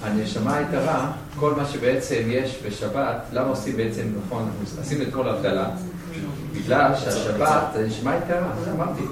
הנשמה 0.02 0.56
היקרה, 0.56 1.12
כל 1.40 1.54
מה 1.54 1.66
שבעצם 1.66 2.22
יש 2.26 2.62
בשבת, 2.66 3.22
למה 3.32 3.48
עושים 3.48 3.76
בעצם, 3.76 4.02
נכון, 4.26 4.50
עשינו 4.80 5.02
את 5.02 5.08
כל 5.12 5.28
הבדלה, 5.28 5.70
בגלל 6.52 6.96
שהשבת 6.96 7.52
זה 7.74 7.86
נשמה 7.86 8.16
יקרה, 8.16 8.52
זה 8.64 8.72
אמרתי. 8.72 9.02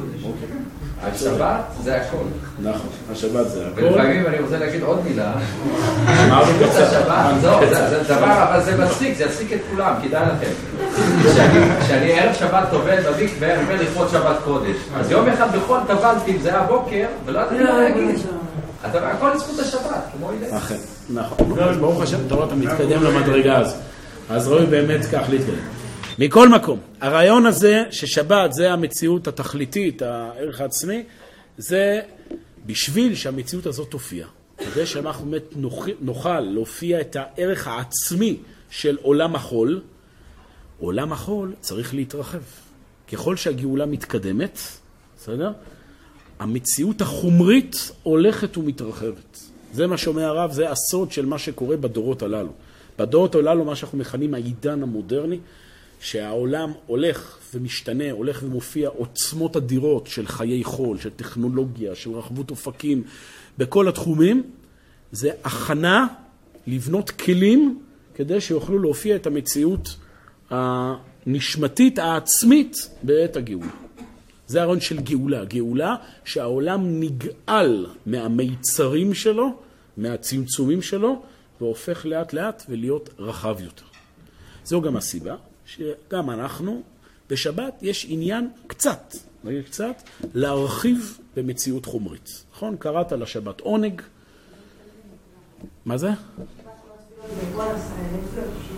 השבת 1.03 1.61
זה 1.85 1.97
הכל. 1.97 2.25
נכון, 2.63 2.89
השבת 3.13 3.49
זה 3.49 3.67
הכל. 3.67 3.85
ולפעמים 3.85 4.27
אני 4.27 4.39
רוצה 4.39 4.59
להגיד 4.59 4.83
עוד 4.83 5.01
מילה. 5.05 5.33
חוץ 6.59 6.77
השבת, 6.77 7.41
זה 7.41 8.03
דבר, 8.05 8.45
אבל 8.51 8.63
זה 8.63 8.85
מצחיק, 8.85 9.17
זה 9.17 9.25
יצחיק 9.25 9.53
את 9.53 9.61
כולם, 9.71 9.95
כדאי 10.03 10.23
לכם. 10.27 10.51
כשאני 11.81 12.13
ערב 12.13 12.35
שבת 12.35 12.71
טובל 12.71 12.97
במקווה, 13.03 13.55
אני 13.55 13.63
אומר 13.63 13.83
לכבוד 13.83 14.09
שבת 14.09 14.37
קודש. 14.45 14.77
אז 14.97 15.11
יום 15.11 15.29
אחד 15.29 15.57
בכל 15.57 15.79
טבלתי, 15.87 16.39
זה 16.39 16.49
היה 16.49 16.63
בוקר, 16.63 17.07
ולא 17.27 17.41
ידעתי 17.41 17.65
מה 17.65 17.79
להגיד. 17.79 18.19
הכל 18.85 19.31
לזכות 19.35 19.59
השבת, 19.59 20.03
כמו 20.17 20.31
אילה. 20.31 20.59
אכן, 20.59 20.77
נכון. 21.11 21.37
ברוך 21.81 22.03
השם, 22.03 22.19
אתה 22.27 22.35
רואה, 22.35 22.47
אתה 22.47 22.55
מתקדם 22.55 23.03
למדרגה 23.03 23.59
הזו. 23.59 23.75
אז 24.31 24.49
ראוי 24.49 24.67
באמת 24.67 25.05
כך 25.05 25.23
להתקדם. 25.31 25.55
מכל 26.19 26.49
מקום, 26.49 26.81
הרעיון 27.01 27.47
הזה 27.47 27.85
ששבת 27.91 28.53
זה 28.53 28.73
המציאות 28.73 29.29
התכליתית, 29.29 30.03
הערך 30.03 30.61
העצמי, 30.61 31.03
זה 31.59 32.01
בשביל 32.67 33.15
שהמציאות 33.15 33.67
הזאת 33.67 33.91
תופיע. 33.91 34.27
כדי 34.59 34.87
שאנחנו 34.87 35.31
באמת 35.31 35.43
נוכל 36.01 36.41
להופיע 36.41 37.01
את 37.01 37.17
הערך 37.17 37.67
העצמי 37.69 38.37
של 38.71 38.99
עולם 39.03 39.35
החול, 39.35 39.81
עולם 40.79 41.13
החול 41.13 41.55
צריך 41.61 41.95
להתרחב. 41.95 42.43
ככל 43.13 43.37
שהגאולה 43.37 43.87
מתקדמת, 43.87 44.59
בסדר? 45.17 45.53
המציאות 46.39 47.01
החומרית 47.01 47.91
הולכת 48.03 48.57
ומתרחבת. 48.57 49.41
זה 49.73 49.87
מה 49.87 49.97
שאומר 49.97 50.25
הרב, 50.25 50.53
זה 50.53 50.71
הסוד 50.71 51.13
של 51.13 51.27
מה 51.27 51.39
שקורה 51.39 51.77
בדורות 51.77 52.23
הללו. 52.23 52.53
בדורות 52.99 53.35
הללו, 53.35 53.65
מה 53.65 53.77
שאנחנו 53.77 53.99
מכנים 53.99 54.35
העידן 54.35 54.83
המודרני, 54.83 55.39
שהעולם 56.01 56.73
הולך 56.87 57.39
ומשתנה, 57.55 58.11
הולך 58.11 58.43
ומופיע 58.43 58.89
עוצמות 58.89 59.57
אדירות 59.57 60.07
של 60.07 60.27
חיי 60.27 60.65
חול, 60.65 60.99
של 60.99 61.11
טכנולוגיה, 61.11 61.95
של 61.95 62.11
רחבות 62.11 62.51
אופקים, 62.51 63.05
בכל 63.59 63.89
התחומים, 63.89 64.43
זה 65.13 65.31
הכנה 65.45 66.07
לבנות 66.67 67.11
כלים 67.11 67.81
כדי 68.15 68.41
שיוכלו 68.41 68.79
להופיע 68.79 69.17
את 69.17 69.27
המציאות 69.27 69.97
הנשמתית 70.51 71.99
העצמית 71.99 72.77
בעת 73.03 73.37
הגאולה. 73.37 73.71
זה 74.47 74.63
הרעיון 74.63 74.81
של 74.81 75.01
גאולה. 75.01 75.45
גאולה 75.45 75.95
שהעולם 76.25 77.01
נגאל 77.01 77.87
מהמיצרים 78.07 79.15
שלו, 79.15 79.59
מהצמצומים 79.97 80.83
שלו, 80.83 81.23
והופך 81.61 82.07
לאט 82.07 82.33
לאט 82.33 82.63
ולהיות 82.69 83.11
רחב 83.19 83.57
יותר. 83.61 83.85
זו 84.65 84.81
גם 84.81 84.97
הסיבה 84.97 85.35
שגם 85.67 86.31
אנחנו, 86.31 86.83
בשבת 87.31 87.79
יש 87.83 88.07
עניין 88.09 88.49
קצת, 88.67 89.15
נגיד 89.45 89.65
קצת, 89.65 90.03
להרחיב 90.35 91.19
במציאות 91.37 91.87
חומרית. 91.87 92.45
נכון? 92.53 92.77
קראת 92.79 93.13
לשבת 93.13 93.61
עונג. 93.61 94.03
מה 95.85 95.97
זה? 95.99 96.11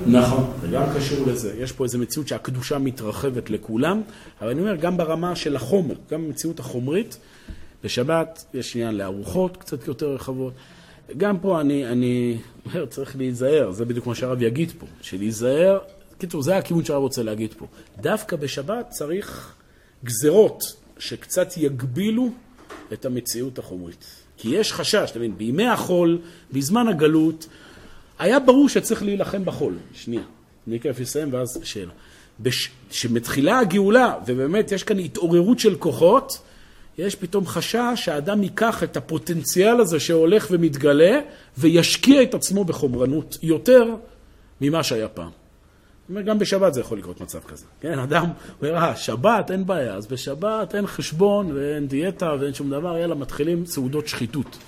נכון, 0.07 0.53
זה 0.61 0.69
גם 0.69 0.83
קשור 0.97 1.27
לזה. 1.27 1.55
יש 1.59 1.73
פה 1.73 1.85
איזו 1.85 1.99
מציאות 1.99 2.29
שהקדושה 2.29 2.79
מתרחבת 2.79 3.51
לכולם, 3.51 4.03
אבל 4.41 4.51
אני 4.51 4.61
אומר, 4.61 4.77
גם 4.77 4.97
ברמה 4.97 5.37
של 5.37 5.57
החומר, 5.57 5.95
גם 6.11 6.25
במציאות 6.25 6.61
החומרית, 6.61 7.19
בשבת 7.85 8.45
יש 8.55 8.77
עניין 8.77 8.95
לארוחות 8.95 9.57
קצת 9.57 9.89
יותר 9.89 10.15
רחבות. 10.15 10.53
גם 11.17 11.39
פה 11.39 11.61
אני, 11.61 11.87
אני 11.87 12.39
אומר, 12.67 12.87
צריך 12.87 13.17
להיזהר, 13.17 13.71
זה 13.71 13.85
בדיוק 13.85 14.07
מה 14.07 14.15
שהרב 14.15 14.43
יגיד 14.43 14.73
פה, 14.79 14.87
שלהיזהר 15.01 15.79
קיצור, 16.19 16.43
זה 16.43 16.57
הכיוון 16.57 16.85
שהרב 16.85 17.03
רוצה 17.03 17.23
להגיד 17.23 17.55
פה. 17.59 17.67
דווקא 18.01 18.37
בשבת 18.37 18.91
צריך 18.91 19.55
גזרות 20.05 20.63
שקצת 20.99 21.49
יגבילו 21.57 22.31
את 22.93 23.05
המציאות 23.05 23.59
החומרית. 23.59 24.05
כי 24.37 24.49
יש 24.49 24.73
חשש, 24.73 25.11
אתה 25.11 25.19
מבין, 25.19 25.39
בימי 25.39 25.67
החול, 25.67 26.19
בזמן 26.53 26.89
הגלות, 26.89 27.47
היה 28.19 28.41
ברור 28.41 28.69
שצריך 28.69 29.03
להילחם 29.03 29.45
בחול. 29.45 29.75
שנייה, 29.95 30.23
אני 30.69 30.81
כיף 30.81 31.01
אסיים 31.01 31.33
ואז 31.33 31.61
שאלה. 31.63 31.93
כשמתחילה 32.91 33.59
הגאולה, 33.59 34.15
ובאמת 34.27 34.73
יש 34.73 34.83
כאן 34.83 34.99
התעוררות 34.99 35.59
של 35.59 35.77
כוחות, 35.77 36.39
יש 36.99 37.15
פתאום 37.15 37.47
חשש 37.47 37.93
שהאדם 37.95 38.43
ייקח 38.43 38.83
את 38.83 38.97
הפוטנציאל 38.97 39.81
הזה 39.81 40.01
שהולך 40.01 40.47
ומתגלה, 40.51 41.21
וישקיע 41.59 42.23
את 42.23 42.35
עצמו 42.35 42.65
בחומרנות 42.65 43.39
יותר 43.43 43.95
ממה 44.61 44.83
שהיה 44.83 45.09
פעם. 45.09 45.31
אומר, 46.11 46.23
גם 46.23 46.39
בשבת 46.39 46.75
זה 46.75 46.81
יכול 46.81 46.99
לקרות 46.99 47.21
מצב 47.21 47.41
כזה. 47.41 47.65
כן, 47.81 47.99
אדם 47.99 48.25
אומר, 48.63 48.77
אה, 48.77 48.97
שבת, 48.97 49.51
אין 49.51 49.67
בעיה, 49.67 49.95
אז 49.95 50.07
בשבת 50.07 50.75
אין 50.75 50.87
חשבון 50.87 51.53
ואין 51.53 51.89
דיאטה 51.89 52.35
ואין 52.41 52.55
שום 52.55 52.71
דבר, 52.71 52.97
יאללה, 52.97 53.15
מתחילים 53.15 53.67
סעודות 53.67 54.09
שחיתות. 54.09 54.59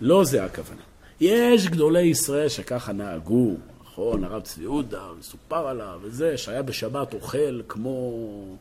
לא 0.00 0.24
זה 0.24 0.44
הכוונה. 0.44 0.80
יש 1.20 1.68
גדולי 1.68 2.02
ישראל 2.02 2.48
שככה 2.48 2.92
נהגו, 2.92 3.54
נכון, 3.84 4.24
הרב 4.24 4.42
צבי 4.42 4.62
יהודה, 4.62 5.02
מסופר 5.18 5.68
עליו 5.68 6.00
וזה, 6.02 6.36
שהיה 6.36 6.62
בשבת 6.62 7.14
אוכל 7.14 7.62
כמו... 7.68 8.56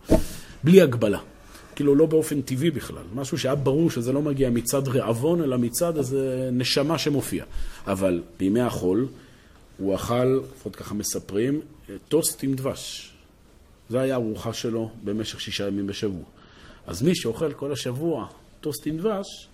בלי 0.64 0.82
הגבלה. 0.82 1.20
כאילו 1.76 1.96
לא 1.96 2.06
באופן 2.06 2.42
טבעי 2.42 2.72
בכלל, 2.72 3.04
משהו 3.16 3.38
שהיה 3.38 3.56
ברור 3.56 3.92
שזה 3.92 4.12
לא 4.12 4.22
מגיע 4.22 4.50
מצד 4.50 4.88
רעבון, 4.88 5.42
אלא 5.42 5.58
מצד 5.58 5.98
איזה 5.98 6.50
נשמה 6.52 6.98
שמופיע. 6.98 7.46
אבל 7.88 8.22
בימי 8.40 8.62
החול 8.62 9.08
הוא 9.84 9.96
אכל, 9.96 10.40
לפחות 10.54 10.76
ככה 10.76 10.94
מספרים, 10.94 11.62
טוסט 12.08 12.44
עם 12.44 12.54
דבש. 12.54 13.14
זה 13.90 14.00
היה 14.00 14.16
ארוחה 14.16 14.54
שלו 14.54 14.90
במשך 15.04 15.42
שישה 15.42 15.68
ימים 15.68 15.88
בשבוע. 15.88 16.24
אז 16.88 17.02
מי 17.02 17.16
שאוכל 17.16 17.54
כל 17.54 17.72
השבוע 17.72 18.28
טוסט 18.62 18.88
עם 18.88 18.98
דבש, 18.98 19.48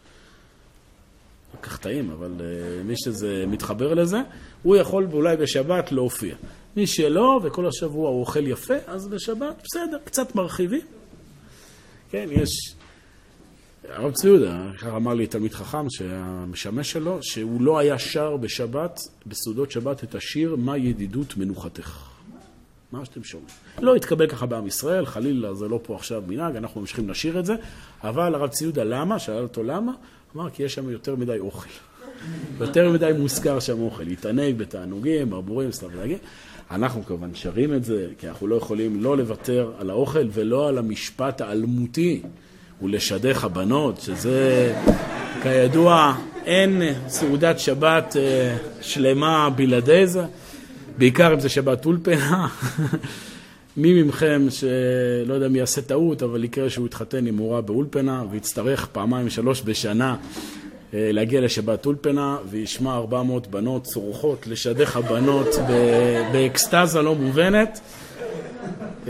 לא 1.53 1.61
כך 1.61 1.77
טעים, 1.77 2.11
אבל 2.11 2.31
uh, 2.37 2.43
מי 2.83 2.93
שזה 2.97 3.45
מתחבר 3.47 3.93
לזה, 3.93 4.17
הוא 4.63 4.75
יכול 4.75 5.07
אולי 5.13 5.37
בשבת 5.37 5.91
להופיע. 5.91 6.35
מי 6.75 6.87
שלא, 6.87 7.39
וכל 7.43 7.67
השבוע 7.67 8.09
הוא 8.09 8.19
אוכל 8.19 8.47
יפה, 8.47 8.73
אז 8.87 9.07
בשבת, 9.07 9.55
בסדר, 9.63 9.97
קצת 10.03 10.35
מרחיבים. 10.35 10.81
כן, 12.09 12.27
יש... 12.31 12.49
הרב 13.87 14.11
צבי 14.11 14.29
יהודה, 14.29 14.71
ככה 14.77 14.95
אמר 14.95 15.13
לי 15.13 15.27
תלמיד 15.27 15.53
חכם 15.53 15.89
שהמשמש 15.89 16.91
שלו, 16.91 17.17
שהוא 17.21 17.61
לא 17.61 17.79
היה 17.79 17.99
שר 17.99 18.37
בשבת, 18.37 18.99
בסעודות 19.25 19.71
שבת, 19.71 20.03
את 20.03 20.15
השיר 20.15 20.55
"מה 20.55 20.77
ידידות 20.77 21.37
מנוחתך". 21.37 22.05
מה 22.91 23.05
שאתם 23.05 23.23
שומעים. 23.23 23.49
לא 23.81 23.95
התקבל 23.95 24.27
ככה 24.27 24.45
בעם 24.45 24.67
ישראל, 24.67 25.05
חלילה, 25.05 25.53
זה 25.53 25.67
לא 25.67 25.79
פה 25.83 25.95
עכשיו 25.95 26.23
מנהג, 26.27 26.55
אנחנו 26.55 26.81
ממשיכים 26.81 27.09
לשיר 27.09 27.39
את 27.39 27.45
זה, 27.45 27.55
אבל 28.03 28.35
הרב 28.35 28.49
ציודה, 28.49 28.83
למה? 28.83 29.19
שאל 29.19 29.43
אותו 29.43 29.63
למה? 29.63 29.91
אמר, 30.35 30.49
כי 30.49 30.63
יש 30.63 30.73
שם 30.73 30.89
יותר 30.89 31.15
מדי 31.15 31.39
אוכל. 31.39 31.69
יותר 32.61 32.91
מדי 32.91 33.11
מוזכר 33.17 33.59
שם 33.59 33.79
אוכל, 33.79 34.03
להתענג 34.03 34.57
בתענוגים, 34.57 35.29
ברבורים, 35.29 35.71
סתם 35.71 35.87
דגים. 36.01 36.17
אנחנו 36.71 37.05
כמובן 37.05 37.35
שרים 37.35 37.73
את 37.73 37.83
זה, 37.83 38.07
כי 38.17 38.29
אנחנו 38.29 38.47
לא 38.47 38.55
יכולים 38.55 39.03
לא 39.03 39.17
לוותר 39.17 39.71
על 39.79 39.89
האוכל 39.89 40.27
ולא 40.31 40.67
על 40.67 40.77
המשפט 40.77 41.41
האלמותי 41.41 42.21
ולשדך 42.81 43.43
הבנות, 43.43 44.01
שזה 44.01 44.73
כידוע 45.43 46.15
אין 46.45 46.81
סעודת 47.07 47.59
שבת 47.59 48.15
אה, 48.19 48.57
שלמה 48.81 49.49
בלעדי 49.49 50.07
זה, 50.07 50.23
בעיקר 50.97 51.33
אם 51.33 51.39
זה 51.39 51.49
שבת 51.49 51.85
אולפנה. 51.85 52.47
מי 53.77 54.03
מכם 54.03 54.47
שלא 54.49 55.33
יודע 55.33 55.47
מי 55.47 55.59
יעשה 55.59 55.81
טעות, 55.81 56.23
אבל 56.23 56.43
יקרה 56.43 56.69
שהוא 56.69 56.87
יתחתן 56.87 57.27
עם 57.27 57.35
מורה 57.35 57.61
באולפנה 57.61 58.23
ויצטרך 58.31 58.85
פעמיים 58.85 59.29
שלוש 59.29 59.61
בשנה 59.65 60.15
אה, 60.93 61.09
להגיע 61.11 61.41
לשבת 61.41 61.85
אולפנה 61.85 62.37
וישמע 62.49 62.95
400 62.95 63.47
בנות 63.47 63.83
צורחות 63.83 64.47
לשדך 64.47 64.95
הבנות 64.95 65.47
באקסטזה 66.31 67.01
לא 67.01 67.15
מובנת. 67.15 67.79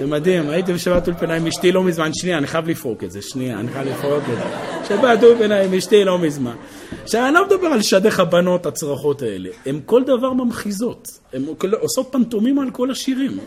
זה 0.00 0.06
מדהים, 0.06 0.50
הייתי 0.50 0.72
בשבת 0.72 1.08
אולפנה 1.08 1.34
עם 1.34 1.46
אשתי 1.46 1.72
לא 1.72 1.82
מזמן, 1.82 2.10
שנייה, 2.14 2.38
אני 2.38 2.46
חייב 2.46 2.68
לפרוק 2.68 3.04
את 3.04 3.10
זה, 3.10 3.22
שנייה, 3.22 3.60
אני 3.60 3.72
חייב 3.72 3.88
לפרוק 3.88 4.22
את 4.32 4.36
זה. 4.36 4.42
שבת 4.88 5.22
אולפנה 5.22 5.60
עם 5.60 5.74
אשתי 5.74 6.04
לא 6.04 6.18
מזמן. 6.18 6.54
עכשיו, 7.02 7.26
אני 7.26 7.34
לא 7.34 7.46
מדבר 7.46 7.66
על 7.66 7.82
שדך 7.82 8.20
הבנות, 8.20 8.66
הצרחות 8.66 9.22
האלה. 9.22 9.48
הן 9.66 9.80
כל 9.86 10.04
דבר 10.04 10.32
ממחיזות. 10.32 11.08
הן 11.32 11.44
עושות 11.80 12.08
פנטומימה 12.12 12.62
על 12.62 12.70
כל 12.70 12.90
השירים. 12.90 13.38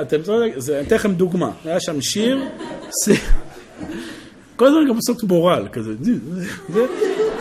אתם 0.00 0.16
יודעים, 0.16 0.52
אני 0.68 0.80
אתן 0.86 0.94
לכם 0.94 1.14
דוגמה. 1.14 1.50
היה 1.64 1.80
שם 1.80 2.00
שיר, 2.00 2.42
כל 4.56 4.66
הזמן 4.66 4.88
גם 4.88 4.96
עושות 4.96 5.22
מורל 5.22 5.68
כזה, 5.72 5.92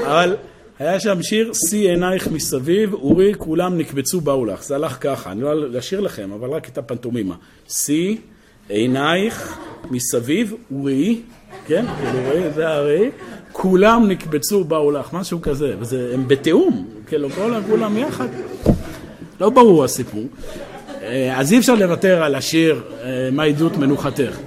אבל 0.06 0.36
היה 0.80 1.00
שם 1.00 1.24
שיר, 1.24 1.52
שיא 1.54 1.90
עינייך 1.90 2.28
מסביב, 2.28 2.94
אורי, 2.94 3.34
כולם 3.38 3.78
נקבצו 3.78 4.22
באו 4.22 4.46
לך. 4.46 4.64
זה 4.64 4.76
הלך 4.76 4.98
ככה, 5.02 5.32
אני 5.32 5.42
לא 5.42 5.80
אשאיר 5.80 6.00
לכם, 6.00 6.32
אבל 6.32 6.50
רק 6.50 6.70
את 6.70 6.78
הפנטומימה. 6.78 7.36
שיא 7.70 8.18
עינייך 8.70 9.58
מסביב, 9.92 10.54
אורי, 10.72 11.22
כן, 11.66 11.86
כאילו, 11.98 12.20
רואים, 12.26 12.52
זה 12.56 12.68
הרי, 12.68 13.10
כולם 13.52 14.08
נקבצו 14.08 14.64
באו 14.64 14.92
לך, 14.92 15.14
משהו 15.14 15.42
כזה, 15.42 15.76
והם 15.80 16.28
בתיאום, 16.28 16.88
כאילו, 17.08 17.30
כולם 17.70 17.98
יחד. 17.98 18.28
לא 19.42 19.50
ברור 19.50 19.84
הסיפור. 19.84 20.24
אה, 21.02 21.40
אז 21.40 21.54
אי 21.54 21.60
אפשר 21.60 21.76
לוותר 21.76 22.24
על 22.24 22.36
השיר 22.36 22.84
אה, 23.04 23.30
מה 23.32 23.44
עדות 23.44 23.78
מנוחתך. 23.78 24.38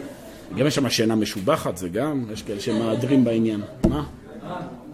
גם 0.57 0.67
יש 0.67 0.75
שם 0.75 0.91
שינה 0.91 1.15
משובחת, 1.15 1.77
זה 1.77 1.89
גם, 1.89 2.25
יש 2.33 2.43
כאלה 2.43 2.61
שמהדרים 2.61 3.25
בעניין. 3.25 3.61
מה? 3.89 4.03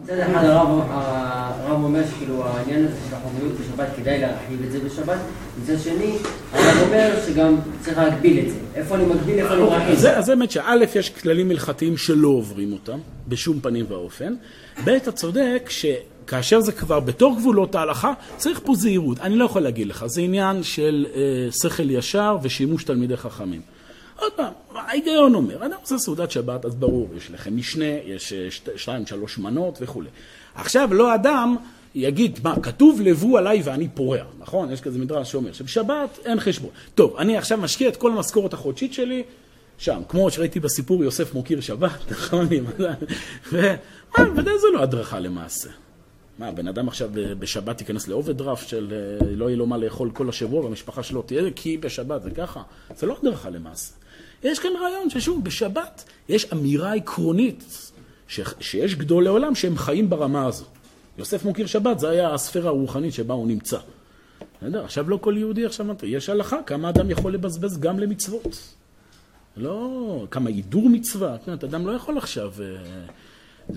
מצד 0.06 0.18
אחד 0.18 0.44
הרב 0.44 1.84
אומר 1.84 2.02
שכאילו 2.06 2.44
העניין 2.44 2.84
הזה 2.84 2.94
של 3.08 3.14
החומריות 3.14 3.52
בשבת 3.52 3.88
כדאי 3.96 4.20
להרחיב 4.20 4.62
את 4.66 4.72
זה 4.72 4.80
בשבת, 4.80 5.18
מצד 5.62 5.78
שני 5.84 6.16
הרב 6.52 6.76
אומר 6.86 7.10
שגם 7.26 7.56
צריך 7.80 7.98
להגביל 7.98 8.38
את 8.46 8.50
זה. 8.50 8.58
איפה 8.74 8.94
אני 8.94 9.04
מגביל, 9.04 9.38
איפה 9.38 9.54
אני 9.54 9.62
מרחיב. 9.62 10.06
אז 10.06 10.26
זה 10.26 10.34
באמת 10.36 10.50
שא' 10.50 10.74
יש 10.94 11.10
כללים 11.10 11.50
הלכתיים 11.50 11.96
שלא 11.96 12.28
עוברים 12.28 12.72
אותם 12.72 12.98
בשום 13.28 13.60
פנים 13.60 13.84
ואופן. 13.88 14.34
ב' 14.84 14.88
אתה 14.88 15.12
צודק 15.12 15.68
שכאשר 15.68 16.60
זה 16.60 16.72
כבר 16.72 17.00
בתור 17.00 17.36
גבולות 17.36 17.74
ההלכה 17.74 18.12
צריך 18.36 18.60
פה 18.64 18.74
זהירות. 18.74 19.20
אני 19.20 19.36
לא 19.36 19.44
יכול 19.44 19.62
להגיד 19.62 19.88
לך, 19.88 20.06
זה 20.06 20.20
עניין 20.20 20.62
של 20.62 21.06
אה, 21.14 21.52
שכל 21.52 21.90
ישר 21.90 22.36
ושימוש 22.42 22.84
תלמידי 22.84 23.16
חכמים. 23.16 23.60
עוד 24.18 24.32
פעם, 24.32 24.52
ההיגיון 24.74 25.34
אומר, 25.34 25.66
אדם 25.66 25.76
עושה 25.80 25.98
סעודת 25.98 26.30
שבת, 26.30 26.64
אז 26.64 26.74
ברור, 26.74 27.08
יש 27.16 27.30
לכם 27.30 27.56
משנה, 27.56 27.84
יש 28.04 28.32
אה, 28.32 28.48
שתיים, 28.76 29.06
שלוש 29.06 29.38
מנות 29.38 29.78
וכולי. 29.80 30.08
עכשיו, 30.54 30.94
לא 30.94 31.14
אדם 31.14 31.56
יגיד, 31.94 32.38
מה, 32.44 32.54
כתוב 32.62 33.00
לבו 33.00 33.38
עליי 33.38 33.62
ואני 33.64 33.88
פורע, 33.88 34.24
נכון? 34.38 34.72
יש 34.72 34.80
כזה 34.80 34.98
מדרש 34.98 35.32
שאומר 35.32 35.52
שבשבת 35.52 36.18
אין 36.24 36.40
חשבון. 36.40 36.70
טוב, 36.94 37.16
אני 37.16 37.36
עכשיו 37.36 37.58
משקיע 37.58 37.88
את 37.88 37.96
כל 37.96 38.12
המשכורת 38.12 38.52
החודשית 38.52 38.92
שלי 38.92 39.22
שם, 39.78 40.02
כמו 40.08 40.30
שראיתי 40.30 40.60
בסיפור 40.60 41.04
יוסף 41.04 41.34
מוקיר 41.34 41.60
שבת, 41.60 41.90
נכון? 42.10 42.46
ומה, 43.52 44.30
ודאי 44.36 44.58
זה 44.58 44.66
לא 44.74 44.82
הדרכה 44.82 45.20
למעשה. 45.20 45.70
מה, 46.38 46.52
בן 46.52 46.68
אדם 46.68 46.88
עכשיו 46.88 47.10
בשבת 47.12 47.80
ייכנס 47.80 48.08
לאוברדרפט 48.08 48.68
של 48.68 48.92
אה, 48.92 49.26
לא 49.26 49.46
יהיה 49.46 49.56
לו 49.56 49.66
מה 49.66 49.76
לאכול 49.76 50.10
כל 50.10 50.28
השבוע 50.28 50.64
והמשפחה 50.64 51.02
שלו 51.02 51.22
תהיה, 51.22 51.50
כי 51.56 51.78
בשבת 51.78 52.22
זה 52.22 52.30
ככה? 52.30 52.62
זה 52.96 53.06
לא 53.06 53.16
הדרכה 53.22 53.50
למעשה. 53.50 53.92
יש 54.46 54.58
כאן 54.58 54.70
רעיון 54.80 55.10
ששוב, 55.10 55.44
בשבת 55.44 56.04
יש 56.28 56.52
אמירה 56.52 56.94
עקרונית 56.94 57.92
ש, 58.28 58.40
שיש 58.60 58.94
גדולי 58.94 59.28
עולם 59.28 59.54
שהם 59.54 59.78
חיים 59.78 60.10
ברמה 60.10 60.46
הזו. 60.46 60.64
יוסף 61.18 61.44
מוקיר 61.44 61.66
שבת, 61.66 61.98
זה 61.98 62.08
היה 62.08 62.34
הספירה 62.34 62.68
הרוחנית 62.68 63.14
שבה 63.14 63.34
הוא 63.34 63.46
נמצא. 63.46 63.78
בסדר? 64.62 64.84
עכשיו 64.84 65.10
לא 65.10 65.16
כל 65.16 65.34
יהודי 65.36 65.66
עכשיו, 65.66 65.86
יש 66.02 66.28
הלכה, 66.28 66.62
כמה 66.66 66.88
אדם 66.88 67.10
יכול 67.10 67.34
לבזבז 67.34 67.78
גם 67.78 67.98
למצוות. 67.98 68.74
לא, 69.56 70.26
כמה 70.30 70.50
הידור 70.50 70.88
מצווה, 70.88 71.36
זאת 71.38 71.46
אומרת, 71.46 71.64
אדם 71.64 71.86
לא 71.86 71.92
יכול 71.92 72.18
עכשיו... 72.18 72.52
אה, 72.60 72.66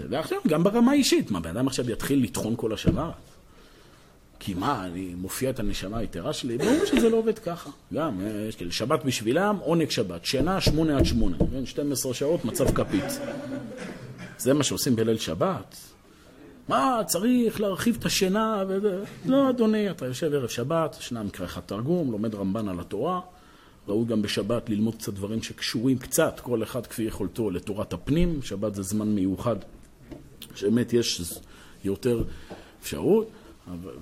ועכשיו, 0.09 0.39
גם 0.47 0.63
ברמה 0.63 0.91
האישית, 0.91 1.31
מה, 1.31 1.39
בן 1.39 1.49
אדם 1.57 1.67
עכשיו 1.67 1.91
יתחיל 1.91 2.23
לטחון 2.23 2.53
כל 2.57 2.73
השבת? 2.73 3.28
כי 4.39 4.53
מה, 4.53 4.85
אני 4.85 5.13
מופיע 5.17 5.49
את 5.49 5.59
הנשמה 5.59 5.97
היתרה 5.97 6.33
שלי? 6.33 6.57
ברור 6.57 6.85
שזה 6.85 7.09
לא 7.09 7.17
עובד 7.17 7.39
ככה. 7.39 7.69
גם, 7.93 8.21
אה, 8.21 8.45
יש 8.49 8.55
כאלה, 8.55 8.71
שבת 8.71 9.05
בשבילם, 9.05 9.57
עונג 9.61 9.89
שבת. 9.89 10.25
שינה, 10.25 10.61
שמונה 10.61 10.97
עד 10.97 11.05
שמונה. 11.05 11.37
12 11.65 12.13
שעות, 12.13 12.45
מצב 12.45 12.71
כפית. 12.71 13.19
זה 14.37 14.53
מה 14.53 14.63
שעושים 14.63 14.95
בליל 14.95 15.17
שבת? 15.17 15.75
מה, 16.67 17.01
צריך 17.05 17.61
להרחיב 17.61 17.97
את 17.99 18.05
השינה 18.05 18.63
וזה. 18.67 19.03
לא, 19.25 19.49
אדוני, 19.49 19.91
אתה 19.91 20.05
יושב 20.05 20.33
ערב 20.33 20.49
שבת, 20.49 20.97
שנה 20.99 21.23
מקרא 21.23 21.45
אחד 21.45 21.61
תרגום, 21.61 22.11
לומד 22.11 22.35
רמב"ן 22.35 22.69
על 22.69 22.79
התורה. 22.79 23.19
ראוי 23.87 24.05
גם 24.05 24.21
בשבת 24.21 24.69
ללמוד 24.69 24.95
קצת 24.95 25.13
דברים 25.13 25.43
שקשורים 25.43 25.97
קצת, 25.97 26.39
כל 26.39 26.63
אחד 26.63 26.87
כפי 26.87 27.03
יכולתו, 27.03 27.49
לתורת 27.49 27.93
הפנים. 27.93 28.41
שבת 28.41 28.75
זה 28.75 28.83
זמן 28.83 29.07
מיוחד, 29.07 29.55
שבאמת 30.55 30.93
יש 30.93 31.21
יותר 31.83 32.23
אפשרות. 32.81 33.29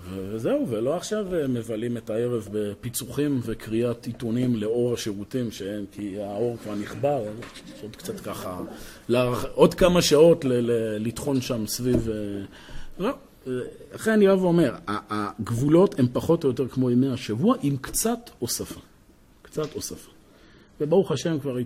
וזהו, 0.10 0.68
ולא 0.70 0.96
עכשיו 0.96 1.36
אה, 1.36 1.48
מבלים 1.48 1.98
את 1.98 2.10
הערב 2.10 2.50
בפיצוחים 2.52 3.40
וקריאת 3.44 4.06
עיתונים 4.06 4.56
לאור 4.56 4.94
השירותים, 4.94 5.52
שאין, 5.52 5.86
כי 5.92 6.22
האור 6.22 6.58
כבר 6.64 6.76
נכבר, 6.76 7.24
עוד 7.82 7.96
קצת 7.96 8.20
ככה, 8.20 8.62
עוד 9.54 9.74
כמה 9.74 10.02
שעות 10.02 10.46
לטחון 11.00 11.42
שם 11.42 11.68
סביב... 11.68 12.10
אה, 12.10 12.16
לא, 13.00 13.14
אה, 13.48 13.52
לכן 13.94 14.12
אני 14.12 14.28
אוהב 14.28 14.44
ואומר, 14.44 14.76
הגבולות 14.88 16.00
הם 16.00 16.08
פחות 16.14 16.44
או 16.44 16.50
יותר 16.50 16.68
כמו 16.68 16.92
ימי 16.92 17.10
השבוע, 17.10 17.56
עם 17.62 17.78
קצת 17.78 18.30
הוספה. 18.40 18.80
קצת 19.42 19.74
הוספה. 19.74 20.17
וברוך 20.82 21.12
השם 21.12 21.40
כבר, 21.40 21.58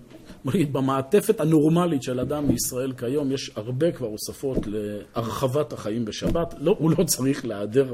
נגיד, 0.46 0.74
במעטפת 0.74 1.40
הנורמלית 1.40 2.04
של 2.04 2.20
אדם 2.20 2.48
בישראל 2.48 2.94
כיום, 2.94 3.32
יש 3.32 3.52
הרבה 3.56 3.92
כבר 3.92 4.08
הוספות 4.08 4.58
להרחבת 4.68 5.74
החיים 5.74 6.06
בשבת. 6.06 6.56
לא, 6.58 6.76
הוא 6.80 6.92
לא 6.98 7.04
צריך 7.04 7.46
להיעדר 7.46 7.94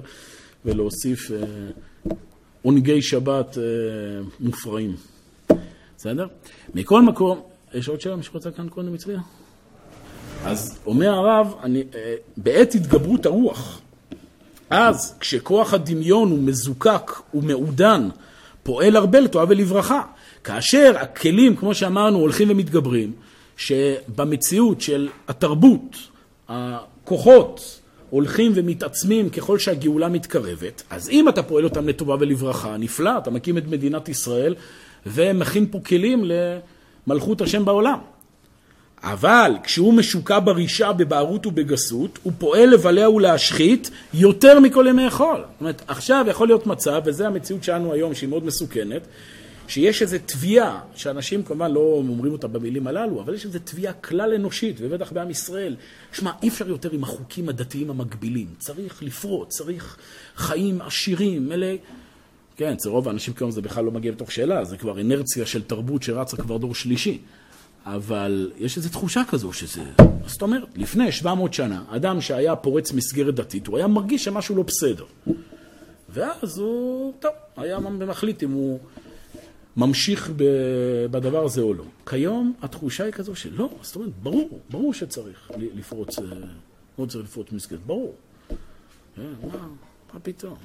ולהוסיף 0.66 1.32
אה, 1.32 1.38
עונגי 2.62 3.02
שבת 3.02 3.58
אה, 3.58 3.64
מופרעים. 4.40 4.96
בסדר? 5.98 6.28
מכל 6.74 7.02
מקום, 7.02 7.42
יש 7.74 7.88
עוד 7.88 8.02
שאלה? 8.02 8.16
מישהו 8.16 8.34
רוצה 8.34 8.52
כאן 8.52 8.70
קודם 8.70 8.94
הצביע? 8.94 9.20
אז 10.46 10.80
אומר 10.86 11.10
הרב, 11.10 11.54
אני, 11.64 11.84
אה, 11.96 12.16
בעת 12.38 12.76
התגברות 12.76 13.26
הרוח, 13.26 13.82
אז 14.70 15.18
כשכוח 15.20 15.74
הדמיון 15.74 16.32
הוא 16.32 16.40
מזוקק 16.40 17.12
ומעודן, 17.34 18.10
פועל 18.64 18.96
הרבה 18.96 19.20
לטובה 19.20 19.46
ולברכה. 19.50 20.02
כאשר 20.48 20.94
הכלים, 21.00 21.56
כמו 21.56 21.76
שאמרנו, 21.76 22.20
הולכים 22.20 22.50
ומתגברים, 22.50 23.12
שבמציאות 23.58 24.82
של 24.82 25.10
התרבות, 25.28 25.98
הכוחות 26.50 27.80
הולכים 28.10 28.52
ומתעצמים 28.56 29.30
ככל 29.30 29.60
שהגאולה 29.60 30.10
מתקרבת, 30.10 30.84
אז 30.90 31.10
אם 31.10 31.30
אתה 31.30 31.44
פועל 31.44 31.64
אותם 31.64 31.88
לטובה 31.88 32.16
ולברכה, 32.20 32.78
נפלא, 32.78 33.18
אתה 33.18 33.32
מקים 33.32 33.58
את 33.58 33.68
מדינת 33.68 34.10
ישראל 34.10 34.56
ומכין 35.06 35.66
פה 35.72 35.80
כלים 35.86 36.24
למלכות 37.08 37.42
השם 37.42 37.66
בעולם. 37.66 38.00
אבל 39.04 39.52
כשהוא 39.64 39.94
משוקע 39.94 40.40
ברישה, 40.40 40.94
בבערות 40.94 41.46
ובגסות, 41.46 42.20
הוא 42.24 42.34
פועל 42.38 42.70
לבלע 42.70 43.10
ולהשחית 43.10 43.92
יותר 44.14 44.60
מכל 44.60 44.86
ימי 44.90 45.10
חול. 45.10 45.38
זאת 45.38 45.62
אומרת, 45.62 45.82
עכשיו 45.88 46.26
יכול 46.30 46.48
להיות 46.48 46.68
מצב, 46.68 47.02
וזו 47.06 47.26
המציאות 47.26 47.64
שלנו 47.64 47.94
היום, 47.94 48.14
שהיא 48.14 48.30
מאוד 48.30 48.46
מסוכנת, 48.46 49.02
שיש 49.68 50.02
איזו 50.02 50.18
תביעה, 50.26 50.82
שאנשים 50.96 51.44
כמובן 51.44 51.72
לא 51.72 51.80
אומרים 51.80 52.34
אותה 52.34 52.48
במילים 52.48 52.88
הללו, 52.88 53.22
אבל 53.22 53.34
יש 53.34 53.46
איזו 53.46 53.60
תביעה 53.64 53.94
כלל 53.94 54.34
אנושית, 54.34 54.76
ובטח 54.80 55.12
בעם 55.12 55.30
ישראל. 55.30 55.76
שמע, 56.14 56.32
אי 56.44 56.48
אפשר 56.48 56.70
יותר 56.70 56.92
עם 56.92 57.04
החוקים 57.04 57.50
הדתיים 57.50 57.90
המקבילים. 57.90 58.48
צריך 58.60 59.04
לפרוץ, 59.04 59.50
צריך 59.58 59.98
חיים 60.36 60.82
עשירים, 60.82 61.50
מלא... 61.50 61.68
כן, 62.58 62.72
אצל 62.72 62.90
רוב 62.90 63.08
האנשים 63.08 63.34
כיום 63.34 63.52
זה 63.52 63.62
בכלל 63.62 63.86
לא 63.86 63.92
מגיע 63.92 64.12
בתוך 64.12 64.32
שאלה, 64.32 64.66
זה 64.66 64.78
כבר 64.78 64.98
אינרציה 64.98 65.46
של 65.46 65.64
תרבות 65.64 66.04
שרצה 66.04 66.38
כבר 66.38 66.58
דור 66.58 66.76
שלישי. 66.76 67.20
אבל 67.86 68.52
יש 68.58 68.78
איזו 68.78 68.90
תחושה 68.90 69.22
כזו 69.30 69.54
שזה... 69.54 69.84
זאת 70.26 70.42
אומרת? 70.42 70.68
לפני 70.76 71.12
700 71.12 71.54
שנה, 71.54 71.84
אדם 71.90 72.22
שהיה 72.22 72.56
פורץ 72.56 72.94
מסגרת 72.94 73.36
דתית, 73.36 73.68
הוא 73.68 73.78
היה 73.78 73.88
מרגיש 73.88 74.24
שמשהו 74.24 74.56
לא 74.56 74.64
בסדר. 74.64 75.06
ואז 76.10 76.58
הוא, 76.58 77.14
טוב, 77.20 77.32
היה 77.58 77.80
מחליט 77.80 78.44
אם 78.44 78.52
הוא 78.52 78.80
ממשיך 79.78 80.32
בדבר 81.12 81.46
הזה 81.46 81.62
או 81.62 81.74
לא. 81.74 81.84
כיום 82.06 82.54
התחושה 82.62 83.04
היא 83.04 83.14
כזו 83.14 83.36
שלא, 83.36 83.70
זאת 83.82 83.96
אומרת, 83.96 84.12
ברור, 84.24 84.60
ברור 84.70 84.94
שצריך 84.94 85.52
לפרוץ, 85.58 86.20
לא 87.00 87.06
צריך 87.06 87.26
לפרוץ 87.26 87.52
מסגרת, 87.52 87.80
ברור. 87.86 88.16
אה, 89.18 89.24
מה, 89.44 89.68
מה 90.14 90.20
פתאום? 90.24 90.56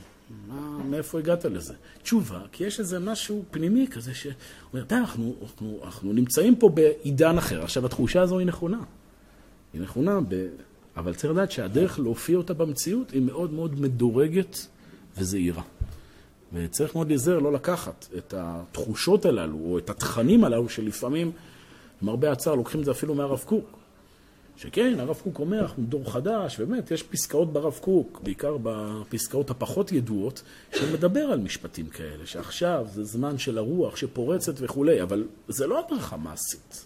מה, 0.48 0.78
מאיפה 0.84 1.18
הגעת 1.18 1.44
לזה? 1.44 1.74
תשובה, 2.02 2.40
כי 2.52 2.64
יש 2.64 2.80
איזה 2.80 2.98
משהו 2.98 3.44
פנימי 3.50 3.86
כזה 3.90 4.14
שאומר, 4.14 4.84
די, 4.84 4.94
אנחנו, 4.94 5.34
אנחנו, 5.42 5.80
אנחנו 5.84 6.12
נמצאים 6.12 6.56
פה 6.56 6.68
בעידן 6.68 7.38
אחר. 7.38 7.62
עכשיו, 7.62 7.86
התחושה 7.86 8.22
הזו 8.22 8.38
היא 8.38 8.46
נכונה. 8.46 8.80
היא 9.72 9.82
נכונה, 9.82 10.20
ב... 10.28 10.46
אבל 10.96 11.14
צריך 11.14 11.32
לדעת 11.32 11.50
שהדרך 11.50 11.98
להופיע 11.98 12.36
אותה 12.36 12.54
במציאות 12.54 13.10
היא 13.10 13.22
מאוד 13.22 13.52
מאוד 13.52 13.80
מדורגת 13.80 14.66
וזהירה. 15.16 15.62
וצריך 16.52 16.94
מאוד 16.94 17.08
להיזהר 17.08 17.38
לא 17.38 17.52
לקחת 17.52 18.06
את 18.18 18.34
התחושות 18.36 19.26
הללו, 19.26 19.58
או 19.64 19.78
את 19.78 19.90
התכנים 19.90 20.44
הללו, 20.44 20.68
שלפעמים, 20.68 21.32
למרבה 22.02 22.32
הצער, 22.32 22.54
לוקחים 22.54 22.80
את 22.80 22.84
זה 22.84 22.90
אפילו 22.90 23.14
מהרב 23.14 23.42
קוק. 23.46 23.78
שכן, 24.56 25.00
הרב 25.00 25.20
קוק 25.24 25.38
אומר, 25.38 25.60
אנחנו 25.60 25.82
דור 25.82 26.12
חדש, 26.12 26.60
באמת, 26.60 26.90
יש 26.90 27.02
פסקאות 27.02 27.52
ברב 27.52 27.78
קוק, 27.80 28.20
בעיקר 28.22 28.56
בפסקאות 28.62 29.50
הפחות 29.50 29.92
ידועות, 29.92 30.42
שמדבר 30.74 31.20
על 31.20 31.38
משפטים 31.38 31.86
כאלה, 31.86 32.26
שעכשיו 32.26 32.86
זה 32.92 33.04
זמן 33.04 33.38
של 33.38 33.58
הרוח 33.58 33.96
שפורצת 33.96 34.54
וכולי, 34.56 35.02
אבל 35.02 35.24
זה 35.48 35.66
לא 35.66 35.84
הדרכה 35.86 36.16
מעשית. 36.16 36.84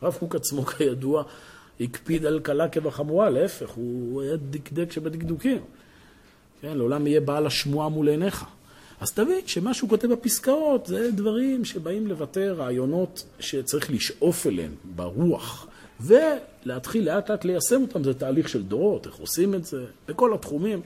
הרב 0.00 0.16
קוק 0.20 0.34
עצמו, 0.34 0.64
כידוע, 0.66 1.22
הקפיד 1.80 2.26
על 2.26 2.40
קלה 2.40 2.68
כבחמורה, 2.68 3.30
להפך, 3.30 3.70
הוא 3.70 4.22
היה 4.22 4.36
דקדק 4.36 4.92
שבדקדוקים. 4.92 5.58
כן, 6.60 6.78
לעולם 6.78 7.06
יהיה 7.06 7.20
בעל 7.20 7.46
השמועה 7.46 7.88
מול 7.88 8.08
עיניך. 8.08 8.44
אז 9.00 9.12
תבין 9.12 9.46
שמה 9.46 9.74
שהוא 9.74 9.90
כותב 9.90 10.12
בפסקאות 10.12 10.86
זה 10.86 11.10
דברים 11.10 11.64
שבאים 11.64 12.06
לבטא 12.06 12.40
רעיונות 12.40 13.24
שצריך 13.40 13.90
לשאוף 13.90 14.46
אליהם 14.46 14.74
ברוח. 14.84 15.66
ולהתחיל 16.00 17.04
לאט 17.04 17.30
לאט 17.30 17.44
ליישם 17.44 17.82
אותם, 17.82 18.04
זה 18.04 18.14
תהליך 18.14 18.48
של 18.48 18.62
דורות, 18.62 19.06
איך 19.06 19.14
עושים 19.14 19.54
את 19.54 19.64
זה, 19.64 19.84
בכל 20.08 20.34
התחומים, 20.34 20.80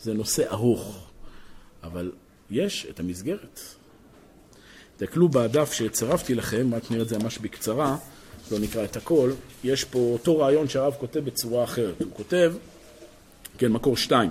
זה 0.00 0.14
נושא 0.14 0.50
ארוך. 0.50 1.06
אבל 1.82 2.12
יש 2.50 2.86
את 2.90 3.00
המסגרת. 3.00 3.60
תסתכלו 4.96 5.28
בדף 5.28 5.72
שצירפתי 5.72 6.34
לכם, 6.34 6.74
רק 6.74 6.90
נראה 6.90 7.02
את 7.02 7.08
זה 7.08 7.18
ממש 7.18 7.38
בקצרה, 7.38 7.96
לא 8.50 8.58
נקרא 8.58 8.84
את 8.84 8.96
הכל, 8.96 9.30
יש 9.64 9.84
פה 9.84 9.98
אותו 9.98 10.38
רעיון 10.38 10.68
שהרב 10.68 10.94
כותב 11.00 11.20
בצורה 11.20 11.64
אחרת. 11.64 12.02
הוא 12.02 12.12
כותב, 12.16 12.52
כן, 13.58 13.72
מקור 13.72 13.96
שתיים, 13.96 14.30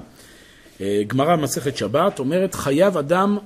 גמרא 1.07 1.35
מסכת 1.35 1.77
שבת 1.77 2.19
אומרת, 2.19 2.55
חייב 2.55 2.97
אדם 2.97 3.37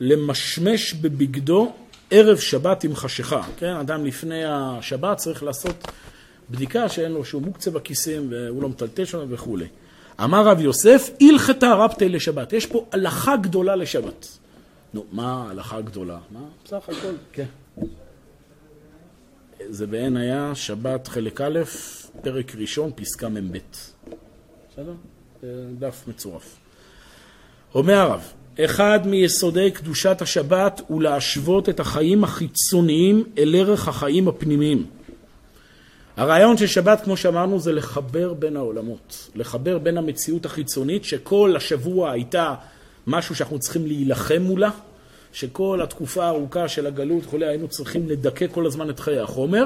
למשמש 0.00 0.94
בבגדו 0.94 1.72
ערב 2.10 2.38
שבת 2.38 2.84
עם 2.84 2.96
חשיכה. 2.96 3.42
כן, 3.56 3.74
אדם 3.76 4.06
לפני 4.06 4.44
השבת 4.44 5.16
צריך 5.16 5.42
לעשות 5.42 5.88
בדיקה 6.50 6.88
שאין 6.88 7.12
לו 7.12 7.24
שום 7.24 7.44
מוקצה 7.44 7.70
בכיסים 7.70 8.28
והוא 8.30 8.62
לא 8.62 8.68
מטלטל 8.68 9.04
שם 9.04 9.18
וכולי. 9.28 9.66
אמר 10.24 10.46
רב 10.46 10.60
יוסף, 10.60 11.10
הלכתה 11.20 11.74
רבתי 11.74 12.08
לשבת. 12.08 12.52
יש 12.52 12.66
פה 12.66 12.86
הלכה 12.92 13.36
גדולה 13.36 13.76
לשבת. 13.76 14.38
נו, 14.94 15.04
מה 15.12 15.44
ההלכה 15.46 15.76
הגדולה? 15.76 16.18
מה? 16.30 16.40
בסך 16.64 16.88
הכל, 16.88 17.14
כן. 17.32 17.46
זה 19.68 19.86
בעין 19.86 20.16
היה 20.16 20.54
שבת 20.54 21.08
חלק 21.08 21.40
א', 21.40 21.60
פרק 22.22 22.54
ראשון, 22.54 22.90
פסקה 22.94 23.28
מ"ב. 23.28 23.58
בסדר? 24.70 24.94
דף 25.78 26.04
מצורף. 26.08 26.63
אומר 27.74 27.94
הרב, 27.94 28.32
אחד 28.60 29.00
מיסודי 29.06 29.70
קדושת 29.70 30.22
השבת 30.22 30.80
הוא 30.86 31.02
להשוות 31.02 31.68
את 31.68 31.80
החיים 31.80 32.24
החיצוניים 32.24 33.24
אל 33.38 33.54
ערך 33.58 33.88
החיים 33.88 34.28
הפנימיים. 34.28 34.86
הרעיון 36.16 36.56
של 36.56 36.66
שבת, 36.66 37.00
כמו 37.04 37.16
שאמרנו, 37.16 37.60
זה 37.60 37.72
לחבר 37.72 38.34
בין 38.34 38.56
העולמות. 38.56 39.30
לחבר 39.34 39.78
בין 39.78 39.98
המציאות 39.98 40.46
החיצונית, 40.46 41.04
שכל 41.04 41.54
השבוע 41.56 42.10
הייתה 42.10 42.54
משהו 43.06 43.34
שאנחנו 43.34 43.58
צריכים 43.58 43.86
להילחם 43.86 44.42
מולה, 44.42 44.70
שכל 45.32 45.80
התקופה 45.82 46.24
הארוכה 46.24 46.68
של 46.68 46.86
הגלות 46.86 47.24
וכולי, 47.26 47.46
היינו 47.46 47.68
צריכים 47.68 48.08
לדכא 48.08 48.46
כל 48.52 48.66
הזמן 48.66 48.90
את 48.90 49.00
חיי 49.00 49.20
החומר, 49.20 49.64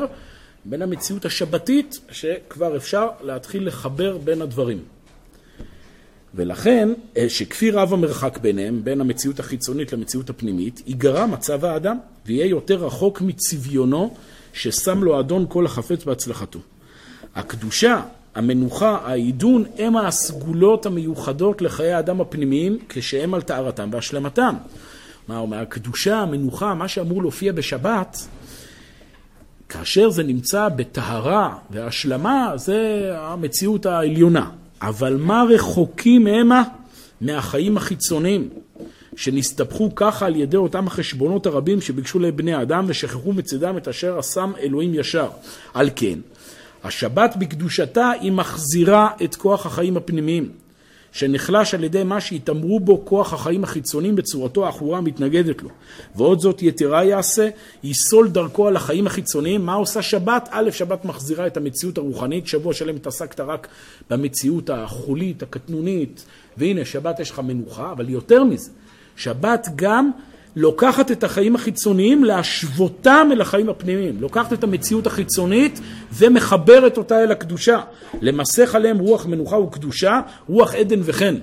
בין 0.64 0.82
המציאות 0.82 1.24
השבתית, 1.24 2.00
שכבר 2.11 2.76
אפשר 2.76 3.09
להתחיל 3.22 3.66
לחבר 3.66 4.18
בין 4.18 4.42
הדברים. 4.42 4.82
ולכן, 6.35 6.89
אה, 7.16 7.29
שכפי 7.29 7.70
רב 7.70 7.93
המרחק 7.93 8.39
ביניהם, 8.39 8.85
בין 8.85 9.01
המציאות 9.01 9.41
החיצונית 9.41 9.93
למציאות 9.93 10.31
הפנימית, 10.31 10.83
ייגרע 10.87 11.26
מצב 11.26 11.64
האדם, 11.64 11.99
ויהיה 12.26 12.47
יותר 12.47 12.85
רחוק 12.85 13.20
מצביונו 13.20 14.14
ששם 14.53 15.05
לו 15.05 15.20
אדון 15.20 15.47
כל 15.49 15.66
החפץ 15.66 16.05
בהצלחתו. 16.05 16.59
הקדושה, 17.35 18.03
המנוחה, 18.35 18.99
העידון, 19.05 19.64
הם 19.79 19.97
הסגולות 19.97 20.87
המיוחדות 20.87 21.62
לחיי 21.62 21.93
האדם 21.93 22.20
הפנימיים, 22.20 22.79
כשהם 22.89 23.35
על 23.35 23.43
טהרתם 23.43 23.89
והשלמתם. 23.93 24.55
מה 25.29 25.39
אומר? 25.39 25.59
הקדושה, 25.59 26.16
המנוחה, 26.16 26.74
מה 26.74 26.89
שאמור 26.89 27.22
להופיע 27.22 27.53
בשבת, 27.53 28.18
כאשר 29.68 30.11
זה 30.11 30.22
נמצא 30.22 30.68
בטהרה 30.68 31.55
והשלמה, 31.70 32.53
זה 32.57 33.11
המציאות 33.14 33.87
העליונה. 33.87 34.51
אבל 34.83 35.16
מה 35.16 35.45
רחוקים 35.49 36.26
המה 36.26 36.62
מהחיים 37.20 37.76
החיצוניים, 37.76 38.49
שנסתבכו 39.16 39.95
ככה 39.95 40.26
על 40.26 40.37
ידי 40.37 40.57
אותם 40.57 40.87
החשבונות 40.87 41.47
הרבים 41.47 41.81
שביקשו 41.81 42.18
לבני 42.18 42.62
אדם 42.62 42.85
ושכחו 42.89 43.33
מצדם 43.33 43.76
את 43.76 43.89
אשר 43.89 44.18
עשם 44.18 44.53
אלוהים 44.61 44.95
ישר. 44.95 45.29
על 45.74 45.91
כן, 45.97 46.18
השבת 46.85 47.37
בקדושתה 47.39 48.11
היא 48.20 48.33
מחזירה 48.33 49.11
את 49.24 49.35
כוח 49.35 49.66
החיים 49.66 49.97
הפנימיים. 49.97 50.49
שנחלש 51.12 51.74
על 51.74 51.84
ידי 51.84 52.02
מה 52.04 52.20
שהתעמרו 52.20 52.80
בו 52.80 53.04
כוח 53.04 53.32
החיים 53.32 53.64
החיצוניים 53.64 54.16
בצורתו 54.16 54.66
העכורה 54.66 54.98
המתנגדת 54.98 55.62
לו. 55.62 55.68
ועוד 56.16 56.40
זאת 56.40 56.62
יתרה 56.62 57.04
יעשה, 57.04 57.48
יסול 57.82 58.28
דרכו 58.28 58.68
על 58.68 58.76
החיים 58.76 59.06
החיצוניים. 59.06 59.66
מה 59.66 59.74
עושה 59.74 60.02
שבת? 60.02 60.48
א', 60.50 60.70
שבת 60.70 61.04
מחזירה 61.04 61.46
את 61.46 61.56
המציאות 61.56 61.98
הרוחנית, 61.98 62.46
שבוע 62.46 62.74
שלם 62.74 62.96
התעסקת 62.96 63.40
רק 63.40 63.68
במציאות 64.11 64.70
החולית, 64.70 65.42
הקטנונית, 65.42 66.24
והנה, 66.56 66.84
שבת 66.84 67.20
יש 67.20 67.30
לך 67.30 67.38
מנוחה, 67.38 67.92
אבל 67.92 68.09
יותר 68.09 68.44
מזה, 68.44 68.70
שבת 69.16 69.68
גם 69.76 70.11
לוקחת 70.57 71.11
את 71.11 71.24
החיים 71.24 71.55
החיצוניים, 71.55 72.24
להשוותם 72.24 73.28
אל 73.32 73.40
החיים 73.40 73.68
הפנימיים. 73.68 74.20
לוקחת 74.20 74.53
את 74.53 74.64
המציאות 74.64 75.07
החיצונית 75.07 75.80
ומחברת 76.12 76.99
אותה 76.99 77.22
אל 77.22 77.32
הקדושה. 77.32 77.80
למסך 78.20 78.74
עליהם 78.74 78.99
רוח 78.99 79.26
מנוחה 79.26 79.57
וקדושה, 79.57 80.20
רוח 80.49 80.74
עדן 80.74 81.01
וחן. 81.05 81.34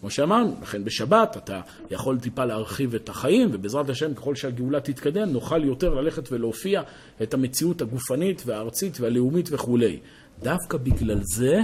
כמו 0.00 0.10
שאמרנו, 0.10 0.56
לכן 0.62 0.84
בשבת 0.84 1.36
אתה 1.36 1.60
יכול 1.90 2.18
טיפה 2.18 2.44
להרחיב 2.44 2.94
את 2.94 3.08
החיים, 3.08 3.48
ובעזרת 3.52 3.90
השם, 3.90 4.14
ככל 4.14 4.34
שהגאולה 4.34 4.80
תתקדם, 4.80 5.28
נוכל 5.28 5.64
יותר 5.64 5.94
ללכת 5.94 6.32
ולהופיע 6.32 6.82
את 7.22 7.34
המציאות 7.34 7.82
הגופנית 7.82 8.42
והארצית 8.46 9.00
והלאומית 9.00 9.48
וכולי. 9.52 9.98
דווקא 10.42 10.78
בגלל 10.78 11.20
זה 11.22 11.60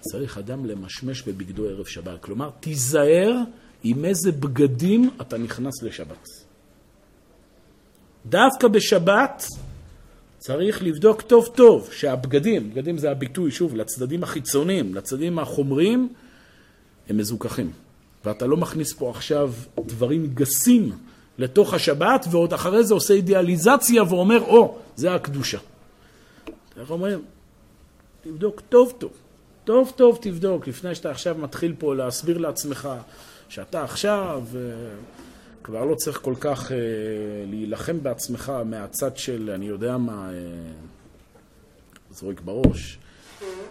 צריך 0.00 0.38
אדם 0.38 0.66
למשמש 0.66 1.22
בבגדו 1.22 1.68
ערב 1.68 1.86
שבת. 1.86 2.20
כלומר, 2.20 2.50
תיזהר 2.60 3.34
עם 3.84 4.04
איזה 4.04 4.32
בגדים 4.32 5.10
אתה 5.20 5.38
נכנס 5.38 5.82
לשבת. 5.82 6.28
דווקא 8.26 8.68
בשבת 8.68 9.46
צריך 10.38 10.82
לבדוק 10.82 11.22
טוב 11.22 11.46
טוב 11.54 11.88
שהבגדים, 11.92 12.70
בגדים 12.70 12.98
זה 12.98 13.10
הביטוי, 13.10 13.50
שוב, 13.50 13.76
לצדדים 13.76 14.22
החיצוניים, 14.22 14.94
לצדדים 14.94 15.38
החומריים, 15.38 16.08
הם 17.08 17.16
מזוכחים. 17.16 17.72
ואתה 18.24 18.46
לא 18.46 18.56
מכניס 18.56 18.92
פה 18.92 19.10
עכשיו 19.10 19.52
דברים 19.86 20.26
גסים 20.34 20.92
לתוך 21.38 21.74
השבת, 21.74 22.26
ועוד 22.30 22.52
אחרי 22.52 22.84
זה 22.84 22.94
עושה 22.94 23.14
אידיאליזציה 23.14 24.02
ואומר, 24.02 24.40
או, 24.40 24.76
oh, 24.76 24.78
זה 24.96 25.14
הקדושה. 25.14 25.58
איך 26.80 26.90
אומרים? 26.90 27.22
תבדוק 28.22 28.60
טוב 28.68 28.92
טוב. 28.98 29.12
טוב 29.64 29.92
טוב 29.96 30.18
תבדוק, 30.20 30.68
לפני 30.68 30.94
שאתה 30.94 31.10
עכשיו 31.10 31.36
מתחיל 31.38 31.74
פה 31.78 31.94
להסביר 31.94 32.38
לעצמך 32.38 32.88
שאתה 33.48 33.84
עכשיו, 33.84 34.42
אה, 34.56 34.60
כבר 35.62 35.84
לא 35.84 35.94
צריך 35.94 36.20
כל 36.22 36.34
כך 36.40 36.72
אה, 36.72 36.76
להילחם 37.46 38.02
בעצמך 38.02 38.52
מהצד 38.64 39.16
של, 39.16 39.50
אני 39.54 39.66
יודע 39.66 39.96
מה, 39.96 40.30
אה, 40.30 40.36
זורק 42.10 42.40
בראש, 42.40 42.98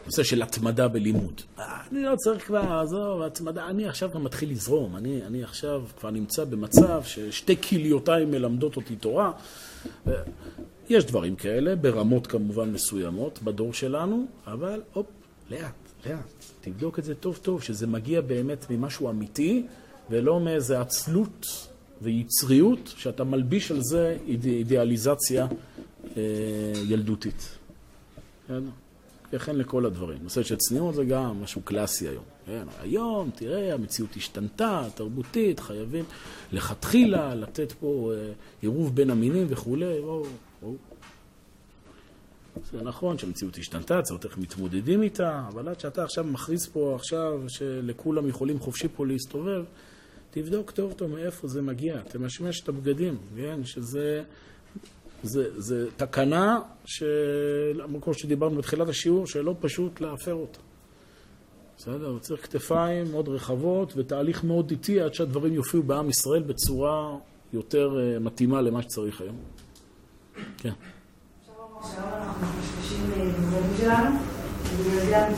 נושא 0.05 0.23
של 0.23 0.41
התמדה 0.41 0.87
בלימוד. 0.87 1.41
אני 1.57 2.03
לא 2.03 2.15
צריך 2.15 2.47
כבר, 2.47 2.79
עזוב, 2.79 3.21
התמדה, 3.21 3.67
אני 3.67 3.87
עכשיו 3.87 4.09
כבר 4.11 4.19
מתחיל 4.19 4.51
לזרום, 4.51 4.95
אני, 4.95 5.21
אני 5.25 5.43
עכשיו 5.43 5.83
כבר 5.99 6.11
נמצא 6.11 6.43
במצב 6.43 7.03
ששתי 7.03 7.61
כליותיי 7.61 8.25
מלמדות 8.25 8.75
אותי 8.75 8.95
תורה. 8.95 9.31
יש 10.89 11.05
דברים 11.05 11.35
כאלה, 11.35 11.75
ברמות 11.75 12.27
כמובן 12.27 12.71
מסוימות 12.71 13.39
בדור 13.43 13.73
שלנו, 13.73 14.25
אבל 14.47 14.81
הופ, 14.93 15.05
לאט, 15.49 15.73
לאט. 16.05 16.36
תבדוק 16.71 16.99
את 16.99 17.03
זה 17.03 17.15
טוב 17.15 17.39
טוב, 17.41 17.61
שזה 17.61 17.87
מגיע 17.87 18.21
באמת 18.21 18.65
ממשהו 18.69 19.09
אמיתי, 19.09 19.65
ולא 20.09 20.39
מאיזה 20.39 20.81
עצלות 20.81 21.67
ויצריות, 22.01 22.93
שאתה 22.97 23.23
מלביש 23.23 23.71
על 23.71 23.81
זה 23.81 24.17
איד, 24.27 24.45
אידיאליזציה 24.45 25.47
אה, 26.17 26.21
ילדותית. 26.87 27.57
וכן 29.33 29.55
לכל 29.55 29.85
הדברים. 29.85 30.17
נושא 30.23 30.43
של 30.43 30.55
צניעות 30.55 30.95
זה 30.95 31.05
גם 31.05 31.43
משהו 31.43 31.61
קלאסי 31.61 32.07
היום. 32.07 32.23
כן, 32.45 32.63
היום, 32.81 33.29
תראה, 33.35 33.73
המציאות 33.73 34.15
השתנתה, 34.15 34.83
תרבותית, 34.95 35.59
חייבים 35.59 36.05
לכתחילה 36.51 37.35
לתת 37.35 37.71
פה 37.71 38.11
אה, 38.13 38.31
עירוב 38.61 38.95
בין 38.95 39.09
המינים 39.09 39.47
וכולי. 39.49 40.01
בואו, 40.01 40.25
בואו. 40.61 40.73
זה 42.71 42.81
נכון 42.83 43.17
שהמציאות 43.17 43.57
השתנתה, 43.57 44.01
צריך 44.01 44.25
איך 44.25 44.37
מתמודדים 44.37 45.01
איתה, 45.01 45.43
אבל 45.47 45.69
עד 45.69 45.79
שאתה 45.79 46.03
עכשיו 46.03 46.23
מכריז 46.23 46.67
פה 46.67 46.95
עכשיו 46.95 47.41
שלכולם 47.47 48.27
יכולים 48.27 48.59
חופשי 48.59 48.87
פה 48.95 49.05
להסתובב, 49.05 49.63
תבדוק 50.31 50.71
טוב 50.71 50.93
טוב 50.93 51.11
מאיפה 51.11 51.47
זה 51.47 51.61
מגיע, 51.61 52.01
תמשמש 52.01 52.61
את 52.61 52.69
הבגדים, 52.69 53.17
כן, 53.35 53.65
שזה 53.65 54.23
זה, 55.23 55.61
זה 55.61 55.91
תקנה, 55.97 56.59
של, 56.85 57.81
כמו 58.01 58.13
שדיברנו 58.13 58.57
בתחילת 58.57 58.89
השיעור, 58.89 59.27
שלא 59.27 59.55
פשוט 59.59 60.01
להפר 60.01 60.33
אותה. 60.33 60.59
בסדר? 61.77 62.19
צריך 62.19 62.43
כתפיים 62.43 63.11
מאוד 63.11 63.29
רחבות 63.29 63.93
ותהליך 63.95 64.43
מאוד 64.43 64.71
איטי 64.71 65.01
עד 65.01 65.13
שהדברים 65.13 65.53
יופיעו 65.53 65.83
בעם 65.83 66.09
ישראל 66.09 66.43
בצורה 66.43 67.17
יותר 67.53 67.89
אה, 67.99 68.19
מתאימה 68.19 68.61
למה 68.61 68.81
שצריך 68.81 69.21
היום. 69.21 69.37
כן. 70.57 70.69
אפשר 71.41 71.51
לומר 71.59 71.87
שהיום 71.87 72.13
אנחנו 72.13 72.47
משתמשים 72.59 73.09
בדברים 73.09 73.66
שלנו, 73.77 74.15
ובגלל 74.77 75.31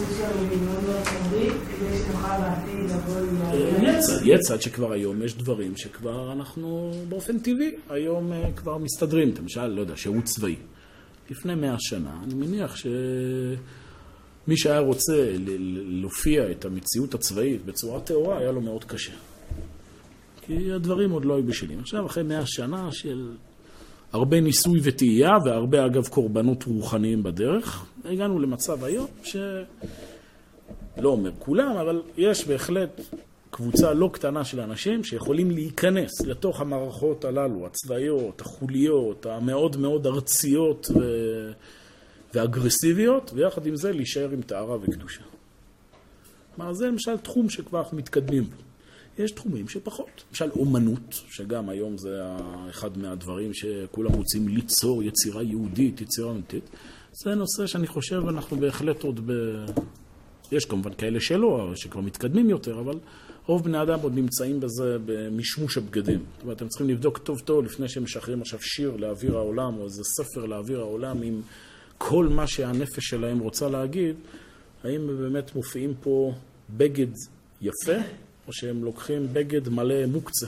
יצא, 3.81 4.19
יצא 4.23 4.53
עד 4.53 4.61
שכבר 4.61 4.91
היום 4.91 5.21
יש 5.21 5.37
דברים 5.37 5.77
שכבר 5.77 6.31
אנחנו 6.31 6.91
באופן 7.09 7.39
טבעי 7.39 7.71
היום 7.89 8.33
אה, 8.33 8.49
כבר 8.55 8.77
מסתדרים. 8.77 9.33
למשל, 9.39 9.67
לא 9.67 9.81
יודע, 9.81 9.97
שירות 9.97 10.23
צבאי. 10.23 10.55
לפני 11.29 11.55
מאה 11.55 11.75
שנה, 11.79 12.19
אני 12.23 12.33
מניח 12.33 12.75
שמי 12.75 14.57
שהיה 14.57 14.79
רוצה 14.79 15.33
להופיע 15.85 16.51
את 16.51 16.65
המציאות 16.65 17.13
הצבאית 17.13 17.65
בצורה 17.65 17.99
טהורה, 17.99 18.37
היה 18.37 18.51
לו 18.51 18.61
מאוד 18.61 18.83
קשה. 18.83 19.13
כי 20.41 20.71
הדברים 20.71 21.11
עוד 21.11 21.25
לא 21.25 21.35
היו 21.35 21.43
בשלים. 21.43 21.79
עכשיו, 21.79 22.05
אחרי 22.05 22.23
מאה 22.23 22.45
שנה 22.45 22.91
של 22.91 23.31
הרבה 24.11 24.41
ניסוי 24.41 24.79
וטעייה, 24.83 25.37
והרבה 25.45 25.85
אגב 25.85 26.07
קורבנות 26.07 26.63
רוחניים 26.63 27.23
בדרך, 27.23 27.85
הגענו 28.05 28.39
למצב 28.39 28.83
היום 28.83 29.07
ש... 29.23 29.35
לא 30.97 31.09
אומר 31.09 31.31
כולם, 31.39 31.77
אבל 31.77 32.01
יש 32.17 32.47
בהחלט 32.47 33.01
קבוצה 33.51 33.93
לא 33.93 34.09
קטנה 34.13 34.45
של 34.45 34.59
אנשים 34.59 35.03
שיכולים 35.03 35.51
להיכנס 35.51 36.21
לתוך 36.21 36.61
המערכות 36.61 37.25
הללו, 37.25 37.65
הצבאיות, 37.65 38.41
החוליות, 38.41 39.25
המאוד 39.25 39.77
מאוד 39.77 40.07
ארציות 40.07 40.87
ו... 40.95 41.01
ואגרסיביות, 42.33 43.31
ויחד 43.35 43.65
עם 43.65 43.75
זה 43.75 43.91
להישאר 43.91 44.29
עם 44.31 44.41
טהרה 44.41 44.77
וקדושה. 44.81 45.21
כלומר, 46.55 46.73
זה 46.73 46.87
למשל 46.87 47.17
תחום 47.17 47.49
שכבר 47.49 47.79
אנחנו 47.79 47.97
מתקדמים 47.97 48.43
בו. 48.43 48.68
יש 49.19 49.31
תחומים 49.31 49.67
שפחות. 49.67 50.23
למשל 50.29 50.49
אומנות, 50.51 51.13
שגם 51.29 51.69
היום 51.69 51.97
זה 51.97 52.23
אחד 52.69 52.97
מהדברים 52.97 53.53
שכולם 53.53 54.11
רוצים 54.13 54.47
ליצור 54.47 55.03
יצירה 55.03 55.43
יהודית, 55.43 56.01
יצירה 56.01 56.31
אמיתית. 56.31 56.69
זה 57.11 57.35
נושא 57.35 57.67
שאני 57.67 57.87
חושב 57.87 58.21
אנחנו 58.27 58.57
בהחלט 58.57 59.03
עוד 59.03 59.19
ב... 59.25 59.31
יש 60.51 60.65
כמובן 60.65 60.93
כאלה 60.93 61.19
שלא, 61.19 61.71
שכבר 61.75 62.01
מתקדמים 62.01 62.49
יותר, 62.49 62.79
אבל 62.79 62.99
רוב 63.45 63.63
בני 63.63 63.81
אדם 63.81 63.99
עוד 63.99 64.13
נמצאים 64.15 64.59
בזה 64.59 64.97
במשמוש 65.05 65.77
הבגדים. 65.77 66.19
זאת 66.35 66.43
אומרת, 66.43 66.61
הם 66.61 66.67
צריכים 66.67 66.89
לבדוק 66.89 67.17
טוב 67.17 67.39
טוב 67.39 67.65
לפני 67.65 67.89
שהם 67.89 68.03
משחררים 68.03 68.41
עכשיו 68.41 68.59
שיר 68.61 68.95
לאוויר 68.95 69.37
העולם, 69.37 69.77
או 69.77 69.83
איזה 69.83 70.03
ספר 70.03 70.45
לאוויר 70.45 70.79
העולם 70.79 71.21
עם 71.21 71.41
כל 71.97 72.27
מה 72.27 72.47
שהנפש 72.47 73.09
שלהם 73.09 73.39
רוצה 73.39 73.69
להגיד, 73.69 74.15
האם 74.83 75.07
באמת 75.07 75.55
מופיעים 75.55 75.93
פה 76.01 76.33
בגד 76.69 77.11
יפה, 77.61 77.97
או 78.49 78.53
שהם 78.53 78.83
לוקחים 78.83 79.27
בגד 79.33 79.69
מלא 79.69 80.05
מוקצה 80.05 80.47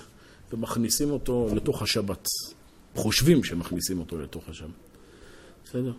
ומכניסים 0.54 1.12
אותו 1.12 1.49
לתוך 1.56 1.82
השבת. 1.82 2.28
חושבים 2.95 3.43
שמכניסים 3.43 3.99
אותו 3.99 4.18
לתוך 4.18 4.49
השבת. 4.49 4.70
בסדר? 5.66 5.93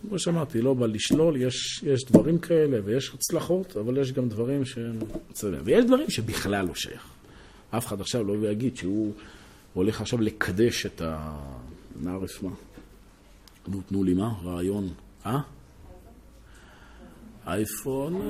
כמו 0.00 0.18
שאמרתי, 0.18 0.62
לא 0.62 0.74
בא 0.74 0.86
לשלול, 0.86 1.36
יש, 1.36 1.82
יש 1.82 2.04
דברים 2.04 2.38
כאלה 2.38 2.78
ויש 2.84 3.14
הצלחות, 3.14 3.76
אבל 3.76 3.98
יש 3.98 4.12
גם 4.12 4.28
דברים 4.28 4.64
שהם... 4.64 4.98
ויש 5.64 5.84
דברים 5.84 6.10
שבכלל 6.10 6.66
לא 6.66 6.74
שייך. 6.74 7.06
אף 7.70 7.86
אחד 7.86 8.00
עכשיו 8.00 8.24
לא 8.24 8.48
יגיד 8.48 8.76
שהוא 8.76 9.12
הולך 9.74 10.00
עכשיו 10.00 10.20
לקדש 10.20 10.86
את 10.86 11.00
ה... 11.00 11.38
נערף 12.00 12.42
מה? 12.42 12.50
נו, 13.68 13.80
תנו 13.88 14.04
לי 14.04 14.14
מה? 14.14 14.32
רעיון. 14.44 14.88
אה? 15.26 15.40
אייפון... 17.48 18.20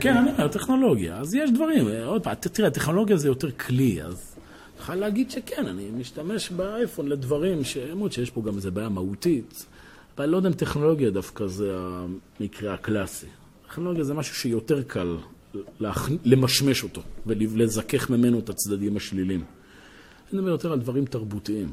כן, 0.00 0.16
אני 0.16 0.30
אומר, 0.30 0.48
טכנולוגיה. 0.48 1.16
אז 1.16 1.34
יש 1.34 1.50
דברים. 1.50 1.88
עוד 2.06 2.22
פעם, 2.22 2.34
תראה, 2.34 2.70
טכנולוגיה 2.70 3.16
זה 3.16 3.28
יותר 3.28 3.50
כלי, 3.50 4.02
אז... 4.02 4.36
יכול 4.80 4.94
להגיד 4.94 5.30
שכן, 5.30 5.66
אני 5.66 5.90
משתמש 5.90 6.50
באייפון 6.50 7.08
לדברים 7.08 7.62
למרות 7.90 8.12
שיש 8.12 8.30
פה 8.30 8.42
גם 8.42 8.56
איזה 8.56 8.70
בעיה 8.70 8.88
מהותית. 8.88 9.66
אבל 10.16 10.26
לא 10.26 10.36
יודע 10.36 10.48
אם 10.48 10.54
טכנולוגיה 10.54 11.10
דווקא 11.10 11.46
זה 11.46 11.76
המקרה 11.76 12.74
הקלאסי. 12.74 13.26
טכנולוגיה 13.68 14.04
זה 14.04 14.14
משהו 14.14 14.34
שיותר 14.34 14.82
קל 14.82 15.16
למשמש 16.24 16.82
אותו 16.82 17.02
ולזכך 17.26 18.10
ממנו 18.10 18.38
את 18.38 18.48
הצדדים 18.48 18.96
השלילים. 18.96 19.44
אני 20.32 20.38
מדבר 20.38 20.50
יותר 20.50 20.72
על 20.72 20.78
דברים 20.78 21.04
תרבותיים. 21.04 21.70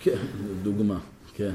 כן, 0.00 0.16
דוגמה, 0.62 0.98
כן, 1.34 1.52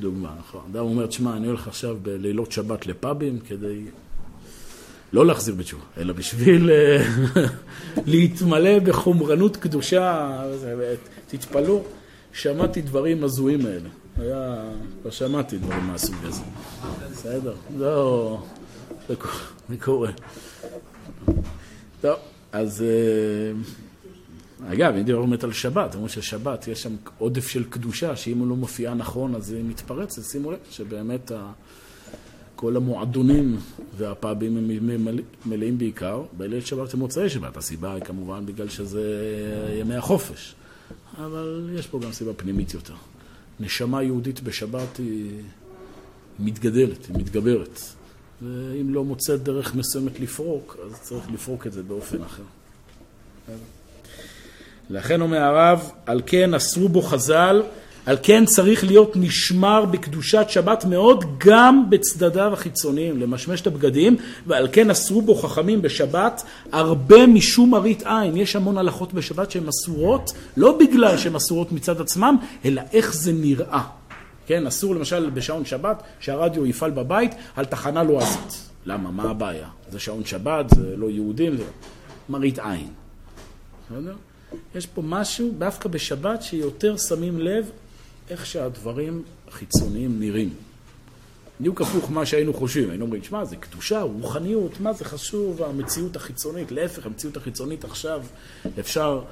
דוגמה, 0.00 0.34
נכון. 0.38 0.60
אדם 0.72 0.84
אומר, 0.84 1.06
תשמע, 1.06 1.36
אני 1.36 1.46
הולך 1.46 1.68
עכשיו 1.68 1.96
בלילות 2.02 2.52
שבת 2.52 2.86
לפאבים 2.86 3.38
כדי 3.38 3.84
לא 5.12 5.26
להחזיר 5.26 5.54
בתשובה, 5.54 5.82
אלא 5.96 6.12
בשביל 6.12 6.70
אה, 6.70 7.04
להתמלא 8.12 8.78
בחומרנות 8.78 9.56
קדושה, 9.56 10.30
תתפלאו. 11.28 11.82
שמעתי 12.32 12.82
דברים 12.82 13.24
הזויים 13.24 13.66
האלה. 13.66 13.88
היה... 14.16 14.62
לא 15.04 15.10
שמעתי 15.10 15.58
דברים 15.58 15.86
מהסוג 15.86 16.16
הזה. 16.24 16.42
בסדר? 17.12 17.54
לא... 17.78 18.38
זה 19.68 19.76
קורה. 19.80 20.10
טוב, 22.00 22.16
אז... 22.52 22.84
אגב, 24.68 24.94
אם 24.94 25.02
דיברנו 25.02 25.26
באמת 25.26 25.44
על 25.44 25.52
שבת, 25.52 25.94
אומרים 25.94 26.08
ששבת 26.08 26.68
יש 26.68 26.82
שם 26.82 26.96
עודף 27.18 27.48
של 27.48 27.64
קדושה, 27.64 28.16
שאם 28.16 28.38
הוא 28.38 28.48
לא 28.48 28.56
מופיע 28.56 28.94
נכון 28.94 29.34
אז 29.34 29.52
היא 29.52 29.64
מתפרצת. 29.64 30.22
שימו 30.22 30.50
לב 30.50 30.58
שבאמת 30.70 31.32
כל 32.56 32.76
המועדונים 32.76 33.56
והפאבים 33.96 34.56
הם 34.56 34.70
מלאים 35.46 35.78
בעיקר 35.78 36.22
בליל 36.36 36.60
שבת 36.60 36.94
ומוצאי 36.94 37.30
שבת. 37.30 37.56
הסיבה 37.56 37.94
היא 37.94 38.04
כמובן 38.04 38.46
בגלל 38.46 38.68
שזה 38.68 39.02
ימי 39.80 39.94
החופש. 39.94 40.54
אבל 41.16 41.70
יש 41.78 41.86
פה 41.86 42.00
גם 42.00 42.12
סיבה 42.12 42.32
פנימית 42.34 42.74
יותר. 42.74 42.94
נשמה 43.60 44.02
יהודית 44.02 44.40
בשבת 44.40 44.96
היא 44.98 45.30
מתגדלת, 46.38 47.06
היא 47.06 47.16
מתגברת. 47.16 47.80
ואם 48.42 48.94
לא 48.94 49.04
מוצאת 49.04 49.42
דרך 49.42 49.74
מסוימת 49.74 50.20
לפרוק, 50.20 50.76
אז 50.84 51.00
צריך 51.00 51.30
לפרוק 51.30 51.66
את 51.66 51.72
זה 51.72 51.82
באופן 51.82 52.22
אחר. 52.22 52.42
לכן 54.90 55.20
אומר 55.20 55.38
הרב, 55.38 55.90
על 56.06 56.22
כן 56.26 56.54
אסרו 56.54 56.88
בו 56.88 57.02
חז"ל 57.02 57.62
על 58.06 58.16
כן 58.22 58.44
צריך 58.44 58.84
להיות 58.84 59.12
נשמר 59.16 59.84
בקדושת 59.84 60.46
שבת 60.48 60.84
מאוד 60.84 61.24
גם 61.38 61.90
בצדדיו 61.90 62.52
החיצוניים, 62.52 63.20
למשמש 63.20 63.60
את 63.60 63.66
הבגדים, 63.66 64.16
ועל 64.46 64.68
כן 64.72 64.90
אסרו 64.90 65.22
בו 65.22 65.34
חכמים 65.34 65.82
בשבת 65.82 66.42
הרבה 66.72 67.26
משום 67.26 67.70
מראית 67.70 68.02
עין. 68.06 68.36
יש 68.36 68.56
המון 68.56 68.78
הלכות 68.78 69.12
בשבת 69.12 69.50
שהן 69.50 69.68
אסורות, 69.68 70.32
לא 70.56 70.78
בגלל 70.78 71.16
שהן 71.16 71.34
אסורות 71.34 71.72
מצד 71.72 72.00
עצמם, 72.00 72.36
אלא 72.64 72.82
איך 72.92 73.14
זה 73.14 73.32
נראה. 73.32 73.82
כן, 74.46 74.66
אסור 74.66 74.94
למשל 74.94 75.30
בשעון 75.30 75.64
שבת 75.64 76.02
שהרדיו 76.20 76.66
יפעל 76.66 76.90
בבית 76.90 77.34
על 77.56 77.64
תחנה 77.64 78.02
לועזית. 78.02 78.70
למה? 78.86 79.10
מה 79.10 79.30
הבעיה? 79.30 79.68
זה 79.90 79.98
שעון 79.98 80.24
שבת, 80.24 80.70
זה 80.70 80.96
לא 80.96 81.10
יהודים. 81.10 81.56
זה... 81.56 81.64
מראית 82.28 82.58
עין. 82.58 82.88
בסדר? 83.90 84.14
יש 84.74 84.86
פה 84.86 85.02
משהו, 85.02 85.52
דווקא 85.58 85.88
בשבת, 85.88 86.42
שיותר 86.42 86.96
שמים 86.96 87.38
לב 87.38 87.70
איך 88.30 88.46
שהדברים 88.46 89.22
החיצוניים 89.48 90.20
נראים. 90.20 90.54
בדיוק 91.60 91.80
הפוך 91.80 92.10
מה 92.10 92.26
שהיינו 92.26 92.54
חושבים, 92.54 92.90
היינו 92.90 93.04
אומרים, 93.04 93.22
שמע, 93.22 93.44
זה 93.44 93.56
קדושה, 93.56 94.02
רוחניות, 94.02 94.80
מה 94.80 94.92
זה 94.92 95.04
חשוב, 95.04 95.62
המציאות 95.62 96.16
החיצונית, 96.16 96.72
להפך, 96.72 97.06
המציאות 97.06 97.36
החיצונית 97.36 97.84
עכשיו, 97.84 98.22
אפשר... 98.80 99.22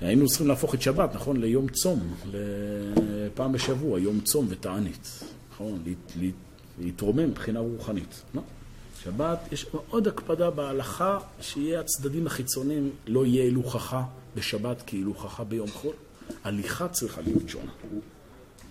היינו 0.00 0.26
צריכים 0.26 0.46
להפוך 0.48 0.74
את 0.74 0.82
שבת, 0.82 1.14
נכון, 1.14 1.36
ליום 1.36 1.68
צום, 1.68 2.14
לפעם 2.32 3.52
בשבוע, 3.52 4.00
יום 4.00 4.20
צום 4.20 4.46
ותענית, 4.48 5.22
נכון, 5.52 5.82
להתרומם 6.80 7.28
מבחינה 7.30 7.60
רוחנית. 7.60 8.22
לא? 8.34 8.42
שבת, 9.04 9.38
יש 9.52 9.66
מאוד 9.74 10.08
הקפדה 10.08 10.50
בהלכה 10.50 11.18
שיהיה 11.40 11.80
הצדדים 11.80 12.26
החיצוניים, 12.26 12.90
לא 13.06 13.26
יהיה 13.26 13.44
הילוכך 13.44 13.96
בשבת 14.36 14.82
כהילוכך 14.86 15.40
ביום 15.48 15.70
חול. 15.70 15.94
הליכה 16.44 16.88
צריכה 16.88 17.20
להיות 17.20 17.48
שונה, 17.48 17.72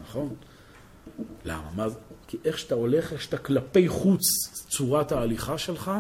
נכון? 0.01 0.35
למה? 1.45 1.69
מה 1.75 1.89
זה? 1.89 1.95
כי 2.27 2.37
איך 2.45 2.59
שאתה 2.59 2.75
הולך, 2.75 3.13
איך 3.13 3.21
שאתה 3.21 3.37
כלפי 3.37 3.87
חוץ 3.87 4.23
צורת 4.69 5.11
ההליכה 5.11 5.57
שלך, 5.57 5.91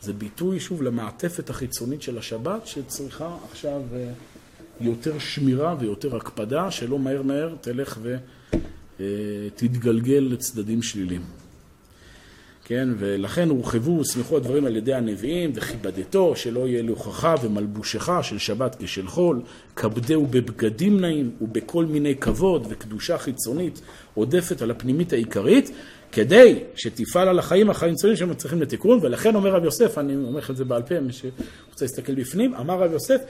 זה 0.00 0.12
ביטוי, 0.12 0.60
שוב, 0.60 0.82
למעטפת 0.82 1.50
החיצונית 1.50 2.02
של 2.02 2.18
השבת, 2.18 2.66
שצריכה 2.66 3.36
עכשיו 3.50 3.82
אה, 3.94 4.12
יותר 4.80 5.18
שמירה 5.18 5.74
ויותר 5.78 6.16
הקפדה, 6.16 6.70
שלא 6.70 6.98
מהר 6.98 7.22
מהר 7.22 7.54
תלך 7.60 7.98
ותתגלגל 8.98 10.24
אה, 10.24 10.32
לצדדים 10.32 10.82
שליליים. 10.82 11.22
כן, 12.68 12.88
ולכן 12.98 13.48
הורחבו 13.48 13.90
וסמכו 13.90 14.36
הדברים 14.36 14.66
על 14.66 14.76
ידי 14.76 14.94
הנביאים, 14.94 15.52
וכיבדתו, 15.54 16.36
שלא 16.36 16.68
יהיה 16.68 16.82
להוכחה 16.82 17.34
ומלבושך 17.42 18.10
של 18.22 18.38
שבת 18.38 18.76
כשל 18.78 19.06
חול, 19.06 19.42
כבדהו 19.76 20.26
בבגדים 20.26 21.00
נעים 21.00 21.30
ובכל 21.40 21.84
מיני 21.84 22.16
כבוד 22.16 22.66
וקדושה 22.68 23.18
חיצונית 23.18 23.80
עודפת 24.14 24.62
על 24.62 24.70
הפנימית 24.70 25.12
העיקרית, 25.12 25.70
כדי 26.12 26.58
שתפעל 26.76 27.28
על 27.28 27.38
החיים, 27.38 27.70
החיים 27.70 27.94
חיצוניים 27.94 28.16
שהם 28.16 28.34
צריכים 28.34 28.62
לתיקון, 28.62 28.98
ולכן 29.02 29.34
אומר 29.34 29.50
רב 29.50 29.64
יוסף, 29.64 29.98
אני 29.98 30.16
אומר 30.16 30.38
לך 30.38 30.50
את 30.50 30.56
זה 30.56 30.64
בעל 30.64 30.82
פה, 30.82 31.00
מי 31.00 31.12
שרוצה 31.12 31.84
להסתכל 31.84 32.14
בפנים, 32.14 32.54
אמר 32.54 32.78
רב 32.78 32.92
יוסף, 32.92 33.20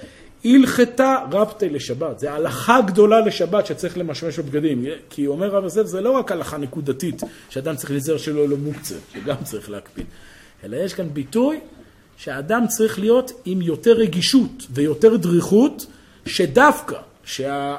הלכתה 0.55 1.17
רבתי 1.33 1.69
לשבת, 1.69 2.19
זה 2.19 2.33
הלכה 2.33 2.81
גדולה 2.81 3.21
לשבת 3.21 3.67
שצריך 3.67 3.99
למשמש 3.99 4.39
בבגדים, 4.39 4.85
כי 5.11 5.27
אומר 5.27 5.49
רב 5.49 5.65
יוסף, 5.65 5.87
זה 5.87 6.01
לא 6.01 6.11
רק 6.11 6.33
הלכה 6.33 6.57
נקודתית, 6.57 7.23
שאדם 7.51 7.77
צריך 7.77 7.91
להיזהר 7.91 8.17
שלא 8.17 8.49
לו 8.49 8.57
מוקצה, 8.57 8.95
שגם 9.13 9.37
צריך 9.43 9.71
להקפיד, 9.71 10.07
אלא 10.65 10.77
יש 10.77 10.95
כאן 10.95 11.09
ביטוי 11.13 11.61
שהאדם 12.17 12.67
צריך 12.69 12.99
להיות 12.99 13.33
עם 13.45 13.63
יותר 13.63 13.93
רגישות 13.93 14.67
ויותר 14.71 15.17
דריכות, 15.17 15.87
שדווקא, 16.27 16.97
שה... 17.25 17.77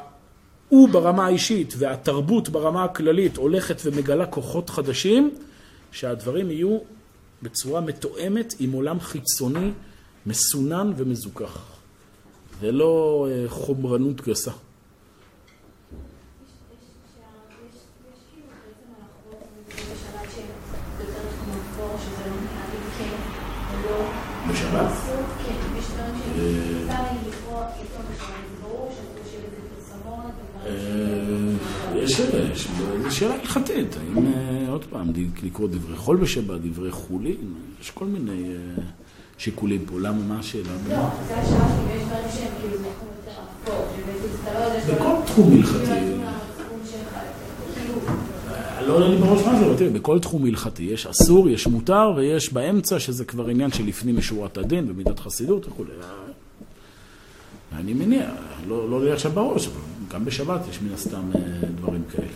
הוא 0.70 0.90
ברמה 0.90 1.26
האישית 1.26 1.74
והתרבות 1.78 2.50
ברמה 2.50 2.84
הכללית 2.84 3.38
הולכת 3.38 3.82
ומגלה 3.86 4.26
כוחות 4.26 4.70
חדשים, 4.70 5.36
שהדברים 5.92 6.52
יהיו 6.52 6.78
בצורה 7.42 7.82
מתואמת 7.82 8.54
עם 8.60 8.72
עולם 8.72 9.00
חיצוני 9.00 9.72
מסונן 10.26 10.92
ומזוכח, 10.98 11.77
ולא 12.60 13.28
אה, 13.30 13.50
חומרנות 13.50 14.22
גסה. 14.22 14.52
בשבת? 24.52 24.92
זו 33.04 33.16
שאלה 33.16 33.34
הלכתית, 33.34 33.98
האם 33.98 34.28
אה, 34.28 34.70
עוד 34.70 34.86
פעם, 34.90 35.08
לקרוא 35.44 35.68
דברי 35.68 35.96
חול 35.96 36.18
בשבת, 36.18 36.62
דברי 36.62 36.92
חולין, 36.92 37.54
יש 37.82 37.92
כל 37.92 38.06
מיני 38.06 38.44
אה, 38.44 38.84
שיקולים 39.38 39.86
פה, 39.86 40.00
למה, 40.00 40.24
מה 40.28 40.40
השאלה? 40.40 40.64
לא, 40.64 40.96
זה 41.28 41.38
השאלה 41.38 41.66
יש 41.96 42.02
דברים 42.04 42.24
שהם 42.36 42.52
כאילו 42.62 42.74
יותר 42.74 43.32
אפור, 43.64 43.86
לא 44.88 44.96
בכל 44.96 45.26
תחום 45.26 45.54
הלכתי. 45.54 45.86
כאילו- 45.86 46.18
לא 48.88 48.94
עולה 48.94 49.08
לי 49.08 49.18
בראש 49.18 49.42
מה 49.46 49.60
זה, 49.60 49.66
אבל 49.66 49.78
תראה, 49.78 49.90
בכל 49.90 50.20
תחום 50.20 50.46
הלכתי 50.46 50.84
יש 50.84 51.08
אסור, 51.08 51.50
יש 51.50 51.68
מותר, 51.68 52.14
ויש 52.18 52.54
באמצע, 52.54 53.00
שזה 53.00 53.26
כבר 53.26 53.48
עניין 53.48 53.72
של 53.72 53.86
לפנים 53.86 54.18
משורת 54.18 54.58
הדין, 54.58 54.88
במידת 54.88 55.20
חסידות 55.20 55.68
וכולי. 55.68 55.90
אני 57.76 57.94
מניח, 57.94 58.30
לא, 58.68 58.90
לא 58.90 59.06
לי 59.06 59.12
עכשיו 59.12 59.32
בראש, 59.32 59.68
אבל 59.68 59.76
גם 60.14 60.26
בשבת 60.26 60.62
יש 60.70 60.80
מן 60.82 60.94
הסתם 60.94 61.30
אה, 61.36 61.42
דברים 61.76 62.02
כאלה. 62.12 62.28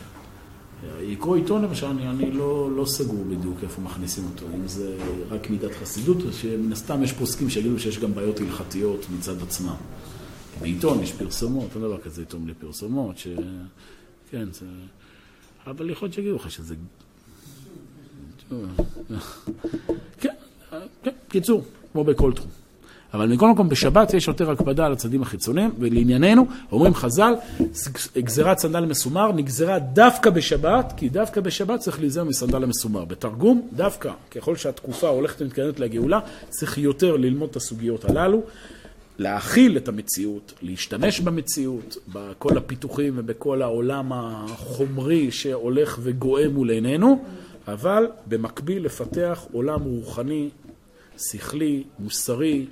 לקרוא 0.84 1.36
עיתון 1.36 1.62
למשל, 1.62 1.86
אני, 1.86 2.10
אני 2.10 2.32
לא, 2.32 2.72
לא 2.76 2.86
סגור 2.86 3.24
בדיוק 3.24 3.58
איפה 3.64 3.82
מכניסים 3.82 4.24
אותו, 4.34 4.46
אם 4.56 4.68
זה 4.68 4.98
רק 5.30 5.50
מידת 5.50 5.72
חסידות, 5.76 6.18
שמן 6.32 6.72
הסתם 6.72 7.04
יש 7.04 7.12
פוסקים 7.14 7.50
שיגידו 7.50 7.80
שיש 7.80 8.00
גם 8.00 8.16
בעיות 8.16 8.40
הלכתיות 8.40 9.06
מצד 9.18 9.42
עצמם. 9.42 9.76
בעיתון 10.62 11.04
יש 11.04 11.12
פרסומות, 11.12 11.70
אין 11.76 11.82
דבר 11.82 12.02
כזה 12.02 12.22
עיתון 12.22 12.46
בלי 12.46 12.54
פרסומות, 12.54 13.18
ש... 13.18 13.28
כן, 14.32 14.52
זה... 14.52 14.66
אבל 15.68 15.90
יכול 15.90 16.06
להיות 16.06 16.16
שיגידו 16.16 16.36
לך 16.36 16.52
שזה... 16.52 16.76
כן, 20.20 20.34
כן, 21.04 21.12
קיצור, 21.30 21.64
כמו 21.92 22.04
בכל 22.04 22.34
תחום. 22.34 22.61
אבל 23.14 23.28
מכל 23.28 23.49
מקום 23.49 23.70
בשבת 23.70 24.14
יש 24.14 24.28
יותר 24.28 24.51
הקפדה 24.51 24.86
על 24.86 24.93
הצדדים 24.93 25.22
החיצוניים, 25.22 25.72
ולענייננו, 25.80 26.47
אומרים 26.72 26.93
חז"ל, 26.93 27.34
גזירת 28.18 28.59
סנדל 28.59 28.86
מסומר 28.86 29.32
נגזרה 29.32 29.80
דווקא 29.80 30.30
בשבת, 30.30 30.93
כי 30.97 31.09
דווקא 31.09 31.41
בשבת 31.41 31.80
צריך 31.80 31.99
להיזהר 31.99 32.24
מסנדל 32.24 32.64
המסומר. 32.64 33.05
בתרגום, 33.05 33.68
דווקא, 33.74 34.12
ככל 34.32 34.55
שהתקופה 34.55 35.07
הולכת 35.07 35.41
ומתקדמת 35.41 35.80
לגאולה, 35.80 36.20
צריך 36.49 36.78
יותר 36.78 37.18
ללמוד 37.18 37.49
את 37.49 37.55
הסוגיות 37.55 38.05
הללו. 38.05 38.41
להכיל 39.20 39.78
את 39.78 39.88
המציאות, 39.88 40.53
להשתמש 40.62 41.20
במציאות, 41.20 41.97
בכל 42.14 42.57
הפיתוחים 42.57 43.14
ובכל 43.16 43.62
העולם 43.62 44.14
החומרי 44.14 45.32
שהולך 45.32 45.99
וגואה 46.01 46.49
מול 46.49 46.70
עינינו, 46.70 47.24
אבל 47.68 48.07
במקביל 48.26 48.86
לפתח 48.86 49.45
עולם 49.51 49.82
רוחני, 49.84 50.49
שכלי, 51.18 51.84
מוסרי, 51.99 52.66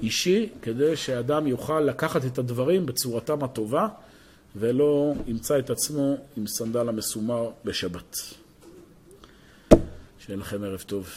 אישי, 0.00 0.48
כדי 0.62 0.96
שאדם 0.96 1.46
יוכל 1.46 1.80
לקחת 1.80 2.24
את 2.24 2.38
הדברים 2.38 2.86
בצורתם 2.86 3.44
הטובה, 3.44 3.88
ולא 4.56 5.12
ימצא 5.26 5.58
את 5.58 5.70
עצמו 5.70 6.16
עם 6.36 6.46
סנדל 6.46 6.88
המסומר 6.88 7.50
בשבת. 7.64 8.16
שיהיה 10.18 10.38
לכם 10.38 10.64
ערב 10.64 10.84
טוב. 10.86 11.08